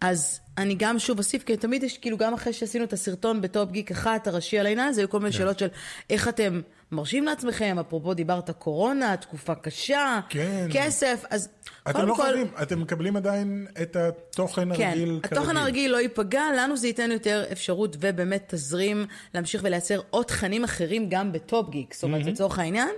אז 0.00 0.40
אני 0.58 0.74
גם 0.78 0.98
שוב 0.98 1.18
אוסיף, 1.18 1.42
כי 1.42 1.56
תמיד 1.56 1.82
יש, 1.82 1.98
כאילו, 1.98 2.16
גם 2.16 2.34
אחרי 2.34 2.52
שעשינו 2.52 2.84
את 2.84 2.92
הסרטון 2.92 3.40
ב 3.40 3.48
Top 3.48 3.70
Geek 3.70 3.90
אחת, 3.90 4.26
הראשי 4.26 4.58
על 4.58 4.66
העניין, 4.66 4.92
זה 4.92 5.00
היו 5.00 5.08
כל 5.08 5.18
מיני 5.20 5.32
שאלות 5.32 5.58
של 5.58 5.68
איך 6.10 6.28
אתם 6.28 6.60
מרשים 6.92 7.24
לעצמכם, 7.24 7.76
אפרופו 7.80 8.14
דיברת 8.14 8.50
קורונה, 8.50 9.16
תקופה 9.16 9.54
קשה, 9.54 10.20
כן. 10.28 10.68
כסף, 10.72 11.24
אז 11.30 11.48
אתם 11.90 12.06
לא 12.06 12.14
כל... 12.14 12.22
חייבים, 12.22 12.46
אתם 12.62 12.80
מקבלים 12.80 13.16
עדיין 13.16 13.66
את 13.82 13.96
התוכן 13.96 14.76
כן, 14.76 14.86
הרגיל 14.88 15.20
התוכן 15.24 15.44
כרגיל. 15.44 15.56
הרגיל 15.56 15.92
לא 15.92 15.96
ייפגע, 15.96 16.42
לנו 16.58 16.76
זה 16.76 16.86
ייתן 16.86 17.10
יותר 17.10 17.44
אפשרות 17.52 17.96
ובאמת 18.00 18.44
תזרים 18.48 19.06
להמשיך 19.34 19.60
ולייצר 19.64 20.00
עוד 20.10 20.26
תכנים 20.26 20.64
אחרים 20.64 21.08
גם 21.08 21.32
בטופ 21.32 21.70
גיק. 21.70 21.94
זאת 21.94 22.02
אומרת, 22.02 22.26
לצורך 22.26 22.58
העניין, 22.58 22.90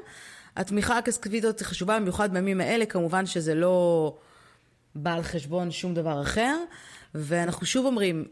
התמיכה 0.56 0.98
הכספית 0.98 1.44
הזאת 1.44 1.62
חשובה 1.62 2.00
במיוחד 2.00 2.32
בימים 2.32 2.60
האלה, 2.60 2.86
כמובן 2.86 3.26
שזה 3.26 3.54
לא 3.54 4.16
בא 4.94 5.14
על 5.14 5.22
חשבון 5.22 5.70
שום 5.70 5.94
דבר 5.94 6.22
אחר, 6.22 6.56
ואנחנו 7.14 7.66
שוב 7.66 7.86
אומרים, 7.86 8.24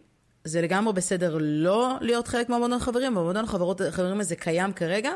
זה 0.45 0.61
לגמרי 0.61 0.93
בסדר 0.93 1.37
לא 1.41 1.95
להיות 2.01 2.29
חלק 2.29 2.49
מהמועדון 2.49 2.79
חברים, 2.79 3.15
במועדון 3.15 3.45
החברות 3.45 3.81
החברים 3.81 4.21
הזה 4.21 4.37
קיים 4.37 4.73
כרגע, 4.73 5.11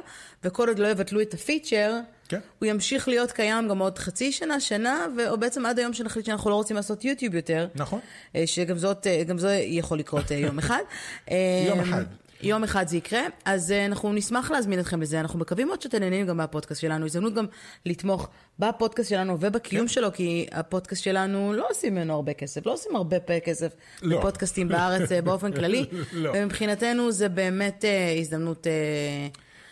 וכל 0.45 0.69
עוד 0.69 0.79
לא 0.79 0.87
יבטלו 0.87 1.21
את 1.21 1.35
הפיצ'ר, 1.35 2.01
כן. 2.29 2.41
הוא 2.59 2.67
ימשיך 2.67 3.09
להיות 3.09 3.33
קיים 3.33 3.69
גם 3.69 3.79
עוד 3.79 3.99
חצי 3.99 4.33
שנה, 4.33 4.61
שנה, 4.61 5.07
או 5.31 5.39
בעצם 5.39 5.67
עד 5.67 5.79
היום 5.79 5.93
שנחליט 5.93 6.27
שאנחנו 6.27 6.51
לא 6.51 6.55
רוצים 6.55 6.77
לעשות 6.77 7.05
יוטיוב 7.05 7.35
יותר. 7.35 7.67
נכון. 7.75 8.01
אה, 8.37 8.47
שגם 8.47 8.79
זאת, 8.79 9.07
אה, 9.07 9.25
גם 9.25 9.39
זה 9.39 9.55
יכול 9.55 9.99
לקרות 9.99 10.33
אה, 10.33 10.37
יום 10.37 10.59
אחד. 10.59 10.83
יום 11.69 11.81
אחד. 11.81 12.05
יום 12.43 12.65
אחד 12.65 12.89
זה 12.89 12.97
יקרה, 12.97 13.21
אז 13.45 13.73
אה, 13.73 13.87
אנחנו 13.87 14.13
נשמח 14.13 14.51
להזמין 14.51 14.81
אתכם 14.81 15.03
לזה, 15.03 15.21
אנחנו 15.21 15.39
מקווים 15.39 15.67
מאוד 15.67 15.83
שאתם 15.83 15.99
נהנים 15.99 16.27
גם 16.27 16.37
מהפודקאסט 16.37 16.81
שלנו, 16.81 17.07
הזדמנות 17.07 17.35
גם 17.35 17.47
לתמוך 17.87 18.29
בפודקאסט 18.59 19.11
שלנו 19.11 19.37
ובקיום 19.41 19.87
כן. 19.87 19.93
שלו, 19.93 20.13
כי 20.13 20.47
הפודקאסט 20.53 21.03
שלנו 21.03 21.53
לא 21.53 21.67
עושים 21.71 21.95
ממנו 21.95 22.15
הרבה 22.15 22.35
כסף, 22.35 22.67
לא 22.67 22.73
עושים 22.73 22.97
הרבה 22.97 23.17
כסף 23.45 23.73
לא. 24.03 24.19
בפודקאסטים 24.19 24.69
בארץ 24.69 25.13
אה, 25.13 25.23
באופן 25.23 25.53
כללי, 25.53 25.85
לא. 26.13 26.33
ומבחינתנו 26.35 27.13
זה 27.13 27.29
באמת 27.29 27.85
אה, 27.85 28.15
הזדמנות... 28.21 28.67
אה, 28.67 28.73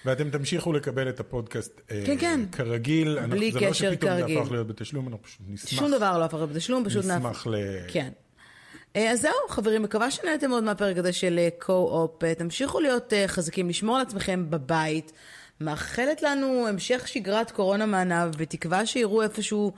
ואתם 0.04 0.30
תמשיכו 0.30 0.72
לקבל 0.72 1.08
את 1.08 1.20
הפודקאסט 1.20 1.80
אה, 1.90 2.02
כן, 2.06 2.18
כן. 2.18 2.40
כרגיל. 2.52 3.18
אנחנו- 3.18 3.30
בלי 3.30 3.52
זה 3.52 3.60
לא 3.60 3.70
קשר 3.70 3.92
שפתאום 3.92 4.10
זה 4.16 4.20
כרגיל. 4.20 4.38
הפך 4.38 4.52
להיות 4.52 4.66
בתשלום, 4.66 5.08
אנחנו 5.08 5.22
פשוט 5.22 5.40
נשמח. 5.48 5.70
שום 5.80 5.90
דבר 5.90 6.18
לא 6.18 6.24
הפך 6.24 6.34
להיות 6.34 6.50
בתשלום, 6.50 6.84
פשוט 6.84 7.04
נשמח 7.04 7.46
ל... 7.46 7.54
כן. 7.88 8.08
אה, 8.96 9.10
אז 9.10 9.20
זהו, 9.20 9.32
חברים, 9.48 9.82
מקווה 9.82 10.10
שנהנתם 10.10 10.50
מאוד 10.50 10.64
מהפרק 10.64 10.96
הזה 10.96 11.12
של 11.12 11.38
אה, 11.38 11.48
קו-אופ. 11.58 12.24
אה, 12.24 12.34
תמשיכו 12.34 12.80
להיות 12.80 13.12
אה, 13.12 13.28
חזקים, 13.28 13.68
לשמור 13.68 13.96
על 13.96 14.02
עצמכם 14.02 14.50
בבית. 14.50 15.12
מאחלת 15.60 16.22
לנו 16.22 16.68
המשך 16.68 17.08
שגרת 17.08 17.50
קורונה 17.50 17.86
מעניו, 17.86 18.30
בתקווה 18.38 18.86
שיראו 18.86 19.22
איפשהו 19.22 19.72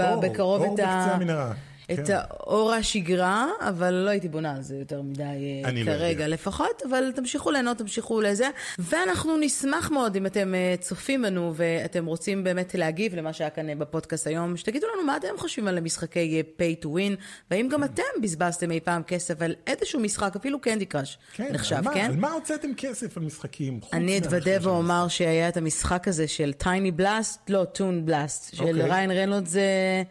אור, 0.00 0.20
בקרוב 0.20 0.62
אור 0.62 0.74
את 0.74 0.80
ה... 0.80 0.82
בקצה 0.82 1.14
המנהרה. 1.14 1.52
את 1.92 2.06
כן. 2.06 2.14
האור 2.16 2.72
השגרה, 2.72 3.46
אבל 3.60 3.90
לא 3.94 4.10
הייתי 4.10 4.28
בונה 4.28 4.56
על 4.56 4.62
זה 4.62 4.76
יותר 4.76 5.02
מדי 5.02 5.22
אה, 5.64 5.72
לא 5.72 5.84
כרגע 5.84 6.06
יודע. 6.10 6.28
לפחות, 6.28 6.82
אבל 6.88 7.12
תמשיכו 7.16 7.50
ליהנות, 7.50 7.78
תמשיכו 7.78 8.20
לזה. 8.20 8.48
ואנחנו 8.78 9.36
נשמח 9.36 9.90
מאוד 9.90 10.16
אם 10.16 10.26
אתם 10.26 10.54
אה, 10.54 10.74
צופים 10.80 11.22
בנו 11.22 11.52
ואתם 11.56 12.06
רוצים 12.06 12.44
באמת 12.44 12.74
להגיב 12.74 13.14
למה 13.14 13.32
שהיה 13.32 13.50
כאן 13.50 13.68
אה, 13.68 13.74
בפודקאסט 13.74 14.26
היום, 14.26 14.56
שתגידו 14.56 14.86
לנו 14.94 15.06
מה 15.06 15.16
אתם 15.16 15.28
חושבים 15.36 15.68
על 15.68 15.80
משחקי 15.80 16.42
אה, 16.60 16.66
pay 16.66 16.84
to 16.84 16.86
win, 16.88 17.20
והאם 17.50 17.68
גם 17.68 17.84
אתם 17.84 18.02
בזבזתם 18.22 18.70
אי 18.70 18.80
פעם 18.80 19.02
כסף 19.02 19.42
על 19.42 19.54
איזשהו 19.66 20.00
משחק, 20.00 20.36
אפילו 20.36 20.60
קנדי 20.60 20.86
קראש 20.86 21.18
כן, 21.34 21.52
נחשב, 21.52 21.76
על 21.76 21.82
מה- 21.84 21.94
כן? 21.94 22.04
על 22.04 22.16
מה 22.16 22.32
הוצאתם 22.32 22.68
כסף 22.76 23.16
על 23.16 23.22
משחקים? 23.22 23.80
אני 23.92 24.18
אתוודה 24.18 24.50
ואומר 24.62 25.08
שהיה 25.08 25.48
את 25.48 25.56
המשחק 25.56 26.08
הזה 26.08 26.28
של 26.28 26.52
טייני 26.52 26.90
בלאסט, 26.90 27.50
לא, 27.50 27.64
טון 27.64 28.06
בלאסט, 28.06 28.54
של 28.56 28.64
אוקיי. 28.64 28.82
ריין 28.90 29.10
רנולדס 29.10 29.56
אה, 29.56 30.02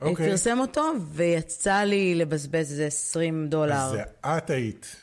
אוקיי. 0.00 0.30
פרסם 0.30 0.58
אותו, 0.60 0.82
ויצא 1.12 1.76
לי 1.78 2.14
לבזבז 2.14 2.56
איזה 2.70 2.86
20 2.86 3.46
דולר. 3.48 3.90
זה 3.92 4.02
את 4.26 4.50
היית. 4.50 4.96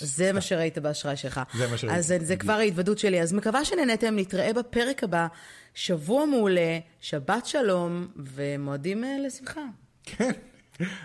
זה 0.00 0.32
מה 0.32 0.40
שראית 0.40 0.78
באשראי 0.78 1.16
שלך. 1.16 1.40
זה 1.54 1.68
מה 1.68 1.76
שראיתי. 1.78 1.98
אז 1.98 2.06
זה- 2.06 2.18
זה 2.20 2.36
כבר 2.36 2.52
ההתוודות 2.52 2.98
שלי. 2.98 3.22
אז 3.22 3.32
מקווה 3.32 3.64
שנהנתם, 3.64 4.16
נתראה 4.16 4.52
בפרק 4.52 5.04
הבא. 5.04 5.26
שבוע 5.74 6.26
מעולה, 6.26 6.78
שבת 7.00 7.46
שלום, 7.46 8.06
ומועדים 8.16 9.04
אה, 9.04 9.16
לשמחה. 9.26 9.60
כן. 10.04 10.30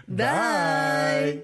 ביי. 0.08 1.40